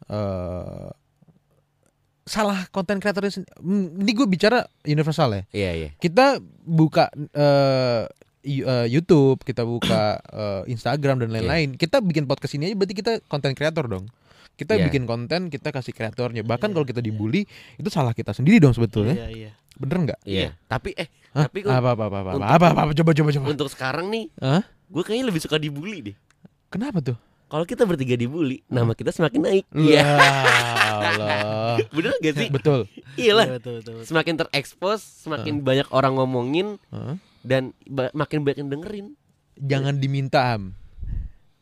eh, 0.08 0.90
salah 2.22 2.70
konten 2.70 3.02
Hmm, 3.02 3.98
Ini 3.98 4.12
gue 4.14 4.28
bicara 4.30 4.64
universal 4.86 5.34
ya. 5.34 5.44
iya 5.52 5.72
iya 5.74 5.90
Kita 5.98 6.38
buka 6.64 7.10
eh, 7.14 8.04
eh, 8.46 8.88
YouTube, 8.88 9.42
kita 9.42 9.66
buka 9.66 10.22
eh, 10.42 10.62
Instagram 10.70 11.26
dan 11.26 11.30
lain-lain. 11.30 11.76
Kita 11.76 12.00
bikin 12.00 12.26
podcast 12.26 12.56
ini 12.56 12.70
aja 12.70 12.76
berarti 12.78 12.96
kita 12.96 13.12
konten 13.26 13.52
kreator 13.54 13.86
dong. 13.86 14.06
Kita 14.54 14.78
Iya. 14.78 14.86
bikin 14.88 15.10
konten, 15.10 15.50
kita 15.50 15.74
kasih 15.74 15.90
kreatornya. 15.92 16.46
Bahkan 16.46 16.70
kalau 16.70 16.86
kita 16.86 17.02
dibully, 17.02 17.50
itu 17.76 17.90
salah 17.90 18.14
kita 18.14 18.30
sendiri 18.32 18.62
dong 18.62 18.78
sebetulnya. 18.78 19.18
Iya, 19.18 19.30
iya. 19.32 19.52
Bener 19.72 19.98
nggak? 20.06 20.20
iya 20.30 20.54
tapi 20.70 20.94
eh 20.94 21.10
Hah? 21.34 21.50
tapi 21.50 21.66
apa, 21.66 21.74
apa, 21.74 22.06
apa, 22.06 22.18
apa, 22.22 22.30
untuk- 22.38 22.46
apa, 22.46 22.66
apa, 22.70 22.82
apa, 22.86 22.92
coba, 22.94 23.12
coba, 23.18 23.30
coba. 23.34 23.46
untuk 23.50 23.68
sekarang 23.72 24.14
nih 24.14 24.30
Hah? 24.38 24.62
gue 24.62 25.02
kayaknya 25.02 25.26
lebih 25.34 25.42
suka 25.42 25.58
dibully 25.58 26.12
deh 26.12 26.16
Kenapa 26.70 27.02
tuh? 27.02 27.18
Kalau 27.52 27.66
kita 27.66 27.84
bertiga 27.84 28.16
dibully 28.16 28.64
nama 28.66 28.92
kita 28.92 29.12
semakin 29.12 29.42
naik 29.42 29.66
Iya. 29.70 30.08
Allah. 31.02 31.76
bener 31.96 32.14
gak 32.18 32.36
sih 32.38 32.48
Betul. 32.48 32.88
iya 33.16 33.34
lah 33.34 33.46
Iya, 33.46 33.56
betul, 33.58 33.74
betul, 33.78 33.94
betul. 33.94 34.08
semakin 34.08 34.34
terekspos 34.38 35.00
semakin 35.20 35.60
banyak 35.60 35.88
orang 35.90 36.16
ngomongin 36.16 36.80
Hah? 36.90 37.20
dan 37.42 37.76
ba- 37.84 38.14
makin 38.14 38.42
banyak 38.42 38.60
yang 38.60 38.72
dengerin 38.72 39.08
Jangan 39.58 39.96
diminta 39.96 40.40
am. 40.50 40.74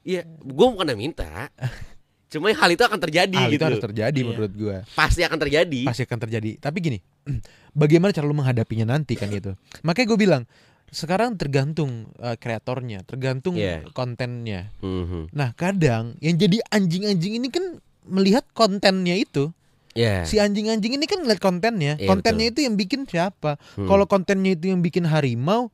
iya 0.02 0.23
gue 0.23 0.65
bukan 0.67 0.88
yang 0.88 1.02
minta 1.02 1.49
cuma 2.32 2.54
hal 2.54 2.69
itu 2.69 2.84
akan 2.84 2.99
terjadi 2.99 3.34
Hal 3.36 3.49
gitu 3.49 3.58
itu 3.58 3.65
harus 3.65 3.82
terjadi 3.82 4.13
Iya. 4.15 4.28
menurut 4.28 4.54
gua. 4.54 4.78
pasti 4.93 5.21
akan 5.21 5.39
terjadi 5.39 5.82
Pasti 5.84 6.06
akan 6.06 6.19
terjadi. 6.19 6.52
Tapi 6.60 6.78
gini, 6.78 6.99
bagaimana 7.73 8.13
cara 8.13 8.23
lu 8.23 8.38
menghadapinya 8.38 8.86
nanti 8.88 9.17
kan 9.17 9.28
gitu. 9.28 9.58
Makanya 9.82 10.06
gue 10.06 10.19
bilang, 10.19 10.43
sekarang 10.89 11.38
tergantung 11.38 12.10
eh, 12.17 12.36
kreatornya, 12.36 13.06
tergantung 13.06 13.56
Iya. 13.56 13.86
kontennya. 13.93 14.73
Mhm. 14.82 15.34
Nah, 15.34 15.54
kadang 15.54 16.17
yang 16.19 16.36
jadi 16.36 16.60
anjing-anjing 16.69 17.39
ini 17.39 17.47
kan 17.49 17.82
melihat 18.06 18.45
kontennya 18.54 19.13
itu. 19.13 19.54
Ya. 19.97 20.23
Si 20.23 20.38
anjing-anjing 20.38 20.95
ini 20.95 21.06
kan 21.10 21.25
ngeliat 21.25 21.41
kontennya. 21.41 21.97
Iya, 21.97 22.08
kontennya 22.08 22.49
itu 22.49 22.62
yang 22.63 22.78
bikin 22.78 23.06
siapa? 23.06 23.58
Hmm. 23.75 23.89
Kalau 23.89 24.06
kontennya 24.06 24.54
itu 24.54 24.69
yang 24.69 24.80
bikin 24.80 25.04
harimau, 25.06 25.73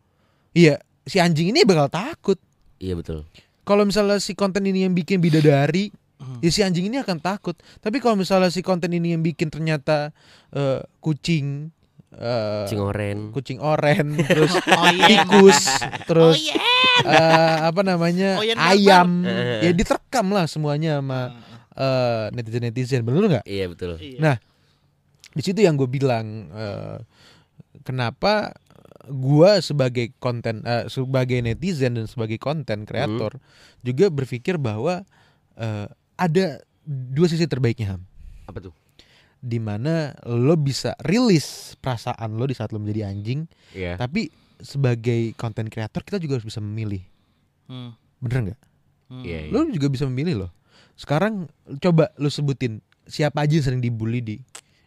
iya 0.52 0.80
si 1.04 1.20
anjing 1.20 1.52
ini 1.52 1.68
bakal 1.68 1.92
takut. 1.92 2.40
Iya 2.80 2.96
betul. 2.96 3.28
Kalau 3.66 3.84
misalnya 3.84 4.18
si 4.20 4.34
konten 4.34 4.64
ini 4.64 4.86
yang 4.88 4.94
bikin 4.94 5.20
bidadari, 5.20 5.92
Hmm. 6.16 6.40
ya 6.40 6.48
si 6.48 6.64
anjing 6.64 6.88
ini 6.88 7.04
akan 7.04 7.20
takut. 7.20 7.60
Tapi 7.84 8.00
kalau 8.00 8.16
misalnya 8.16 8.48
si 8.48 8.64
konten 8.64 8.88
ini 8.90 9.14
yang 9.14 9.22
bikin 9.22 9.52
ternyata 9.52 10.16
eh, 10.56 10.80
kucing, 11.04 11.76
eh, 12.16 12.66
Cing 12.68 12.82
oren. 12.82 13.30
kucing 13.36 13.60
oren, 13.60 14.16
terus 14.32 14.52
Oyen. 14.56 15.08
tikus, 15.08 15.60
terus 16.08 16.40
eh, 17.04 17.58
apa 17.64 17.82
namanya 17.84 18.40
Oyen 18.40 18.58
ayam, 18.58 19.24
barbar. 19.24 19.64
ya 19.64 19.72
diterekam 19.72 20.28
lah 20.32 20.46
semuanya 20.48 21.00
sama 21.04 21.22
netizen 22.32 22.64
netizen, 22.64 23.02
bener 23.04 23.24
nggak? 23.28 23.46
Iya 23.46 23.66
betul. 23.68 24.00
Iya. 24.00 24.20
Nah, 24.24 24.36
di 25.36 25.42
situ 25.44 25.60
yang 25.60 25.76
gue 25.76 25.92
bilang 25.92 26.48
eh, 26.56 26.98
kenapa 27.84 28.56
gua 29.06 29.60
sebagai 29.62 30.16
konten 30.18 30.64
eh, 30.66 30.88
sebagai 30.90 31.38
netizen 31.44 32.00
dan 32.00 32.08
sebagai 32.08 32.40
konten 32.42 32.88
kreator 32.90 33.38
juga 33.86 34.10
berpikir 34.10 34.58
bahwa 34.58 35.04
eh, 35.60 35.88
ada 36.16 36.46
dua 36.86 37.28
sisi 37.28 37.46
terbaiknya 37.46 37.98
Ham 37.98 38.02
Apa 38.48 38.62
tuh? 38.64 38.74
Di 39.46 39.62
mana 39.62 40.10
lo 40.26 40.58
bisa 40.58 40.98
rilis 41.00 41.78
perasaan 41.78 42.34
lo 42.34 42.44
di 42.44 42.58
saat 42.58 42.74
lo 42.74 42.82
menjadi 42.82 43.06
anjing 43.06 43.46
Iya. 43.72 43.94
tapi 43.96 44.34
sebagai 44.58 45.36
konten 45.36 45.68
kreator 45.68 46.02
kita 46.02 46.18
juga 46.18 46.36
harus 46.36 46.48
bisa 46.48 46.58
memilih 46.58 47.06
Hmm. 47.66 47.94
bener 48.18 48.40
nggak 48.44 48.60
Hmm. 49.06 49.22
Iya. 49.22 49.40
iya. 49.46 49.52
lo 49.54 49.62
juga 49.68 49.86
bisa 49.88 50.06
memilih 50.06 50.36
loh 50.40 50.52
sekarang 50.94 51.46
coba 51.78 52.10
lo 52.16 52.28
sebutin 52.28 52.82
siapa 53.06 53.42
aja 53.42 53.54
yang 53.54 53.62
sering 53.64 53.80
dibully 53.80 54.18
di 54.18 54.36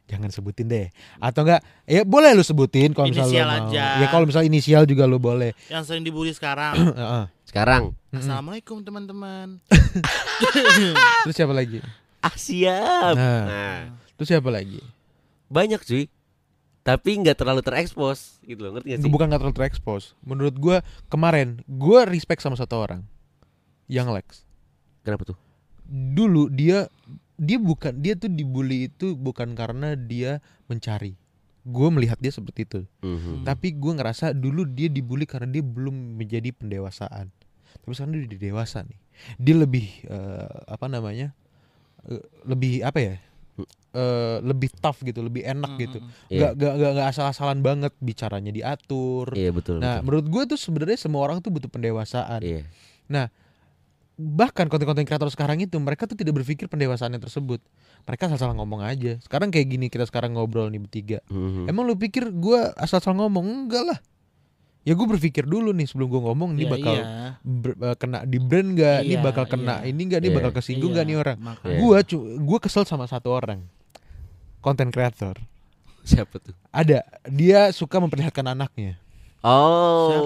jangan 0.05 0.33
sebutin 0.33 0.67
deh 0.67 0.89
atau 1.19 1.45
enggak 1.45 1.61
ya 1.85 2.03
boleh 2.03 2.33
lo 2.33 2.41
sebutin 2.41 2.91
kalau 2.91 3.07
misalnya 3.07 3.29
lo 3.29 3.31
Inisial 3.31 3.47
mau 3.47 3.69
aja. 3.69 3.85
ya 3.95 4.07
kalau 4.09 4.25
misalnya 4.25 4.49
inisial 4.49 4.83
juga 4.85 5.05
lo 5.05 5.21
boleh 5.21 5.53
Yang 5.69 5.85
sering 5.87 6.03
dibully 6.03 6.33
sekarang. 6.33 6.75
Heeh. 6.99 7.25
Sekarang. 7.45 7.93
Assalamualaikum 8.11 8.81
teman-teman. 8.81 9.61
terus 11.23 11.35
siapa 11.35 11.53
lagi 11.53 11.85
ah 12.19 12.35
siap. 12.35 13.15
Nah. 13.15 13.45
Nah, 13.45 13.79
terus 14.19 14.29
siapa 14.35 14.51
lagi? 14.51 14.83
Banyak 15.47 15.81
cuy. 15.87 16.11
Tapi 16.83 17.11
nggak 17.21 17.37
terlalu 17.39 17.61
terekspos 17.61 18.41
gitu 18.43 18.65
loh, 18.65 18.73
ngerti 18.77 18.97
gak 18.97 18.99
sih? 19.05 19.13
bukan 19.13 19.29
nggak 19.29 19.41
terlalu 19.45 19.57
terekspos. 19.57 20.17
Menurut 20.25 20.57
gua 20.57 20.77
kemarin 21.13 21.61
gua 21.69 22.05
respect 22.09 22.43
sama 22.43 22.59
satu 22.59 22.81
orang. 22.81 23.07
Yang 23.89 24.09
Lex. 24.13 24.27
Kenapa 25.05 25.25
tuh? 25.25 25.39
dulu 25.89 26.53
dia 26.53 26.87
dia 27.41 27.57
bukan 27.57 27.97
dia 27.97 28.13
tuh 28.13 28.29
dibully 28.29 28.93
itu 28.93 29.17
bukan 29.17 29.57
karena 29.57 29.97
dia 29.97 30.45
mencari. 30.69 31.17
Gue 31.69 31.89
melihat 31.93 32.21
dia 32.21 32.33
seperti 32.33 32.69
itu. 32.69 32.81
Mhm. 33.01 33.45
tapi 33.49 33.73
gue 33.73 33.93
ngerasa 33.97 34.37
dulu 34.37 34.69
dia 34.69 34.93
dibully 34.93 35.25
karena 35.25 35.49
dia 35.49 35.65
belum 35.65 36.21
menjadi 36.21 36.53
pendewasaan. 36.53 37.33
Tapi 37.81 37.93
sekarang 37.97 38.13
dia 38.15 38.23
udah 38.29 38.41
dewasa 38.41 38.79
nih. 38.85 39.01
Dia 39.41 39.55
lebih 39.57 39.87
eh, 40.07 40.59
apa 40.69 40.87
namanya 40.93 41.33
eh, 42.05 42.23
lebih 42.45 42.85
apa 42.85 42.99
ya 43.01 43.15
Eh, 43.89 44.37
lebih 44.45 44.69
tough 44.75 45.01
gitu 45.01 45.25
lebih 45.25 45.43
enak 45.43 45.75
Hmm. 45.75 45.81
gitu 45.81 45.99
Iya. 46.29 46.39
nggak 46.39 46.53
nggak 46.55 46.73
nggak 46.77 46.93
nggak 46.93 47.09
asal-asalan 47.09 47.59
banget 47.61 47.93
bicaranya 47.99 48.53
diatur 48.53 49.33
Iya 49.33 49.51
betul. 49.51 49.81
nah 49.81 49.99
betul. 49.99 50.05
menurut 50.05 50.27
gue 50.29 50.43
tuh 50.55 50.59
sebenarnya 50.61 50.99
semua 51.01 51.25
orang 51.25 51.41
tuh 51.41 51.49
butuh 51.49 51.67
pendewasaan 51.67 52.39
Iya. 52.39 52.69
bahkan 54.19 54.67
konten-konten 54.67 55.03
kreator 55.03 55.31
sekarang 55.31 55.59
itu 55.59 55.79
mereka 55.79 56.05
tuh 56.05 56.15
tidak 56.15 56.35
berpikir 56.37 56.67
pendewasaannya 56.67 57.17
tersebut 57.17 57.63
mereka 58.03 58.27
asal-asal 58.27 58.51
ngomong 58.53 58.83
aja 58.83 59.15
sekarang 59.19 59.49
kayak 59.49 59.67
gini 59.69 59.87
kita 59.87 60.05
sekarang 60.05 60.35
ngobrol 60.35 60.67
nih 60.67 60.81
bertiga 60.81 61.19
Mhm. 61.27 61.67
emang 61.67 61.87
lu 61.87 61.95
pikir 61.95 62.29
gua 62.29 62.75
asal-asal 62.75 63.15
ngomong 63.15 63.47
enggak 63.47 63.87
lah 63.87 63.99
ya 64.89 64.97
gue 64.97 65.05
berpikir 65.07 65.45
dulu 65.45 65.69
nih 65.71 65.85
sebelum 65.85 66.09
gue 66.09 66.21
ngomong 66.23 66.57
ini 66.57 66.65
Iya, 66.65 66.73
bakal 66.73 66.95
iya. 66.95 67.05
ber- 67.39 67.77
eh, 67.79 67.97
kena 67.97 68.19
di 68.25 68.39
brand 68.39 68.69
nggak 68.73 68.99
ini 69.03 69.13
Iya, 69.13 69.21
bakal 69.21 69.45
kena 69.45 69.75
iya. 69.79 69.93
ini 69.93 70.01
nggak 70.03 70.19
ini 70.19 70.29
Iya. 70.29 70.37
bakal 70.41 70.53
kesinggung 70.55 70.91
nggak 70.91 71.05
Iya, 71.05 71.13
nih 71.13 71.21
orang. 71.21 71.39
Iya. 71.63 72.01
cu 72.03 72.17
gua 72.41 72.59
kesel 72.59 72.83
sama 72.83 73.05
satu 73.05 73.29
orang 73.29 73.61
konten 74.59 74.89
kreator 74.89 75.37
Siapa 76.01 76.41
tuh? 76.41 76.57
ada 76.73 77.05
dia 77.29 77.69
suka 77.71 78.01
memperlihatkan 78.01 78.49
anaknya 78.49 78.97
Oh. 79.39 80.19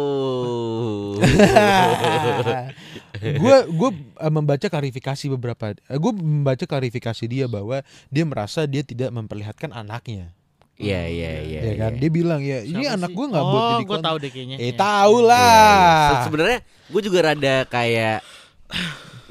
gue 3.20 3.56
gue 3.68 3.90
membaca 4.26 4.66
klarifikasi 4.66 5.24
beberapa 5.30 5.76
gue 5.76 6.12
membaca 6.14 6.64
klarifikasi 6.64 7.24
dia 7.26 7.44
bahwa 7.44 7.84
dia 8.08 8.24
merasa 8.24 8.64
dia 8.64 8.80
tidak 8.80 9.12
memperlihatkan 9.12 9.68
anaknya 9.70 10.32
Iya 10.74 11.00
iya 11.04 11.30
iya. 11.42 11.60
ya 11.62 11.72
kan 11.78 11.92
iya. 11.92 12.00
dia 12.00 12.10
bilang 12.10 12.40
ya 12.40 12.58
ini 12.60 12.82
Siapa 12.82 12.96
anak 12.96 13.10
gue 13.10 13.26
nggak 13.28 13.44
oh, 13.44 13.48
buat 13.48 13.62
jadi 13.62 13.76
gue 13.76 13.88
konten 13.88 14.06
tahu 14.08 14.16
deh 14.18 14.30
kayaknya. 14.30 14.56
eh 14.56 14.64
Iya. 14.64 14.74
tahu 14.74 15.14
Iya, 15.14 15.20
iya. 15.20 15.30
lah 15.30 16.08
Se- 16.08 16.24
Sebenarnya 16.26 16.58
gue 16.64 17.00
juga 17.02 17.18
rada 17.22 17.54
kayak 17.66 18.18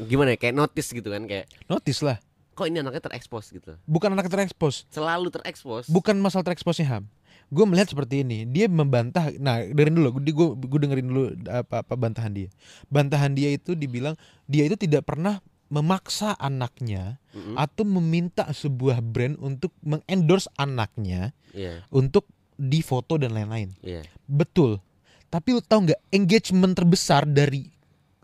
gimana 0.01 0.29
ya 0.31 0.37
kayak 0.37 0.55
notice 0.55 0.89
gitu 0.89 1.07
kan 1.07 1.23
kayak 1.23 1.45
notice 1.65 2.01
lah 2.01 2.17
kok 2.51 2.65
ini 2.67 2.77
anaknya 2.77 3.01
terekspos 3.01 3.49
gitu. 3.49 3.73
bukan 3.83 4.11
anak 4.11 4.27
terekspos 4.27 4.85
Selalu 4.87 5.27
terekspos. 5.31 5.87
bukan 5.87 6.13
masalah 6.15 6.43
tereksposnya 6.43 6.87
ham 6.87 7.03
gue 7.47 7.65
melihat 7.65 7.89
seperti 7.89 8.21
ini 8.21 8.45
dia 8.45 8.65
membantah 8.65 9.27
nah 9.35 9.59
dengerin 9.59 9.91
dulu 9.93 10.07
gue 10.15 10.47
gue 10.61 10.79
dengerin 10.79 11.03
dulu 11.03 11.23
apa 11.47 11.81
apa 11.81 11.93
bantahan 11.95 12.31
dia 12.31 12.47
bantahan 12.87 13.27
dia 13.29 13.49
itu 13.49 13.73
dibilang 13.73 14.15
dia 14.45 14.63
itu 14.63 14.75
tidak 14.75 15.03
pernah 15.03 15.43
memaksa 15.71 16.35
anaknya 16.35 17.15
Mm-mm. 17.31 17.55
atau 17.55 17.87
meminta 17.89 18.43
sebuah 18.45 18.99
brand 18.99 19.39
untuk 19.39 19.71
mengendorse 19.79 20.51
anaknya 20.53 21.31
Iya 21.49 21.87
untuk 21.89 22.27
difoto 22.53 23.15
dan 23.15 23.31
lain-lain 23.31 23.71
iya. 23.79 24.03
betul 24.23 24.83
tapi 25.27 25.51
lu 25.51 25.61
tahu 25.61 25.87
nggak 25.87 26.01
engagement 26.11 26.75
terbesar 26.75 27.23
dari 27.23 27.71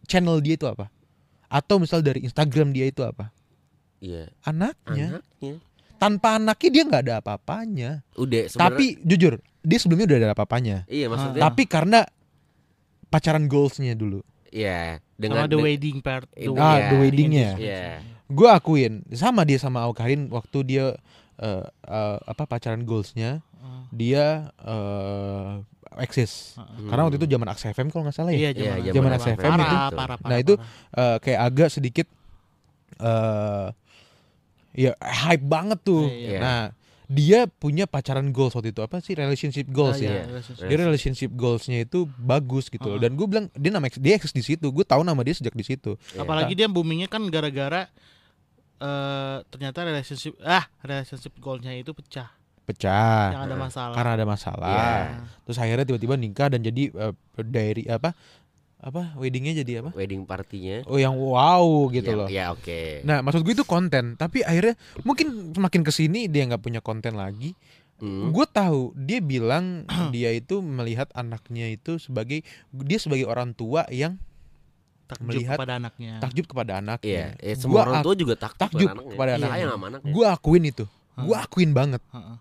channel 0.03 0.37
dia 0.37 0.53
itu 0.53 0.67
apa 0.67 0.91
atau 1.47 1.79
misal 1.79 1.99
dari 1.99 2.21
Instagram 2.21 2.69
dia 2.69 2.85
itu 2.85 3.01
apa 3.01 3.31
Iya. 3.97 4.29
anaknya 4.43 5.17
Anaknya. 5.17 5.53
tanpa 5.95 6.35
anaknya 6.35 6.69
dia 6.69 6.83
nggak 6.83 7.01
ada 7.01 7.15
apa-apanya 7.17 7.89
Udah 8.13 8.41
sebenarnya. 8.45 8.61
tapi 8.61 8.85
jujur 9.01 9.33
dia 9.63 9.77
sebelumnya 9.77 10.05
udah 10.05 10.17
ada 10.21 10.29
apa-apanya 10.31 10.77
iya 10.85 11.07
maksudnya. 11.07 11.41
tapi 11.41 11.63
karena 11.65 12.03
pacaran 13.07 13.47
goalsnya 13.47 13.93
dulu 13.93 14.19
Iya. 14.47 14.99
Sama 14.99 15.06
Dengan 15.17 15.45
the 15.45 15.51
de- 15.51 15.63
wedding 15.63 15.97
part. 15.99 16.29
Ini- 16.31 16.53
Ah, 16.55 16.77
iya. 16.77 16.87
the 16.87 16.97
weddingnya. 16.97 17.49
Iya. 17.57 17.85
gue 18.27 18.43
akuin 18.45 19.07
sama 19.09 19.41
dia 19.41 19.55
sama 19.55 19.81
Aukarin 19.81 20.27
waktu 20.27 20.57
dia 20.61 20.85
eh, 21.37 21.63
eh, 21.63 22.17
apa 22.21 22.43
pacaran 22.43 22.83
goalsnya 22.83 23.39
Ah. 23.55 23.87
dia 23.89 24.51
eh 24.59 25.63
eksis 25.97 26.53
Hmm. 26.53 26.85
karena 26.85 27.01
waktu 27.03 27.17
itu 27.17 27.27
zaman 27.27 27.47
Aks 27.47 27.63
FM 27.67 27.87
kalau 27.87 28.03
nggak 28.03 28.13
salah 28.13 28.29
ya 28.29 28.37
Iya, 28.37 28.49
Iya, 28.51 28.91
zaman, 28.91 28.93
zaman 28.93 29.11
SFM 29.15 29.47
parah, 29.47 29.55
itu. 29.57 29.75
parah, 29.95 29.95
parah, 30.13 30.17
Nah, 30.27 30.37
itu 30.37 30.53
eh, 30.93 31.17
kayak 31.17 31.39
agak 31.41 31.69
sedikit 31.71 32.07
eh 32.99 33.67
ya 34.75 34.91
hype 34.99 35.45
banget 35.45 35.79
tuh 35.81 36.05
Iya. 36.05 36.39
nah 36.39 36.63
dia 37.07 37.47
punya 37.47 37.85
pacaran 37.85 38.29
goals 38.29 38.51
waktu 38.51 38.69
itu 38.69 38.79
apa 38.79 38.99
sih 38.99 39.15
relationship 39.15 39.63
goals 39.67 39.95
Ah, 39.97 40.03
ya 40.03 40.11
iya, 40.11 40.23
relationship. 40.27 40.65
dia 40.65 40.77
relationship 40.77 41.29
goalsnya 41.31 41.77
itu 41.81 41.99
bagus 42.13 42.67
gitu 42.67 42.83
loh 42.85 42.95
Uh-uh. 42.95 43.01
dan 43.01 43.15
gue 43.15 43.23
bilang 43.25 43.45
dia 43.49 43.71
nama 43.71 43.87
dia 43.87 44.13
eksis 44.13 44.31
di 44.31 44.43
situ 44.43 44.67
gue 44.67 44.83
tahu 44.83 45.01
nama 45.01 45.19
dia 45.21 45.31
sejak 45.31 45.51
di 45.51 45.63
situ 45.63 45.95
Iya. 46.11 46.21
Apalagi 46.21 46.51
dia 46.53 46.67
boomingnya 46.67 47.07
kan 47.07 47.23
gara-gara 47.27 47.87
eh 48.77 49.37
ternyata 49.47 49.81
relationship 49.83 50.37
ah 50.39 50.67
relationship 50.79 51.33
goalnya 51.37 51.73
itu 51.73 51.89
pecah 51.91 52.29
pecah 52.61 53.31
yang 53.33 53.43
ada 53.45 53.55
masalah. 53.57 53.95
karena 53.95 54.11
ada 54.13 54.25
masalah 54.27 54.69
Iya. 54.69 55.23
terus 55.41 55.57
akhirnya 55.57 55.85
tiba-tiba 55.87 56.13
nikah 56.13 56.47
dan 56.51 56.59
jadi 56.59 56.83
eh, 56.91 57.13
diary 57.41 57.87
apa 57.87 58.13
apa 58.87 59.11
weddingnya 59.13 59.51
jadi 59.57 59.81
apa 59.81 59.91
wedding 59.91 60.23
partinya. 60.23 60.79
oh 60.85 60.95
yang 60.95 61.11
wow 61.13 61.61
gitu 61.89 62.07
Iya, 62.07 62.15
loh 62.15 62.27
Iya 62.27 62.45
oke. 62.49 62.81
nah 63.03 63.19
maksud 63.19 63.41
gue 63.41 63.53
itu 63.53 63.63
konten 63.63 64.15
tapi 64.15 64.41
akhirnya 64.41 64.73
mungkin 65.01 65.51
semakin 65.51 65.81
ke 65.81 65.91
sini 65.91 66.25
dia 66.25 66.45
nggak 66.45 66.61
punya 66.61 66.79
konten 66.79 67.13
lagi 67.13 67.51
Hmm. 67.97 68.29
gue 68.29 68.45
tahu 68.47 68.93
dia 68.95 69.17
bilang 69.17 69.81
dia 70.13 70.29
itu 70.31 70.61
melihat 70.61 71.09
anaknya 71.11 71.65
itu 71.67 71.97
sebagai 71.97 72.45
dia 72.71 72.95
sebagai 72.95 73.25
orang 73.25 73.51
tua 73.51 73.89
yang 73.89 74.21
takjub 75.03 75.25
melihat- 75.33 75.57
kepada 75.57 75.73
anaknya. 75.75 76.13
takjub 76.19 76.45
kepada 76.45 76.71
Iya, 76.71 76.79
anaknya 76.79 77.23
eh, 77.39 77.55
semua 77.55 77.73
Gua 77.73 77.81
orang 77.83 77.97
tua 78.01 78.13
juga 78.13 78.33
takjub, 78.35 78.61
takjub 78.69 78.89
anaknya. 78.91 79.11
kepada 79.11 79.31
Iya, 79.31 79.39
anaknya. 79.41 79.65
sama 79.67 79.85
anaknya. 79.89 80.11
gue 80.13 80.25
akuin 80.29 80.63
itu 80.63 80.85
gue 81.17 81.35
akuin 81.35 81.71
banget 81.73 82.01
Heeh. 82.07 82.37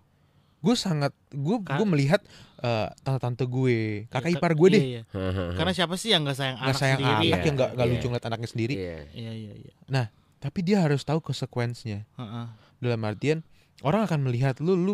Gue 0.59 0.75
sangat 0.75 1.13
gue 1.29 1.57
Ka- 1.61 1.77
gue 1.77 1.87
melihat 1.87 2.21
eh, 2.59 2.89
tante-tante 3.01 3.45
gue 3.45 4.05
kakak 4.07 4.29
Ya, 4.29 4.35
ipar 4.35 4.53
gue 4.53 4.69
deh 4.71 4.83
iya, 4.83 5.03
iya. 5.05 5.53
Karena 5.53 5.73
siapa 5.73 5.95
sih 5.95 6.11
yang 6.11 6.23
nggak 6.23 6.35
sayang 6.35 6.57
nggak 6.57 6.67
anak 6.67 6.77
sayang 6.77 6.99
sendiri? 6.99 7.13
anak 7.13 7.23
Iya, 7.23 7.37
yang 7.43 7.55
nggak 7.55 7.71
nggak 7.73 7.87
iya. 7.87 7.93
lucu 7.93 8.07
ngeliat 8.07 8.27
anaknya 8.27 8.49
sendiri 8.49 8.75
Iya. 8.75 8.99
Iya 9.13 9.33
iya 9.35 9.53
iya. 9.57 9.73
tapi 10.37 10.59
dia 10.61 10.79
harus 10.79 11.01
tahu 11.01 11.19
konsekuensinya 11.21 12.05
Heeh. 12.13 12.47
dalam 12.79 13.01
artian 13.03 13.41
orang 13.81 14.05
akan 14.05 14.21
melihat 14.23 14.57
lu 14.59 14.73
lu 14.75 14.93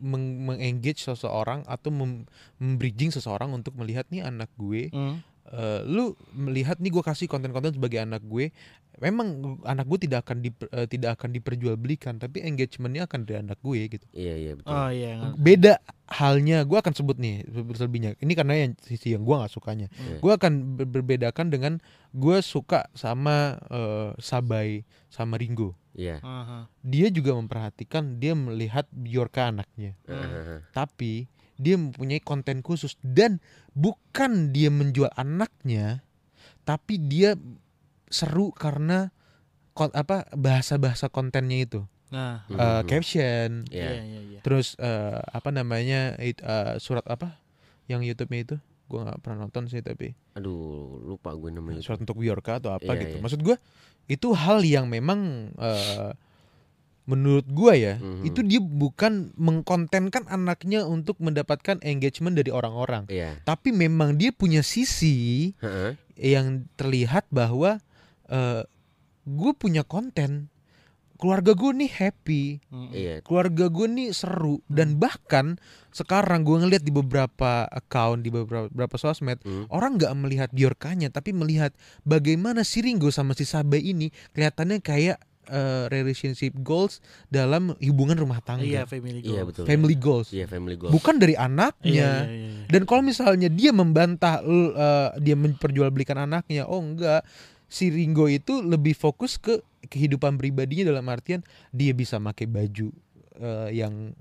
mengengage 0.00 1.02
seseorang 1.02 1.62
atau 1.64 1.90
mem- 1.90 2.24
membridging 2.56 3.10
seseorang 3.10 3.50
untuk 3.50 3.74
melihat 3.74 4.08
nih 4.08 4.22
anak 4.22 4.48
gue 4.54 4.88
Hmm. 4.90 5.20
Eh, 5.48 5.80
lu 5.82 6.04
melihat 6.32 6.76
nih 6.76 6.90
gue 6.90 7.00
kasih 7.00 7.26
konten-konten 7.26 7.70
sebagai 7.70 7.98
anak 7.98 8.22
gue 8.22 8.50
memang 8.96 9.28
anak 9.62 9.84
gue 9.84 9.98
tidak 10.00 10.24
akan 10.24 10.40
diper- 10.40 10.70
eh, 10.70 10.86
tidak 10.86 11.14
akan 11.14 11.30
diperjualbelikan 11.30 12.16
tapi 12.16 12.40
engagementnya 12.40 13.04
akan 13.04 13.20
dari 13.22 13.38
anak 13.40 13.60
gue 13.60 13.80
gitu 13.90 14.06
Iya 14.10 14.34
iya 14.34 14.52
betul. 14.54 14.72
Oh 14.72 14.88
iya. 14.88 15.12
beda 15.32 15.74
halnya 16.08 16.62
gue 16.62 16.74
akan 16.74 16.94
sebut 16.94 17.16
nih 17.16 17.44
selebihnya 17.72 18.16
ini 18.16 18.32
karena 18.32 18.54
yang 18.58 18.72
sisi 18.78 19.12
yang 19.12 19.20
gue 19.20 19.34
nggak 19.34 19.52
sukanya 19.52 19.92
Hmm. 19.92 20.18
gue 20.18 20.32
akan 20.32 20.52
ber- 20.74 20.88
berbedakan 20.90 21.46
dengan 21.48 21.72
gue 22.10 22.40
suka 22.40 22.88
sama 22.92 23.60
eh, 23.68 24.10
Sabai 24.16 24.82
sama 25.06 25.36
Ringo 25.36 25.76
Iya. 25.92 26.20
Aha. 26.20 26.68
dia 26.78 27.08
juga 27.08 27.32
memperhatikan 27.32 28.16
dia 28.16 28.32
melihat 28.32 28.84
Bjorka 28.90 29.48
anaknya 29.48 29.96
Heeh. 30.04 30.60
tapi 30.70 31.28
dia 31.56 31.74
mempunyai 31.74 32.18
konten 32.18 32.60
khusus 32.60 32.96
dan 33.00 33.40
bukan 33.70 34.50
dia 34.50 34.68
menjual 34.68 35.10
anaknya 35.12 36.04
tapi 36.62 36.96
dia 36.96 37.34
seru 38.06 38.50
karena 38.50 39.10
kon- 39.72 39.92
apa 39.92 40.28
bahasa-bahasa 40.32 41.08
kontennya 41.08 41.58
itu 41.60 41.80
Nah. 42.06 42.46
Mhm. 42.46 42.86
caption 42.86 43.50
Iya. 43.68 43.90
Iya 43.90 44.02
iya 44.04 44.20
iya. 44.28 44.40
terus 44.40 44.78
eh, 44.78 45.18
apa 45.26 45.50
namanya 45.50 46.14
it- 46.16 46.38
eh, 46.38 46.78
surat 46.78 47.02
apa 47.04 47.34
yang 47.86 48.00
YouTube-nya 48.00 48.40
itu 48.44 48.56
gua 48.86 49.02
nggak 49.04 49.20
pernah 49.20 49.38
nonton 49.42 49.66
sih 49.66 49.80
tapi 49.80 50.14
Aduh, 50.32 51.02
lupa 51.02 51.34
gue 51.34 51.50
namanya. 51.50 51.82
surat 51.82 51.98
untuk 51.98 52.14
Bjorka 52.16 52.62
atau 52.62 52.70
apa 52.70 52.86
Iya, 52.88 53.00
gitu 53.02 53.14
iya. 53.18 53.22
maksud 53.22 53.40
gua 53.42 53.58
itu 54.06 54.28
hal 54.32 54.62
yang 54.62 54.86
memang 54.86 55.50
eh, 55.52 56.14
menurut 57.06 57.46
gua 57.48 57.72
ya 57.72 57.94
Mhm. 57.96 58.22
itu 58.22 58.40
dia 58.42 58.58
bukan 58.58 59.30
mengkontenkan 59.34 60.26
anaknya 60.26 60.82
untuk 60.82 61.16
mendapatkan 61.18 61.78
engagement 61.80 62.34
dari 62.34 62.50
orang-orang 62.50 63.06
Iya. 63.06 63.38
tapi 63.42 63.70
memang 63.70 64.14
dia 64.14 64.30
punya 64.30 64.60
sisi 64.60 65.54
Heeh. 65.58 65.94
yang 66.18 66.66
terlihat 66.74 67.30
bahwa 67.30 67.78
eh 68.26 68.66
gue 69.22 69.52
punya 69.54 69.82
konten 69.82 70.50
keluarga 71.16 71.50
gue 71.50 71.72
nih 71.72 71.88
happy 71.90 72.44
Mm. 72.68 72.90
Iya. 72.92 73.14
keluarga 73.22 73.66
gue 73.66 73.86
nih 73.88 74.10
seru 74.10 74.60
dan 74.66 74.98
bahkan 74.98 75.56
sekarang 75.88 76.44
gue 76.44 76.58
ngeliat 76.58 76.82
di 76.82 76.90
beberapa 76.90 77.64
account 77.66 78.20
di 78.20 78.28
beberapa, 78.28 78.68
beberapa 78.68 78.96
sosmed 78.96 79.40
Hmm. 79.40 79.64
orang 79.68 79.96
nggak 79.96 80.12
melihat 80.12 80.50
Bjorkanya 80.50 81.08
tapi 81.08 81.32
melihat 81.32 81.72
bagaimana 82.02 82.62
si 82.62 82.82
Ringo 82.82 83.08
sama 83.08 83.32
si 83.32 83.42
Sabe 83.42 83.78
ini 83.78 84.12
kelihatannya 84.30 84.78
kayak 84.78 85.16
eh, 85.46 85.84
relationship 85.88 86.52
goals 86.60 86.98
dalam 87.26 87.74
hubungan 87.78 88.14
rumah 88.14 88.42
tangga 88.42 88.66
Iya 88.66 88.82
family 88.84 89.22
goals. 89.22 89.32
Iya 89.32 89.42
betul. 89.46 89.64
family 89.64 89.96
goals 89.96 90.28
Iya 90.30 90.46
family 90.46 90.76
goals. 90.76 90.92
bukan 90.92 91.14
dari 91.16 91.34
Iya, 91.34 91.46
anaknya 91.46 91.90
iya, 91.90 92.10
iya, 92.26 92.48
iya. 92.52 92.66
dan 92.66 92.82
kalau 92.84 93.02
misalnya 93.02 93.48
dia 93.48 93.70
membantah 93.70 94.42
eh, 94.42 95.08
dia 95.20 95.36
memperjualbelikan 95.38 96.18
anaknya, 96.18 96.66
oh 96.66 96.82
enggak, 96.82 97.22
si 97.66 97.90
Ringo 97.90 98.30
itu 98.30 98.62
lebih 98.62 98.94
fokus 98.94 99.38
ke 99.38 99.58
kehidupan 99.86 100.38
pribadinya 100.38 100.90
dalam 100.90 101.06
artian 101.06 101.42
dia 101.70 101.94
bisa 101.94 102.18
pakai 102.18 102.46
baju 102.46 102.90
eh, 103.38 103.68
yang 103.74 104.14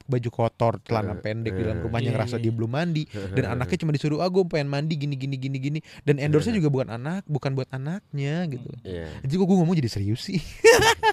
baju 0.00 0.28
kotor, 0.28 0.78
celana 0.80 1.12
Eh, 1.12 1.18
pendek 1.18 1.52
di 1.52 1.60
eh. 1.60 1.66
dalam 1.66 1.80
rumahnya 1.80 2.06
Iya, 2.06 2.14
ngerasa 2.14 2.36
iya, 2.36 2.42
dia 2.42 2.46
iya. 2.46 2.56
belum 2.56 2.70
mandi 2.70 3.02
dan 3.32 3.44
anaknya 3.50 3.78
cuma 3.78 3.90
disuruh 3.90 4.18
ah 4.18 4.26
gue 4.26 4.42
pengen 4.44 4.66
mandi 4.66 4.94
gini 4.94 5.14
gini 5.14 5.34
gini 5.34 5.58
gini 5.58 5.78
dan 6.00 6.16
endorse-nya 6.16 6.54
juga 6.54 6.68
bukan 6.68 6.88
anak, 6.90 7.22
bukan 7.24 7.50
buat 7.52 7.66
anaknya 7.68 8.46
gitu. 8.48 8.70
Iya. 8.82 9.10
Jadi 9.20 9.32
kok 9.32 9.44
gue 9.44 9.56
ngomong 9.56 9.74
jadi 9.74 9.90
serius 9.90 10.22
sih. 10.22 10.38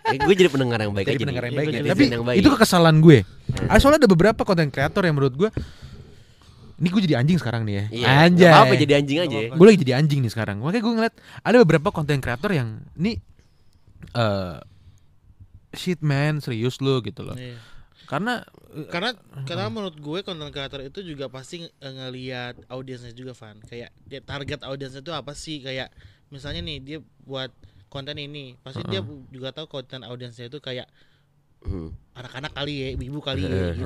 Eh, 0.08 0.16
gue 0.16 0.34
jadi 0.34 0.48
pendengar 0.48 0.80
yang 0.80 0.92
baik 0.92 1.04
jadi 1.04 1.14
aja. 1.14 1.22
pendengar 1.22 1.44
yang 1.44 1.56
baik 1.56 1.68
Iya, 1.68 1.78
ya. 1.78 1.92
Tapi 1.92 2.00
jadi 2.02 2.16
yang 2.16 2.24
baik. 2.24 2.38
itu 2.40 2.50
kekesalan 2.50 2.96
gue. 2.98 3.18
Hmm. 3.28 3.68
Ah, 3.68 3.76
soalnya 3.76 4.00
ada 4.00 4.10
beberapa 4.10 4.42
konten 4.42 4.72
kreator 4.72 5.04
yang 5.04 5.14
menurut 5.14 5.36
gue 5.36 5.50
ini 6.78 6.88
gue 6.88 7.02
jadi 7.04 7.16
anjing 7.18 7.36
sekarang 7.36 7.66
nih 7.66 7.74
ya. 7.74 7.86
Iya. 7.90 8.06
Anjay. 8.24 8.46
Gak 8.46 8.56
apa-apa 8.56 8.76
jadi 8.78 8.94
anjing 8.96 9.18
aja. 9.20 9.38
Gak 9.44 9.58
gue 9.58 9.66
lagi 9.66 9.80
jadi 9.82 9.94
anjing 9.96 10.20
nih 10.22 10.32
sekarang 10.32 10.56
makanya 10.58 10.80
gue 10.80 10.94
ngeliat 10.94 11.16
ada 11.42 11.56
beberapa 11.60 11.90
konten 11.90 12.18
kreator 12.18 12.52
yang 12.52 12.70
ini 12.94 13.20
eh 14.14 14.56
shit 15.74 16.00
man 16.00 16.40
serius 16.40 16.80
lu 16.80 17.02
gitu 17.02 17.22
loh 17.22 17.36
Iya. 17.36 17.58
Karena 18.08 18.34
eh, 18.72 18.88
Karena 18.94 19.10
karena 19.48 19.68
menurut 19.72 19.96
gue 20.00 20.20
konten 20.28 20.50
kreator 20.56 20.82
itu 20.84 21.00
juga 21.04 21.26
pasti 21.28 21.56
nge- 21.68 21.74
ngelihat 21.80 22.56
audiensnya 22.72 23.12
juga 23.16 23.34
Van. 23.36 23.58
Kayak 23.70 23.92
dia 24.10 24.22
target 24.24 24.60
audiensnya 24.64 25.02
itu 25.06 25.14
apa 25.16 25.34
sih? 25.36 25.58
Kayak 25.64 25.92
misalnya 26.34 26.62
nih 26.64 26.78
dia 26.84 26.98
buat 27.28 27.52
konten 27.94 28.18
ini, 28.20 28.56
pasti 28.66 28.84
dia 28.84 29.00
juga 29.32 29.50
tahu 29.56 29.68
konten 29.72 30.02
audiensnya 30.08 30.48
itu 30.52 30.60
kayak. 30.64 30.88
Anak-anak 32.14 32.50
kali 32.52 32.74
ya, 32.74 32.88
ibu 32.98 33.20
kali 33.20 33.46
ya 33.46 33.50
gitu. 33.72 33.86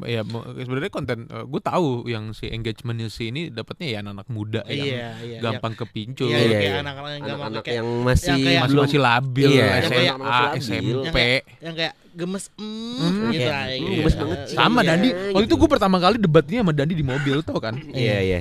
eh, 0.00 0.16
ya 0.16 0.20
sebenarnya 0.58 0.88
konten 0.88 1.18
gue 1.28 1.60
tahu 1.60 2.08
yang 2.08 2.32
si 2.32 2.48
engagementnya 2.48 3.06
si 3.06 3.28
ini 3.28 3.48
dapatnya 3.48 3.86
ya 3.86 3.98
anak-anak 4.00 4.28
muda 4.28 4.60
yang 4.64 4.80
Iya, 4.88 5.08
iya. 5.20 5.38
gampang 5.40 5.74
kepincut 5.74 6.24
Iya, 6.24 6.38
Iya, 6.38 6.48
kayak 6.50 6.64
iya. 6.64 6.80
anak-anak 6.80 7.10
yang 7.10 7.24
gampang 7.26 7.52
yang 7.68 7.88
masih 8.00 8.28
yang 8.30 8.40
kayak- 8.40 8.62
masih 8.62 8.72
belum 8.72 8.84
masih 8.86 9.00
labil 9.02 9.48
Iya, 9.50 9.60
yang 9.60 9.68
SMA 9.68 9.92
kayak- 9.92 10.16
masih 10.16 10.72
labil. 10.72 10.96
SMP 10.96 10.96
yang 10.96 11.12
kayak, 11.12 11.42
yang 11.60 11.74
kayak 11.76 11.94
gemes 12.10 12.44
mm, 12.50 12.64
Hmm, 12.64 13.28
gitu 13.30 13.44
lah, 13.46 13.62
hmm, 13.62 13.76
gitu. 13.76 13.92
gemes 13.94 14.14
banget 14.16 14.38
sih. 14.42 14.56
sama 14.56 14.80
Dandi 14.80 15.08
waktu 15.12 15.36
itu 15.36 15.46
gitu. 15.46 15.54
gue 15.58 15.68
pertama 15.68 15.96
kali 15.98 16.16
debatnya 16.16 16.58
sama 16.58 16.72
Dandi 16.72 16.94
di 16.94 17.04
mobil 17.04 17.36
tau 17.42 17.58
kan 17.58 17.74
Iya 17.92 18.18
iya. 18.22 18.40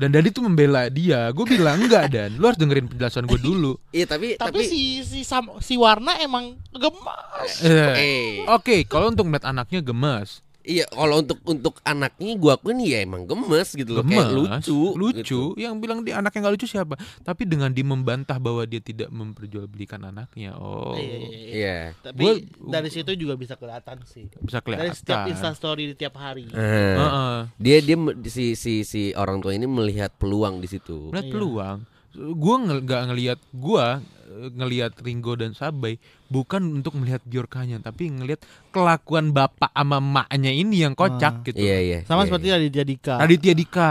Dan 0.00 0.16
Dandi 0.16 0.32
tuh 0.32 0.48
membela 0.48 0.88
dia. 0.88 1.28
Gue 1.36 1.44
bilang 1.44 1.76
enggak 1.76 2.08
dan. 2.08 2.32
Lu 2.40 2.48
harus 2.48 2.56
dengerin 2.56 2.88
penjelasan 2.88 3.28
gue 3.28 3.36
dulu. 3.36 3.76
Iya 3.92 4.06
tapi 4.08 4.38
Tapi, 4.40 4.64
si 4.64 5.04
si 5.04 5.20
sam- 5.26 5.60
si 5.60 5.76
warna 5.76 6.16
emang 6.24 6.56
gemes. 6.72 7.52
Eh, 7.60 7.92
eh 8.00 8.28
Oke, 8.48 8.88
kalau 8.88 9.12
untuk 9.12 9.28
melihat 9.28 9.52
anaknya 9.52 9.84
gemes, 9.84 10.40
iya 10.62 10.84
kalau 10.86 11.18
untuk 11.18 11.40
untuk 11.42 11.74
anaknya 11.82 12.32
gua 12.34 12.54
akuin 12.54 12.78
ya 12.78 13.00
emang 13.00 13.24
gemes 13.24 13.72
gitu 13.72 13.90
loh 13.90 14.02
gemes, 14.02 14.18
kayak 14.18 14.30
lucu 14.30 14.80
lucu. 14.92 15.18
gitu. 15.18 15.40
Yang 15.54 15.74
bilang 15.78 15.98
dia 16.00 16.16
anaknya 16.16 16.44
nggak 16.44 16.54
lucu 16.54 16.66
siapa? 16.66 16.94
Tapi 17.20 17.42
dengan 17.44 17.68
dia 17.68 17.82
membantah 17.82 18.36
bahwa 18.36 18.62
dia 18.62 18.78
tidak 18.78 19.08
memperjualbelikan 19.08 20.00
anaknya, 20.02 20.52
oh, 20.54 20.92
Iya, 20.92 21.02
iya, 21.02 21.16
iya. 21.18 21.48
Iya. 21.50 21.78
Tapi 22.02 22.22
Gua- 22.22 22.40
dari 22.70 22.88
situ 22.88 23.10
juga 23.14 23.34
bisa 23.34 23.54
kelihatan 23.54 23.96
sih. 24.04 24.28
bisa 24.36 24.60
Dari 24.60 24.90
setiap 24.90 25.24
kelihatan. 25.24 25.32
instastory 25.32 25.84
di 25.86 25.94
tiap 25.94 26.14
hari. 26.14 26.44
Eh, 26.46 26.94
Heeh. 26.94 27.36
dia 27.56 27.76
dia 27.80 27.96
me- 27.96 28.16
si 28.24 28.52
si 28.52 28.82
si 28.82 29.10
orang 29.12 29.38
tua 29.38 29.52
ini 29.52 29.64
melihat 29.64 30.12
peluang 30.14 30.58
di 30.58 30.68
situ. 30.68 31.08
Melihat 31.08 31.26
Iya. 31.26 31.34
peluang. 31.34 31.78
Gue 32.12 32.54
nggak 32.58 33.02
ngelihat 33.06 33.38
gua 33.54 34.02
eh, 34.26 34.50
ngelihat 34.50 34.98
Ringo 34.98 35.38
dan 35.38 35.54
Sabai 35.54 35.98
bukan 36.26 36.82
untuk 36.82 36.98
melihat 36.98 37.22
Bjorkanya, 37.22 37.78
tapi 37.78 38.10
ngelihat 38.10 38.42
kelakuan 38.70 39.30
bapak 39.30 39.70
sama 39.74 39.98
emaknya 39.98 40.50
ini 40.50 40.82
yang 40.82 40.94
kocak 40.94 41.42
Ah. 41.42 41.44
gitu. 41.46 41.58
Iya 41.58 41.78
iya. 41.82 41.98
Sama 42.06 42.22
iya, 42.22 42.26
seperti 42.30 42.46
iya. 42.46 42.54
Raditya 42.58 42.84
Dika. 42.86 43.14
Raditya 43.18 43.54
Dika. 43.54 43.90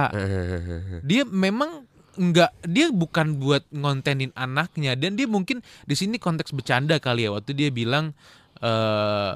Dia 1.09 1.23
memang 1.27 1.87
nggak 2.19 2.67
dia 2.67 2.91
bukan 2.91 3.39
buat 3.39 3.63
ngontenin 3.71 4.35
anaknya 4.35 4.99
dan 4.99 5.15
dia 5.15 5.23
mungkin 5.23 5.63
di 5.87 5.95
sini 5.95 6.19
konteks 6.19 6.51
bercanda 6.51 6.99
kali 6.99 7.23
ya 7.23 7.31
waktu 7.31 7.55
dia 7.55 7.71
bilang 7.71 8.11
eh 8.59 9.33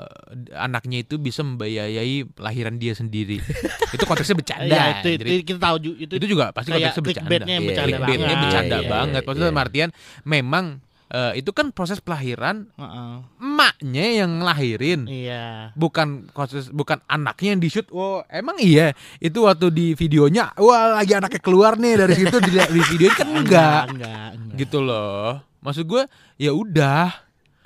anaknya 0.53 0.99
itu 0.99 1.15
bisa 1.15 1.41
membiayai 1.41 2.27
lahiran 2.35 2.75
dia 2.75 2.91
sendiri. 2.91 3.39
Itu 3.95 4.03
konteksnya 4.03 4.33
bercanda 4.33 4.65
Iya, 4.65 4.85
itu, 4.97 5.07
Jadi, 5.15 5.29
itu 5.31 5.43
kita 5.47 5.59
tahu 5.61 5.75
ju- 5.77 5.95
itu, 5.95 6.13
itu 6.13 6.25
juga 6.27 6.49
pasti 6.49 6.69
konteksnya 6.69 7.03
bercanda. 7.03 7.29
Iya, 7.45 7.59
bercanda 7.61 7.97
banget. 7.99 8.37
bercanda 8.41 8.75
Iya, 8.75 8.89
banget. 8.89 9.13
iya, 9.15 9.23
maksudnya 9.23 9.39
iya. 9.39 9.47
dalam 9.47 9.61
artian 9.61 9.89
memang 10.23 10.65
eh, 11.07 11.33
itu 11.37 11.51
kan 11.51 11.69
proses 11.69 11.99
pelahiran 11.99 12.65
Heeh. 12.73 13.13
emaknya 13.39 14.05
yang 14.17 14.31
ngelahirin. 14.35 15.01
Iya. 15.05 15.69
bukan 15.73 16.07
proses 16.27 16.67
bukan 16.67 16.99
anaknya 17.05 17.53
yang 17.53 17.61
di 17.61 17.69
shoot 17.69 17.85
oh 17.91 18.25
emang 18.27 18.57
iya? 18.57 18.91
Itu 19.19 19.45
waktu 19.45 19.69
di 19.69 19.87
videonya 19.93 20.57
wah 20.57 20.97
lagi 20.97 21.13
anaknya 21.13 21.37
keluar 21.39 21.77
nih. 21.77 21.95
Dari 21.95 22.13
situ 22.17 22.35
di, 22.39 22.49
di 22.51 22.81
video 22.89 23.07
kan 23.09 23.29
enggak. 23.39 23.83
Enggak, 23.87 24.29
enggak. 24.35 24.57
gitu 24.57 24.81
loh. 24.81 25.37
Maksud 25.61 25.85
gue 25.85 26.03
ya 26.35 26.49
udah. 26.49 27.13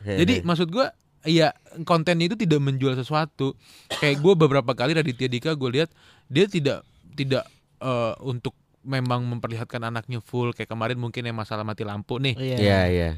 Jadi 0.03 0.43
maksud 0.43 0.67
gue 0.67 0.85
ya 1.25 1.53
kontennya 1.85 2.29
itu 2.29 2.37
tidak 2.37 2.61
menjual 2.61 2.93
sesuatu 2.93 3.57
kayak 3.89 4.21
gue 4.21 4.33
beberapa 4.37 4.71
kali 4.77 4.93
Raditya 4.93 5.27
Dika 5.29 5.51
gue 5.57 5.69
lihat 5.81 5.89
dia 6.29 6.45
tidak 6.45 6.85
tidak 7.17 7.43
eh, 7.81 8.13
untuk 8.21 8.53
memang 8.87 9.25
memperlihatkan 9.27 9.83
anaknya 9.83 10.23
full 10.23 10.55
kayak 10.55 10.71
kemarin 10.71 10.95
mungkin 10.95 11.27
yang 11.27 11.35
masalah 11.35 11.67
mati 11.67 11.83
lampu 11.83 12.21
nih 12.21 12.35
Iya. 12.39 12.57
Iya 12.57 12.81
iya. 12.87 13.09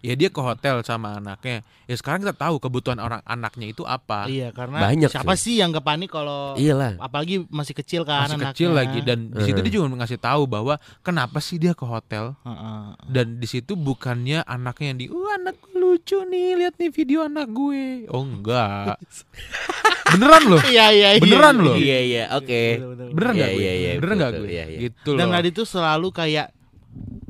Ya 0.00 0.12
dia 0.12 0.28
ke 0.28 0.38
hotel 0.38 0.80
sama 0.80 1.16
anaknya 1.16 1.60
ya 1.84 1.94
sekarang 1.94 2.22
kita 2.22 2.32
tahu 2.32 2.56
kebutuhan 2.56 2.96
orang 2.96 3.20
anaknya 3.22 3.68
itu 3.68 3.82
apa 3.82 4.24
Iya, 4.24 4.50
karena 4.50 4.78
Banyak 4.80 5.08
siapa 5.08 5.34
sih 5.34 5.56
yang 5.56 5.70
gak 5.70 5.82
panik 5.82 6.08
kalau 6.08 6.54
Iyalah. 6.54 6.96
apalagi 6.96 7.44
masih 7.46 7.74
kecil 7.74 8.02
kan 8.02 8.24
masih 8.24 8.36
anaknya. 8.36 8.52
kecil 8.52 8.70
lagi 8.70 8.98
dan 9.00 9.18
di 9.28 9.42
situ 9.42 9.58
dia 9.60 9.72
juga 9.72 9.90
ngasih 9.90 10.16
tahu 10.16 10.42
bahwa 10.44 10.74
kenapa 11.00 11.38
sih 11.38 11.56
dia 11.56 11.72
ke 11.72 11.82
hotel 11.82 12.32
Heeh. 12.40 12.82
dan 13.06 13.36
di 13.36 13.46
situ 13.46 13.74
bukannya 13.74 14.40
anaknya 14.42 14.86
yang 14.88 14.98
di 14.98 15.06
uh 15.06 15.28
anak 15.32 15.56
lucu 15.72 16.22
nih 16.22 16.56
lihat 16.56 16.74
nih 16.76 16.90
video 16.90 17.24
anak 17.24 17.46
gue 17.46 18.06
oh 18.08 18.22
enggak 18.22 18.96
beneran 20.12 20.42
loh 20.46 20.62
Iya, 20.62 20.86
iya, 20.90 21.08
iya. 21.14 21.22
Beneran 21.22 21.56
loh. 21.56 21.74
Iya 21.74 21.98
iya 22.00 22.24
oke. 22.34 22.62
Beneran 23.10 23.34
Iya, 23.34 23.38
nggak 23.38 23.50
gue 23.52 23.62
iya, 23.62 23.72
iya, 23.72 23.90
beneran 23.94 24.16
nggak 24.16 24.32
betul, 24.32 24.42
gue 24.42 24.50
iya, 24.50 24.64
iya. 24.66 24.78
gitu 24.82 25.10
Dan 25.14 25.26
loh 25.26 25.34
Radit 25.34 25.54
tuh 25.54 25.66
selalu 25.66 26.08
kayak 26.10 26.46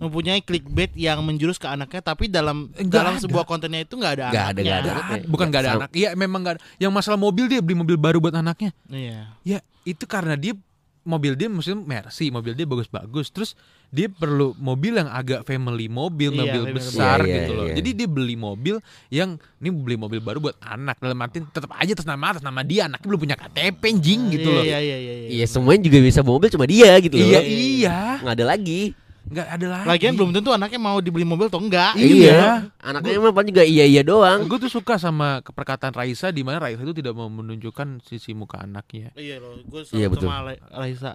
mempunyai 0.00 0.40
clickbait 0.40 0.90
yang 0.96 1.20
menjurus 1.20 1.60
ke 1.60 1.68
anaknya 1.68 2.00
tapi 2.00 2.26
dalam 2.26 2.72
Nggak 2.72 2.88
dalam 2.88 3.14
ada. 3.14 3.22
sebuah 3.22 3.44
kontennya 3.44 3.84
itu 3.84 3.94
nggak 3.94 4.12
ada 4.16 4.24
ada, 4.26 4.40
anaknya. 4.48 4.72
ada. 4.72 4.90
Anaknya. 4.90 5.14
ada, 5.14 5.24
bukan 5.28 5.46
nggak 5.46 5.62
ada 5.62 5.70
anak. 5.76 5.90
Iya 5.92 6.08
memang 6.16 6.40
nggak 6.40 6.54
ada. 6.56 6.62
Yang 6.76 6.92
masalah 6.96 7.18
mobil 7.20 7.44
dia 7.46 7.60
beli 7.60 7.76
mobil 7.76 7.94
baru 7.94 8.16
buat 8.18 8.32
anaknya. 8.32 8.72
Iya. 8.88 9.36
Ya 9.44 9.58
itu 9.84 10.08
karena 10.08 10.34
dia 10.34 10.56
mobil 11.00 11.32
dia 11.32 11.48
maksudnya 11.48 11.80
Mercy, 11.80 12.28
mobil 12.28 12.52
dia 12.52 12.64
bagus-bagus. 12.64 13.28
Terus 13.28 13.50
dia 13.90 14.06
perlu 14.06 14.52
mobil 14.56 14.94
yang 14.94 15.08
agak 15.08 15.42
family 15.42 15.88
mobil, 15.90 16.30
Iya, 16.30 16.38
mobil 16.38 16.62
besar. 16.76 17.24
Iya, 17.24 17.34
gitu 17.42 17.52
iya, 17.52 17.58
loh. 17.58 17.66
iya. 17.66 17.74
Jadi 17.80 17.90
dia 17.96 18.08
beli 18.08 18.36
mobil 18.36 18.76
yang 19.08 19.34
ini 19.58 19.68
beli 19.72 19.96
mobil 19.96 20.20
baru 20.20 20.38
buat 20.38 20.56
anak. 20.60 20.96
Dalam 20.96 21.18
arti 21.18 21.42
tetap 21.42 21.72
aja 21.74 21.92
atas 21.92 22.06
nama 22.06 22.24
atas 22.30 22.44
nama 22.44 22.60
dia, 22.62 22.86
anaknya 22.86 23.08
belum 23.08 23.20
punya 23.20 23.36
KTP 23.36 23.80
anjing 23.82 24.20
gitu 24.30 24.48
Iya, 24.48 24.56
loh. 24.56 24.64
Iya 24.64 24.78
iya 24.78 24.96
iya. 24.96 25.14
Iya 25.34 25.46
semuanya 25.46 25.82
juga 25.82 25.98
bisa 26.00 26.20
bawa 26.20 26.36
mobil 26.38 26.50
cuma 26.52 26.64
dia 26.64 26.90
gitu 27.00 27.14
loh. 27.16 27.26
Iya 27.26 27.40
iya, 27.42 27.98
Nggak 28.22 28.34
ada 28.36 28.46
lagi. 28.46 28.82
Nggak 29.22 29.46
ada 29.48 29.66
lagi. 29.68 29.86
Lagian 29.86 30.12
belum 30.12 30.30
tentu 30.32 30.50
anaknya 30.50 30.78
mau 30.78 30.98
dibeli 30.98 31.22
mobil 31.22 31.46
atau 31.46 31.58
enggak. 31.58 31.92
Iya. 31.94 32.72
Anaknya 32.78 33.12
emang 33.14 33.30
paling 33.30 33.50
juga 33.50 33.62
iya 33.62 33.84
iya 33.84 34.00
doang. 34.00 34.44
Gue 34.44 34.58
tuh 34.58 34.68
suka 34.68 34.96
sama 34.96 35.38
perkataan 35.40 35.92
Raisa 35.92 36.28
di 36.28 36.40
mana 36.40 36.58
Raisa 36.58 36.80
itu 36.80 36.92
tidak 36.92 37.12
mau 37.12 37.28
menunjukkan 37.28 38.00
sisi 38.00 38.32
muka 38.32 38.60
anaknya. 38.60 39.12
Iya 39.12 39.38
loh, 39.38 39.60
gue 39.60 39.84
Iya, 39.88 40.06
sama 40.06 40.10
betul. 40.10 40.26
sama 40.26 40.38
Ra- 40.42 40.62
Raisa. 40.74 41.10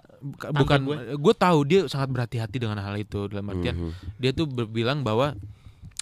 Bukan, 0.46 0.78
gue. 0.82 0.96
gue 1.14 1.34
tahu 1.36 1.58
dia 1.62 1.80
sangat 1.86 2.08
berhati-hati 2.08 2.56
dengan 2.56 2.78
hal 2.78 2.94
itu 2.94 3.26
dalam 3.26 3.48
artian 3.48 3.74
Mhm. 3.74 3.90
dia 4.16 4.30
tuh 4.30 4.46
berbilang 4.46 5.00
bahwa 5.00 5.34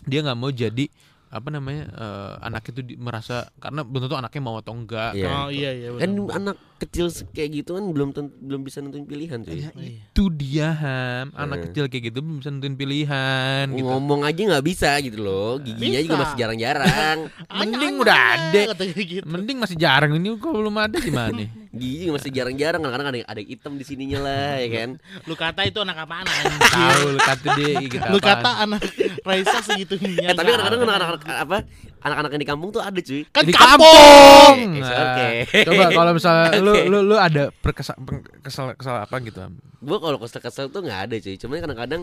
dia 0.04 0.20
nggak 0.20 0.36
mau 0.36 0.48
jadi 0.48 0.86
apa 1.26 1.50
namanya 1.50 1.90
eh, 1.90 2.32
anak 2.42 2.62
itu 2.68 2.80
di- 2.80 2.94
merasa 2.94 3.50
karena 3.56 3.82
belum 3.82 4.06
tentu 4.06 4.14
anaknya 4.14 4.38
mau 4.40 4.54
atau 4.56 4.70
enggak 4.72 5.18
Iya. 5.18 5.26
Oh 5.26 5.48
iya 5.48 5.70
iya. 5.72 5.88
Kan 5.96 6.14
anak 6.30 6.56
kecil 6.76 7.06
kayak 7.30 7.50
gitu 7.54 7.70
kan 7.72 7.84
belum 7.86 8.08
belum 8.38 8.60
bisa 8.60 8.78
nentuin 8.78 9.02
pilihan 9.02 9.38
cuy. 9.38 9.62
Iya. 9.62 9.70
itu 9.74 10.24
dia 10.30 10.68
ham 10.70 11.26
anak 11.32 11.56
Eh. 11.56 11.62
kecil 11.66 11.84
kayak 11.86 12.04
gitu 12.08 12.18
belum 12.20 12.36
bisa 12.38 12.50
nentuin 12.50 12.74
pilihan 12.74 13.64
gitu. 13.68 13.84
Ngomong 13.84 14.20
aja 14.22 14.40
nggak 14.44 14.64
bisa 14.64 14.90
gitu 14.98 15.18
loh. 15.18 15.56
Giginya 15.58 16.00
juga 16.00 16.14
Bisa. 16.14 16.22
masih 16.24 16.36
jarang-jarang. 16.36 17.18
mending 17.60 17.94
udah 17.96 18.18
ada 18.36 18.60
gitu. 18.92 19.24
mending 19.24 19.56
masih 19.58 19.76
jarang 19.76 20.10
ini 20.12 20.34
kok 20.34 20.50
belum 20.50 20.74
ada 20.76 20.96
gimana 20.96 21.42
Gigi 21.74 22.06
juga 22.06 22.12
masih 22.14 22.30
jarang-jarang. 22.30 22.80
Kadang-kadang 22.80 23.08
ada 23.12 23.20
ada 23.28 23.42
hitam 23.42 23.72
di 23.74 23.84
sininya 23.84 24.18
lah 24.20 24.54
ya 24.56 24.68
kan. 24.70 24.90
Lu 25.28 25.34
kata 25.34 25.60
itu 25.64 25.78
anak 25.78 25.96
apaan 26.00 26.22
tahu 26.22 26.38
anjing? 26.40 27.08
lu 27.08 27.20
kata 27.20 27.46
dia 27.54 27.72
gitu 27.82 27.96
Lu 28.06 28.18
kata 28.18 28.50
anak 28.60 28.82
Raisa 29.20 29.58
segitunya. 29.60 30.22
Eh 30.24 30.34
tapi 30.34 30.48
kadang-kadang 30.48 30.80
anak-anak 30.84 31.22
apa 31.26 31.58
anak-anak 31.98 32.30
yang 32.30 32.42
di 32.42 32.48
kampung 32.48 32.68
tuh 32.68 32.78
ada 32.78 33.00
cuy. 33.00 33.24
kan 33.26 33.42
di 33.42 33.50
kampung. 33.50 33.80
kampung. 33.80 34.56
Eh, 34.70 34.82
Nah, 34.84 34.92
oke. 34.92 35.28
coba 35.64 35.84
kalau 35.90 36.12
misalnya 36.12 36.46
lu 36.64 36.72
lu 36.88 36.98
lu 37.12 37.16
ada 37.20 37.52
perkesal 37.52 37.94
kesal 38.40 38.72
kesal 38.74 38.96
apa 39.04 39.20
gitu? 39.20 39.38
Gue 39.84 39.98
kalau 40.00 40.16
kesel-kesel 40.16 40.72
tuh 40.72 40.80
nggak 40.80 41.00
ada 41.10 41.16
cuy. 41.20 41.36
Cuman 41.36 41.60
kadang-kadang 41.60 42.02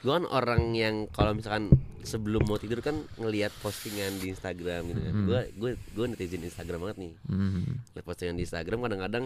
gue 0.00 0.12
kan 0.16 0.24
orang 0.32 0.72
yang 0.72 1.04
kalau 1.12 1.36
misalkan 1.36 1.68
sebelum 2.00 2.40
mau 2.48 2.56
tidur 2.56 2.80
kan 2.80 2.96
ngelihat 3.20 3.52
postingan 3.60 4.16
di 4.16 4.32
Instagram 4.32 4.88
gitu 4.88 5.00
kan. 5.04 5.14
Gue 5.28 5.40
gue 5.54 5.70
gue 5.76 6.06
netizen 6.08 6.40
Instagram 6.40 6.88
banget 6.88 6.98
nih. 7.04 7.12
Hmm. 7.28 7.84
Lihat 7.92 8.04
postingan 8.08 8.40
di 8.40 8.48
Instagram 8.48 8.78
kadang-kadang 8.88 9.24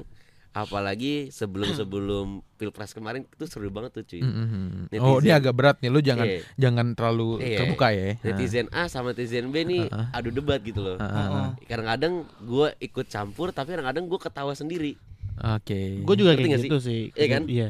apalagi 0.55 1.35
sebelum-sebelum 1.35 2.39
pilpres 2.55 2.95
kemarin 2.95 3.27
itu 3.27 3.45
seru 3.51 3.67
banget 3.69 3.91
tuh 3.99 4.05
cuy. 4.07 4.23
Mhm. 4.23 4.87
Netizen. 4.89 5.03
Oh, 5.03 5.19
ini 5.19 5.35
agak 5.35 5.51
berat 5.53 5.77
nih. 5.83 5.91
Lu 5.91 5.99
jangan 5.99 6.25
Iya. 6.25 6.41
jangan 6.57 6.87
terlalu 6.95 7.43
Iya. 7.43 7.59
terbuka 7.59 7.91
ya. 7.91 8.15
Netizen 8.23 8.71
A 8.71 8.87
sama 8.87 9.11
netizen 9.11 9.51
B 9.51 9.67
nih 9.67 9.91
Heeh. 9.91 10.07
adu 10.15 10.31
debat 10.31 10.63
gitu 10.63 10.79
loh. 10.79 10.97
Heeh. 10.97 11.59
Kadang-kadang 11.67 12.15
gue 12.41 12.69
ikut 12.79 13.07
campur 13.11 13.51
tapi 13.51 13.75
kadang-kadang 13.75 14.07
gue 14.07 14.21
ketawa 14.23 14.55
sendiri. 14.55 14.95
Oke. 15.35 15.99
Gue 16.07 16.15
juga 16.15 16.39
Ngerti 16.39 16.47
kayak 16.47 16.63
gitu 16.63 16.79
sih. 16.79 17.03
Iya 17.13 17.27
kan? 17.27 17.43
Iya. 17.51 17.69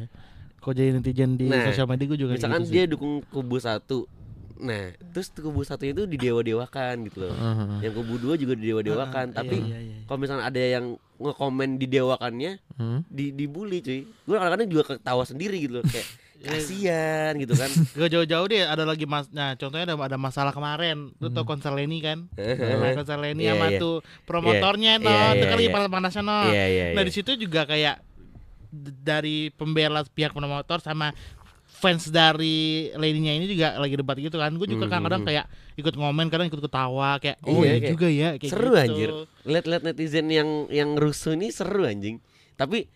Kok 0.60 0.72
jadi 0.72 0.90
netizen 0.92 1.36
di 1.36 1.48
Nah, 1.48 1.64
sosial 1.64 1.88
media 1.88 2.04
gue 2.06 2.18
juga 2.20 2.32
Misalkan 2.36 2.60
kayak 2.60 2.68
gitu 2.68 2.76
dia 2.76 2.84
dukung 2.84 3.24
kubu 3.28 3.56
satu, 3.56 4.04
nah 4.54 4.86
terus 5.10 5.28
kubu 5.30 5.62
satu 5.62 5.82
itu 5.82 6.06
didewa-dewakan 6.06 6.94
gitu 7.06 7.26
loh. 7.26 7.34
Heeh. 7.34 7.90
Yang 7.90 7.94
kubu 7.98 8.14
dua 8.16 8.34
juga 8.34 8.54
didewa-dewakan. 8.54 9.26
Heeh, 9.30 9.38
Tapi 9.38 9.56
iya, 9.60 9.78
iya, 9.78 9.78
iya. 9.82 10.06
kalau 10.06 10.18
misalnya 10.18 10.44
ada 10.46 10.62
yang 10.62 10.84
ngekomen 11.16 11.78
didewakannya, 11.78 12.52
Hmm? 12.74 13.06
di 13.06 13.30
dibully 13.30 13.78
cuy. 13.78 14.02
Gue 14.24 14.34
kadang-kadang 14.34 14.68
juga 14.68 14.82
ketawa 14.94 15.22
sendiri 15.22 15.58
gitu 15.58 15.78
loh 15.78 15.84
kayak 15.86 16.06
kasihan 16.44 17.32
gitu 17.40 17.54
kan. 17.54 17.70
Gak 17.98 18.10
jauh-jauh 18.10 18.46
deh 18.46 18.62
ada 18.62 18.84
lagi 18.84 19.08
mas 19.08 19.26
nah 19.32 19.56
contohnya 19.56 19.88
ada 19.88 19.96
ada 19.96 20.18
masalah 20.20 20.52
kemarin 20.52 21.08
lu 21.16 21.32
tau 21.32 21.42
konser 21.42 21.72
Leni 21.72 21.98
kan 21.98 22.28
nah, 22.36 22.92
konser 22.92 23.16
Leni 23.16 23.48
Iya, 23.48 23.56
sama 23.56 23.66
iya. 23.72 23.78
tuh 23.80 23.94
promotornya 24.22 25.00
Iya, 25.00 25.04
no 25.04 25.08
iya, 25.08 25.24
itu 25.32 25.44
kan 25.48 25.56
lagi 25.56 25.64
iya. 25.64 25.74
panas-panasnya 25.74 26.22
no 26.22 26.38
Iya 26.52 26.64
iya 26.68 26.84
nah 26.92 27.00
iya. 27.00 27.08
di 27.08 27.12
situ 27.14 27.32
juga 27.40 27.64
kayak 27.64 27.96
dari 29.00 29.54
pembela 29.54 30.02
pihak 30.04 30.34
promotor 30.34 30.82
sama 30.82 31.14
fans 31.84 32.08
dari 32.08 32.56
Leninya 32.90 33.28
ini 33.30 33.44
juga 33.46 33.76
lagi 33.76 33.92
debat 33.92 34.16
gitu 34.16 34.34
kan 34.34 34.48
gue 34.50 34.64
juga 34.66 34.80
Hmm, 34.80 34.90
kadang-kadang 34.90 35.20
hmm. 35.20 35.28
kayak 35.28 35.44
ikut 35.76 35.94
ngomen 35.94 36.26
kadang 36.26 36.46
ikut 36.46 36.58
ketawa 36.58 37.18
kayak 37.18 37.36
oh 37.42 37.60
Iya, 37.60 37.68
iya 37.68 37.74
kayak 37.78 37.92
juga 37.92 38.08
ya 38.08 38.28
kayak 38.34 38.50
seru 38.50 38.70
gitu. 38.70 38.80
anjir. 38.80 39.10
Lihat-lihat 39.44 39.82
netizen 39.84 40.26
yang 40.28 40.48
yang 40.68 40.90
rusuh 40.94 41.32
ini 41.32 41.50
seru 41.50 41.84
anjing. 41.84 42.16
Tapi 42.54 42.88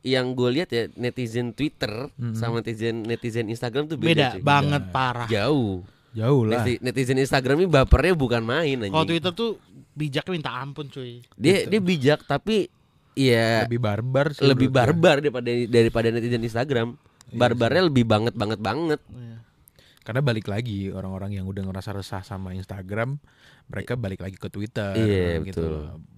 yang 0.00 0.32
gue 0.32 0.50
lihat 0.50 0.68
ya 0.68 0.88
netizen 0.94 1.50
Twitter 1.50 2.08
Mhm. 2.10 2.32
sama 2.34 2.60
netizen 2.60 3.00
netizen 3.02 3.46
Instagram 3.46 3.84
tuh 3.86 3.96
beda, 3.96 4.08
beda 4.10 4.28
cuy. 4.32 4.40
banget 4.42 4.82
parah 4.90 5.28
Jauh. 5.28 5.84
Jauh 6.10 6.42
lah. 6.42 6.60
Neti- 6.60 6.80
netizen 6.80 7.16
Instagram 7.16 7.56
ini 7.58 7.68
bapernya 7.68 8.12
bukan 8.14 8.42
main 8.42 8.76
anjing. 8.78 8.90
kalau 8.90 9.06
Twitter 9.06 9.32
tuh 9.32 9.50
bijaknya 9.92 10.32
minta 10.32 10.52
ampun 10.52 10.86
cuy 10.86 11.20
dia 11.34 11.64
dia 11.64 11.80
bijak 11.80 12.24
tapi 12.24 12.66
ya 13.12 13.64
Lebih 13.64 13.78
barbar 13.78 14.26
sih. 14.30 14.42
lebih 14.42 14.68
barbar 14.68 15.20
daripada 15.20 15.46
daripada 15.66 16.08
netizen 16.08 16.40
Instagram. 16.40 16.96
Barbarnya 17.34 17.86
lebih 17.86 18.04
banget 18.06 18.34
banget 18.34 18.60
banget. 18.62 19.00
Iya. 19.10 19.38
Karena 20.00 20.20
balik 20.24 20.48
lagi 20.48 20.88
orang-orang 20.90 21.36
yang 21.36 21.46
udah 21.46 21.62
ngerasa 21.70 21.92
resah 21.92 22.24
sama 22.24 22.56
Instagram, 22.56 23.20
mereka 23.68 23.94
balik 23.94 24.24
lagi 24.24 24.34
ke 24.40 24.48
Twitter. 24.48 24.96
Iya, 24.96 25.44
gitu. 25.44 25.60
betul. 25.60 25.74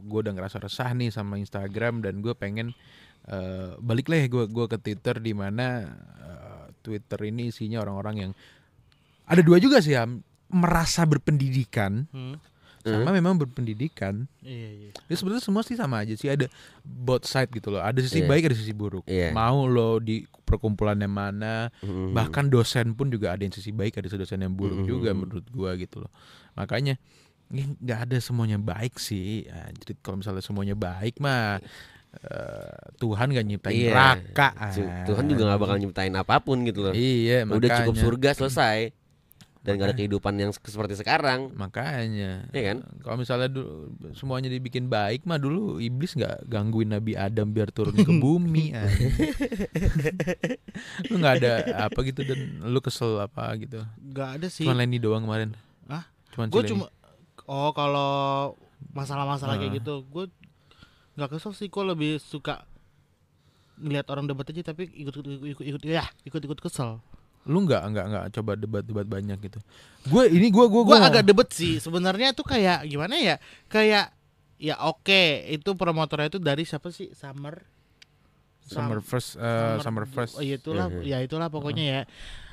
Gue 0.06 0.18
udah 0.24 0.34
ngerasa 0.38 0.62
resah 0.62 0.90
nih 0.94 1.10
sama 1.10 1.36
Instagram 1.36 2.00
dan 2.00 2.22
gue 2.22 2.32
pengen 2.32 2.72
eh, 3.28 3.70
balik 3.78 4.10
lah 4.10 4.26
gue 4.26 4.44
gua 4.50 4.66
ke 4.66 4.78
Twitter 4.80 5.18
di 5.22 5.32
mana 5.34 5.86
eh, 6.22 6.64
Twitter 6.82 7.20
ini 7.22 7.54
isinya 7.54 7.82
orang-orang 7.82 8.16
yang 8.18 8.32
ada 9.30 9.42
dua 9.44 9.62
juga 9.62 9.78
sih 9.78 9.94
ya 9.94 10.06
merasa 10.52 11.06
berpendidikan 11.06 12.10
Hmm. 12.10 12.36
Sama 12.84 13.10
memang 13.10 13.34
berpendidikan. 13.36 14.26
iya 14.40 14.70
iya 14.72 14.90
Ya 15.04 15.14
sebenarnya 15.14 15.40
semua 15.40 15.62
sih 15.62 15.74
sama 15.74 16.00
aja 16.00 16.12
sih 16.12 16.26
ada 16.26 16.50
both 16.80 17.24
side 17.24 17.48
gitu 17.48 17.68
loh. 17.68 17.78
Ada 17.78 18.00
sisi 18.00 18.20
Iya. 18.20 18.28
baik 18.28 18.42
ada 18.44 18.56
sisi 18.56 18.70
buruk. 18.70 19.04
Iya. 19.04 19.30
Mau 19.30 19.64
lo 19.64 19.96
di 19.96 20.20
perkumpulannya 20.42 21.06
mana, 21.06 21.70
Mhm. 21.78 22.12
bahkan 22.12 22.46
dosen 22.46 22.92
pun 22.92 23.08
juga 23.08 23.32
ada 23.32 23.40
yang 23.40 23.50
sisi 23.50 23.70
baik 23.70 23.96
ada 23.96 24.08
dosen 24.08 24.38
yang 24.38 24.52
buruk 24.52 24.82
Mhm. 24.82 24.86
juga 24.86 25.10
menurut 25.12 25.46
gua 25.48 25.72
gitu 25.74 26.00
loh 26.00 26.12
makanya 26.52 27.00
nggak 27.48 27.98
ada 28.04 28.16
semuanya 28.18 28.56
baik 28.56 28.96
sih 28.96 29.44
Ya, 29.44 29.68
jadi 29.70 29.92
kalau 29.98 30.20
misalnya 30.20 30.40
semuanya 30.40 30.72
baik 30.72 31.16
mah 31.16 31.60
eh, 32.12 32.76
Tuhan 32.96 33.28
gak 33.30 33.40
nyiptain 33.42 33.72
Iya. 33.72 33.88
neraka 33.88 34.48
ah. 34.52 34.72
Tuhan 35.02 35.24
juga 35.26 35.48
gak 35.48 35.60
bakal 35.60 35.76
nyiptain 35.78 36.12
apa 36.12 36.36
pun 36.38 36.60
gitu 36.62 36.80
loh. 36.82 36.92
iya 36.92 37.40
Udah 37.42 37.56
cukup 37.80 37.92
makanya. 37.92 38.04
surga 38.04 38.30
selesai. 38.34 38.78
Dan 39.62 39.76
gak 39.76 39.86
ada 39.86 39.94
kehidupan 39.94 40.34
yang 40.36 40.50
se- 40.50 40.58
seperti 40.64 40.94
sekarang. 40.96 41.54
makanya 41.54 42.50
Iya 42.50 42.62
kan? 42.68 42.78
kalau 42.98 43.16
misalnya 43.16 43.46
dulu, 43.48 43.90
semuanya 44.10 44.48
dibikin 44.48 44.86
baik 44.86 45.22
mah 45.22 45.36
dulu 45.36 45.78
iblis 45.78 46.12
nggak 46.12 46.46
gangguin 46.46 46.90
Nabi 46.90 47.14
Adam 47.14 47.48
biar 47.48 47.70
turun 47.70 47.94
ke 47.94 48.10
bumi 48.20 48.74
lu 51.08 51.16
nggak 51.16 51.34
ada 51.36 51.52
apa 51.84 51.98
gitu 52.02 52.20
dan 52.22 52.38
lu 52.60 52.78
kesel 52.78 53.18
apa 53.18 53.54
gitu 53.56 53.82
nggak 54.02 54.28
ada 54.36 54.46
sih 54.48 54.64
Cuman 54.64 54.76
Lenny 54.76 54.98
doang 54.98 55.22
kemarin. 55.22 55.54
Hah? 55.86 56.04
Cuman 56.32 56.46
si 56.46 56.52
gue 56.52 56.62
cuma 56.68 56.86
oh 57.44 57.70
kalau 57.70 58.12
masalah-masalah 58.90 59.56
kayak 59.56 59.72
Ah. 59.72 59.78
gitu 59.78 59.94
gue 60.04 60.24
nggak 61.14 61.30
kesel 61.30 61.52
sih 61.52 61.66
gue 61.66 61.84
lebih 61.84 62.18
suka 62.18 62.64
ngelihat 63.76 64.06
orang 64.08 64.26
debat 64.26 64.42
aja 64.44 64.62
tapi 64.64 64.86
ikut 64.88 65.12
ikut 65.12 65.26
ikut, 65.52 65.64
ikut 65.64 65.82
ya 65.84 66.02
ikut 66.24 66.40
ikut 66.40 66.58
kesel 66.58 66.98
lu 67.42 67.66
nggak 67.66 67.82
nggak 67.90 68.06
nggak 68.06 68.24
coba 68.38 68.52
debat-debat 68.54 69.06
banyak 69.06 69.38
gitu. 69.42 69.58
Gue 70.06 70.30
ini 70.30 70.48
gue 70.48 70.66
gue 70.66 70.82
gue 70.86 70.98
agak 70.98 71.26
debat 71.26 71.48
sih 71.50 71.82
sebenarnya 71.82 72.34
tuh 72.34 72.46
kayak 72.46 72.86
gimana 72.86 73.18
ya 73.18 73.36
kayak 73.66 74.14
ya 74.62 74.78
oke 74.86 75.22
itu 75.50 75.74
promotornya 75.74 76.30
itu 76.30 76.38
dari 76.38 76.62
siapa 76.62 76.94
sih 76.94 77.10
Summer 77.18 77.66
summer 78.62 79.02
first 79.02 79.34
eh, 79.36 79.76
summer 79.82 80.06
first. 80.06 80.38
oh, 80.38 80.42
iya 80.42 80.56
itulah 80.56 80.86
Mhm. 80.86 81.02
ya 81.02 81.18
itulah 81.20 81.50
pokoknya 81.50 81.84
ya 81.84 82.00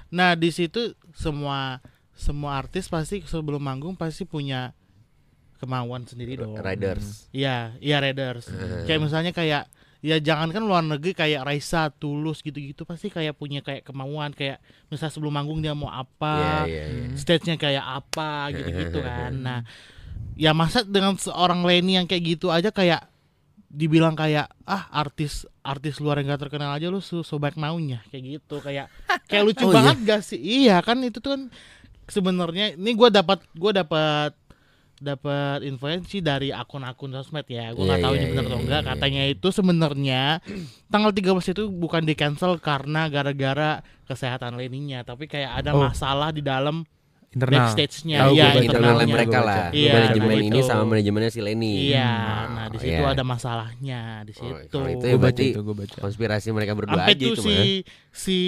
nah 0.10 0.34
di 0.34 0.50
situ 0.50 0.98
semua 1.14 1.80
semua 2.18 2.58
artis 2.60 2.90
pasti 2.90 3.22
sebelum 3.24 3.62
manggung 3.62 3.94
pasti 3.94 4.26
punya 4.26 4.74
kemauan 5.60 6.08
sendiri 6.08 6.40
dong 6.40 6.56
Riders. 6.56 7.28
Iya, 7.36 7.76
iya 7.84 8.00
Raiders. 8.00 8.48
Eh. 8.48 8.88
Kayak 8.88 9.02
misalnya 9.04 9.32
kayak 9.36 9.68
ya 10.00 10.16
jangan 10.20 10.48
kan 10.56 10.64
luar 10.64 10.80
negeri 10.80 11.12
kayak 11.12 11.44
Raisa, 11.44 11.92
Tulus 11.92 12.40
gitu-gitu 12.40 12.88
pasti 12.88 13.12
kayak 13.12 13.36
punya 13.36 13.60
kayak 13.60 13.84
kemauan 13.84 14.32
kayak 14.32 14.64
misalnya 14.88 15.12
sebelum 15.12 15.34
manggung 15.36 15.60
dia 15.60 15.76
mau 15.76 15.92
Iya, 15.92 16.04
apa, 16.04 16.36
iya, 16.68 16.84
iya. 16.88 17.08
stage-nya 17.20 17.56
kayak 17.60 17.84
apa 17.84 18.32
gitu-gitu 18.56 19.00
kan. 19.04 19.32
Nah, 19.46 19.60
ya 20.40 20.56
masa 20.56 20.88
dengan 20.88 21.20
seorang 21.20 21.68
Lenny 21.68 22.00
yang 22.00 22.08
kayak 22.08 22.24
gitu 22.40 22.48
aja 22.48 22.72
kayak 22.72 23.12
dibilang 23.70 24.18
kayak 24.18 24.50
ah 24.66 24.90
artis 24.90 25.46
artis 25.62 26.02
luar 26.02 26.18
yang 26.18 26.34
gak 26.34 26.50
terkenal 26.50 26.74
aja 26.74 26.90
lu 26.90 27.06
so, 27.06 27.22
so 27.22 27.38
baik 27.38 27.54
maunya 27.54 28.02
kayak 28.10 28.42
gitu 28.42 28.58
kayak 28.66 28.90
kayak 29.30 29.44
lucu 29.46 29.62
Oh, 29.70 29.70
banget 29.70 29.98
gak 30.10 30.22
sih 30.26 30.42
iya 30.42 30.82
kan 30.82 30.98
itu 31.06 31.22
tuh 31.22 31.38
kan 31.38 31.42
sebenarnya 32.10 32.74
ini 32.74 32.98
gua 32.98 33.14
dapat 33.14 33.46
gua 33.54 33.70
dapat 33.70 34.34
dapat 35.00 35.64
infonya 35.64 35.98
dari 36.20 36.50
akun-akun 36.50 37.12
sosmed 37.12 37.46
ya 37.46 37.72
gue 37.72 37.80
nggak 37.80 37.98
Iya, 37.98 38.06
tahu 38.06 38.14
iya, 38.14 38.20
ini 38.20 38.30
benar 38.30 38.38
iya, 38.38 38.46
atau 38.46 38.54
iya, 38.54 38.64
enggak 38.64 38.82
iya. 38.82 38.90
katanya 38.90 39.24
itu 39.26 39.48
sebenarnya 39.50 40.24
tanggal 40.86 41.12
13 41.12 41.54
itu 41.54 41.64
bukan 41.70 42.04
di 42.04 42.14
cancel 42.14 42.52
karena 42.58 43.02
gara-gara 43.08 43.72
kesehatan 44.04 44.54
Leninya 44.54 45.02
tapi 45.02 45.26
kayak 45.26 45.52
ada 45.58 45.72
Oh. 45.72 45.82
masalah 45.82 46.30
di 46.30 46.42
dalam 46.42 46.84
internal 47.30 47.62
backstage-nya 47.62 48.18
iya 48.18 48.26
gua 48.26 48.34
baca. 48.34 48.58
internal 48.58 48.66
internalnya. 48.98 49.14
mereka 49.14 49.38
lah. 49.40 49.58
Iya, 49.70 49.94
manajemen 49.94 50.28
nah 50.28 50.42
ini 50.42 50.50
gitu. 50.52 50.66
sama 50.66 50.84
manajemennya 50.84 51.30
si 51.30 51.40
Lenny 51.40 51.74
Iya, 51.88 52.10
Hmm, 52.10 52.48
nah 52.52 52.66
di 52.66 52.76
oh, 52.76 52.82
situ 52.82 53.00
iya. 53.00 53.14
ada 53.14 53.24
masalahnya 53.24 54.02
di 54.26 54.34
Oh, 54.34 54.40
situ. 54.42 54.74
kalau 54.74 54.88
itu 54.90 54.98
gue 54.98 55.06
ya 55.06 55.14
baca 55.14 55.22
berarti 55.22 55.46
itu 55.48 55.62
gue 55.62 55.76
baca 55.78 55.96
konspirasi 56.00 56.48
mereka 56.50 56.74
berdua 56.74 56.98
Sampai 56.98 57.14
aja 57.14 57.26
itu 57.28 57.38
si 57.38 57.48
mah 57.48 57.66
si 58.10 58.40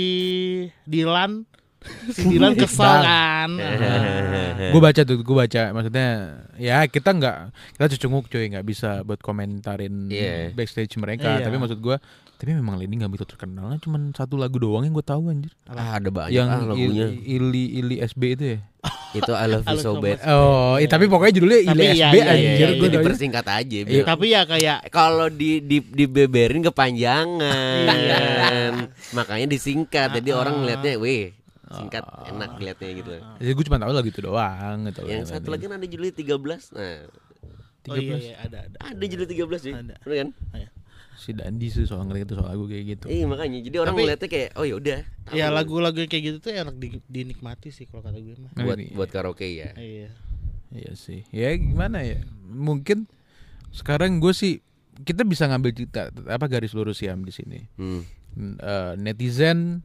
Dilan 0.84 1.32
si 2.16 2.22
Dilan 2.28 2.54
kesel 2.54 2.94
kan. 3.02 3.50
Gue 4.70 4.78
baca 4.80 5.02
tuh 5.02 5.18
gue 5.18 5.36
baca 5.36 5.62
maksudnya 5.72 6.10
ya 6.56 6.86
kita 6.86 7.10
nggak 7.12 7.38
kita 7.74 7.86
cucunguk 7.98 8.26
cuy 8.28 8.46
nggak 8.48 8.62
bisa 8.64 9.02
buat 9.02 9.18
komentarin 9.20 10.08
Iya. 10.08 10.54
backstage 10.54 10.94
mereka 10.96 11.36
Iya. 11.36 11.46
tapi 11.46 11.58
maksud 11.58 11.78
gue 11.78 11.98
tapi 12.38 12.52
memang 12.54 12.74
Lenny 12.76 12.98
nggak 12.98 13.12
begitu 13.12 13.26
terkenal 13.28 13.78
cuma 13.78 13.98
satu 14.12 14.34
lagu 14.34 14.58
doang 14.58 14.82
yang 14.82 14.94
gue 14.94 15.04
tahu 15.04 15.30
anjir 15.30 15.54
ah, 15.68 15.98
ada 15.98 16.10
banyak 16.10 16.32
yang 16.32 16.48
ah, 16.48 16.62
lagunya 16.64 17.06
Il- 17.12 17.42
Ili 17.42 17.66
Ili 17.76 17.96
SB 18.00 18.22
itu 18.32 18.46
ya 18.48 18.60
itu 19.18 19.32
I 19.32 19.46
love 19.48 19.66
you 19.68 19.78
so 19.78 19.98
bad 19.98 20.18
oh 20.24 20.78
Iya. 20.78 20.86
tapi 20.88 21.06
pokoknya 21.06 21.34
judulnya 21.36 21.60
Tapi 21.64 21.74
Ili 21.76 21.86
iya, 21.92 22.08
SB 22.08 22.16
iya, 22.16 22.26
anjir 22.28 22.46
iya, 22.46 22.68
gue 22.68 22.78
taunya- 22.80 22.94
dipersingkat 22.96 23.46
aja 23.48 23.78
Iya. 23.84 24.04
Tapi 24.04 24.26
ya 24.28 24.42
kayak 24.44 24.80
kalau 24.90 25.28
di 25.30 25.62
di 25.62 25.78
dibeberin 25.82 26.62
kepanjangan 26.64 27.86
Iya. 27.88 28.22
makanya 29.12 29.46
disingkat 29.48 30.14
jadi 30.16 30.30
Ah, 30.32 30.38
orang 30.40 30.54
ah. 30.54 30.60
ngeliatnya 30.62 30.94
weh 30.98 31.34
singkat 31.74 32.04
enak 32.26 32.50
liatnya 32.58 32.90
gitu 32.96 33.12
jadi 33.38 33.52
gue 33.52 33.66
cuma 33.66 33.78
tahu 33.78 33.92
lagu 33.92 34.08
itu 34.08 34.22
doang 34.22 34.78
gitu 34.86 35.02
yang 35.04 35.24
satu 35.24 35.48
lagi 35.50 35.66
kan 35.66 35.76
ada 35.76 35.86
judulnya 35.86 36.16
13 36.16 36.76
nah 36.76 37.00
Oh 37.90 37.98
iya, 37.98 38.14
iya 38.14 38.36
ada 38.38 38.58
ada. 38.64 38.78
ada 38.78 39.04
judul 39.04 39.26
13 39.26 39.58
sih 39.58 39.74
Ada. 39.74 39.96
kan 39.98 40.30
si 41.18 41.34
Dandi 41.34 41.66
sih 41.68 41.86
soal 41.86 42.06
ngerti 42.06 42.24
itu 42.24 42.34
soal 42.34 42.50
lagu 42.50 42.66
kayak 42.66 42.84
gitu 42.88 43.06
iya 43.08 43.26
makanya 43.26 43.58
jadi 43.60 43.78
orang 43.80 43.94
Tapi- 43.94 44.04
ngeliatnya 44.06 44.30
kayak 44.30 44.50
oh 44.54 44.66
ya 44.66 44.76
udah 44.76 45.00
tahu. 45.24 45.34
Ya 45.34 45.46
lagu-lagu 45.50 45.98
kayak 46.00 46.24
gitu 46.24 46.38
tuh 46.40 46.52
enak 46.52 46.76
di- 46.78 47.02
dinikmati 47.04 47.70
sih 47.70 47.86
kalau 47.86 48.02
kata 48.02 48.18
gue 48.18 48.38
mah. 48.38 48.54
Nah, 48.54 48.64
buat 48.64 48.78
ini. 48.78 48.94
buat 48.94 49.10
karaoke 49.10 49.46
ya 49.48 49.74
Iya. 49.74 50.10
Iya 50.72 50.92
sih. 50.94 51.26
Ya 51.30 51.52
gimana 51.54 52.02
ya? 52.02 52.22
Mungkin 52.44 53.10
sekarang 53.70 54.18
gue 54.18 54.32
sih 54.32 54.62
kita 55.02 55.22
bisa 55.24 55.46
ngambil 55.46 55.74
cerita 55.74 56.10
apa 56.26 56.46
garis 56.46 56.74
lurus 56.74 56.98
ya 56.98 57.14
di 57.14 57.30
sini. 57.30 57.66
hmm. 57.76 58.02
Eh, 58.58 58.94
netizen 58.96 59.82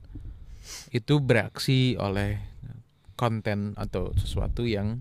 itu 0.90 1.18
bereaksi 1.20 1.94
oleh 1.96 2.38
konten 3.16 3.72
atau 3.80 4.12
sesuatu 4.14 4.64
yang 4.68 5.00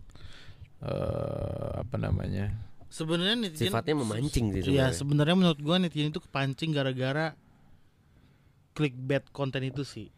eh 0.84 1.70
apa 1.82 1.96
namanya? 2.00 2.52
Sebenarnya 2.88 3.36
netizen 3.36 3.74
sifatnya 3.74 3.96
memancing 4.00 4.56
sih 4.56 4.62
Iya, 4.72 4.92
sebenarnya 4.92 4.96
sebenarnya 4.96 5.36
menurut 5.36 5.60
gua 5.60 5.76
netizen 5.82 6.16
itu 6.16 6.24
kepancing 6.24 6.72
gara-gara 6.72 7.36
clickbait 8.76 9.24
konten 9.32 9.64
itu 9.64 9.84
sih. 9.84 10.12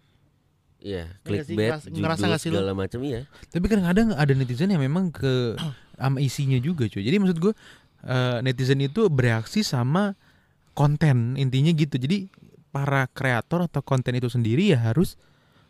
Iya, 0.77 1.09
Iya 1.25 1.41
sih? 1.41 1.57
clickbait, 1.57 1.89
ngerasa 1.89 2.25
nggak 2.29 2.41
sih 2.41 2.49
segala 2.53 2.73
macam 2.77 2.99
iya. 3.01 3.25
Tapi 3.49 3.65
kadang-kadang 3.65 4.13
ada 4.13 4.33
netizen 4.37 4.69
yang 4.69 4.81
memang 4.81 5.09
ke 5.09 5.57
sama 5.97 6.21
isinya 6.21 6.57
juga 6.61 6.85
cuy. 6.85 7.01
Jadi 7.01 7.17
maksud 7.17 7.37
gue 7.41 7.53
eh, 8.05 8.37
netizen 8.45 8.81
itu 8.85 9.09
bereaksi 9.09 9.65
sama 9.65 10.13
konten 10.77 11.33
intinya 11.33 11.73
gitu. 11.73 11.97
Jadi 11.97 12.29
para 12.69 13.09
kreator 13.09 13.65
atau 13.65 13.81
konten 13.81 14.13
itu 14.13 14.29
sendiri 14.29 14.69
ya 14.69 14.77
harus 14.93 15.17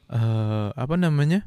eh, 0.10 0.70
apa 0.74 0.96
namanya 0.96 1.44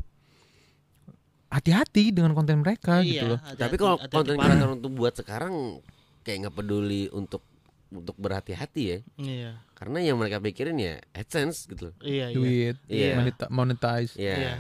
hati-hati 1.48 2.11
dengan 2.11 2.30
konten 2.30 2.62
mereka 2.62 3.02
gitu 3.02 3.26
loh. 3.26 3.40
hati-hati- 3.40 3.58
Tapi 3.58 3.74
kalau 3.76 3.96
konten 3.98 4.34
kreator 4.36 4.70
untuk 4.72 4.92
buat 4.92 5.14
sekarang 5.14 5.82
kayak 6.22 6.36
nggak 6.46 6.56
peduli 6.56 7.11
untuk 7.11 7.42
untuk 7.90 8.14
berhati-hati 8.14 8.82
ya. 8.86 8.98
Iya. 9.18 9.50
Karena 9.74 9.98
yang 9.98 10.14
mereka 10.14 10.38
pikirin 10.38 10.78
ya 10.78 11.02
AdSense 11.11 11.66
gitu 11.66 11.90
loh. 11.90 11.94
Iya, 11.98 12.30
iya. 12.30 12.36
Duit, 12.36 12.76
Iya. 12.86 13.14
monetize, 13.50 14.14
Iya. 14.14 14.34
Iya. 14.36 14.54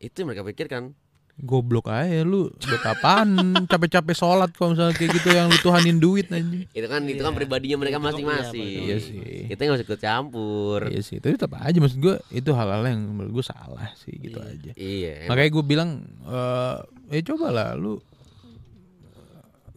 Itu 0.00 0.16
yang 0.16 0.28
mereka 0.32 0.46
pikirkan. 0.46 0.96
Goblok 1.40 1.86
aja 1.86 2.20
lu. 2.20 2.48
Buat 2.52 2.84
apaan? 2.86 3.28
Capek-capek 3.70 4.12
sholat 4.12 4.50
kalau 4.50 4.72
misalnya 4.72 4.92
kayak 4.92 5.10
gitu 5.16 5.28
yang 5.30 5.46
lu 5.46 5.58
tuhanin 5.58 5.96
duit 5.96 6.28
anjing. 6.28 6.68
Itu 6.68 6.86
kan 6.86 7.02
itu 7.04 7.18
kan 7.18 7.30
Iya. 7.30 7.38
pribadinya 7.38 7.76
mereka 7.78 7.96
kan- 7.96 8.06
masing-masing. 8.06 8.60
iya, 8.62 8.80
Iya 8.82 8.96
sih. 8.98 9.20
Kita 9.46 9.60
nggak 9.60 9.76
usah 9.76 9.86
ikut 9.86 10.00
campur. 10.00 10.80
Iya 10.86 11.00
sih, 11.00 11.16
tapi 11.16 11.34
tetap 11.34 11.52
aja 11.56 11.76
maksud 11.76 11.98
gue 11.98 12.14
itu 12.30 12.50
hal-hal 12.50 12.82
yang 12.84 13.00
menurut 13.06 13.32
gue 13.32 13.46
salah 13.46 13.88
sih 13.96 14.14
gitu 14.14 14.36
Iya. 14.36 14.50
aja. 14.50 14.70
Iya. 14.74 15.12
emang. 15.18 15.28
Makanya 15.30 15.50
gue 15.50 15.64
bilang 15.64 15.90
eh 16.22 16.76
eh 17.10 17.22
coba 17.22 17.46
lah 17.48 17.68
lu 17.74 17.98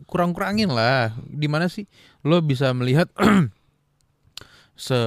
kurang-kurangin 0.05 0.69
lah. 0.69 1.09
Di 1.23 1.47
mana 1.47 1.65
sih 1.65 1.87
lo 2.21 2.39
bisa 2.39 2.69
melihat 2.71 3.07
se 4.75 4.97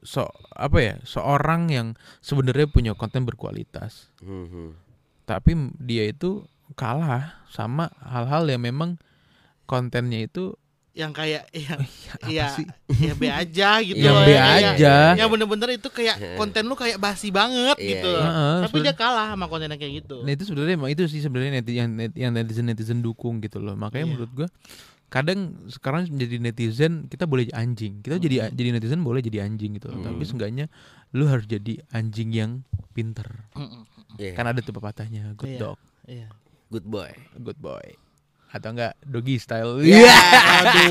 so 0.00 0.24
apa 0.50 0.78
ya 0.78 0.94
seorang 1.02 1.68
yang 1.68 1.88
sebenarnya 2.18 2.64
punya 2.66 2.92
konten 2.94 3.22
berkualitas, 3.22 4.08
Hmm, 4.18 4.48
hmm. 4.48 4.70
Tapi 5.30 5.54
dia 5.78 6.04
itu 6.04 6.42
kalah 6.74 7.46
sama 7.46 7.86
hal-hal 8.02 8.42
yang 8.46 8.58
memang 8.60 8.98
kontennya 9.64 10.20
itu 10.20 10.58
Yang 10.90 11.12
kayak 11.14 11.42
yang 11.70 11.78
apa 11.80 12.26
iya 12.26 12.46
sih? 12.50 12.66
ya 12.90 13.14
B 13.14 13.22
aja 13.24 13.78
gitu 13.78 13.94
Yang 13.96 14.10
loh, 14.12 14.26
B 14.26 14.30
ya, 14.32 14.42
aja. 14.74 14.94
Ya 15.14 15.24
bener-bener 15.24 15.68
itu 15.72 15.86
kayak 15.88 16.34
konten 16.34 16.66
lu 16.66 16.74
kayak 16.74 16.98
basi 16.98 17.30
banget 17.30 17.78
Iya, 17.78 17.90
gitu. 17.94 18.10
iya. 18.10 18.26
Heeh, 18.26 18.56
Tapi 18.66 18.76
dia 18.82 18.94
kalah 18.94 19.30
sama 19.30 19.46
konten 19.46 19.70
yang 19.70 19.78
kayak 19.78 20.02
gitu. 20.02 20.26
Nah 20.26 20.34
itu 20.34 20.42
sebenarnya 20.42 20.74
emang 20.74 20.90
itu 20.90 21.06
sih 21.06 21.22
sebenarnya 21.22 21.50
neti, 21.54 21.78
yang 21.78 21.88
net- 21.88 22.18
yang 22.18 22.34
netizen 22.34 22.66
netizen 22.66 22.98
dukung 22.98 23.38
gitu 23.38 23.62
loh. 23.62 23.78
Makanya 23.78 24.02
Iya. 24.02 24.10
menurut 24.10 24.30
gua 24.34 24.48
kadang 25.06 25.38
sekarang 25.66 26.06
menjadi 26.06 26.36
netizen 26.40 27.06
kita 27.06 27.22
boleh 27.24 27.42
jadi 27.44 27.56
anjing. 27.56 27.92
Kita 27.98 28.14
jadi 28.16 28.36
Hmm. 28.42 28.52
jadi 28.52 28.68
netizen 28.72 29.00
boleh 29.00 29.20
jadi 29.20 29.38
anjing 29.42 29.78
gitu 29.78 29.86
loh. 29.88 29.98
Tapi 30.00 30.22
seenggaknya 30.22 30.66
lu 31.12 31.26
harus 31.26 31.46
jadi 31.46 31.82
anjing 31.88 32.30
yang 32.30 32.50
pinter. 32.90 33.26
Mm-mm. 33.54 33.86
Iya. 34.16 34.32
Kan 34.34 34.46
ada 34.46 34.58
tuh 34.58 34.72
pepatahnya 34.72 35.34
good 35.36 35.54
Iya. 35.54 35.60
dog, 35.60 35.78
Iya. 36.06 36.28
Good 36.70 36.86
boy. 36.86 37.10
good 37.38 37.58
boy. 37.58 37.86
Atau 38.50 38.74
enggak 38.74 38.94
doggy 39.02 39.38
style. 39.38 39.78
Iya. 39.80 40.14
Aduh. 40.66 40.90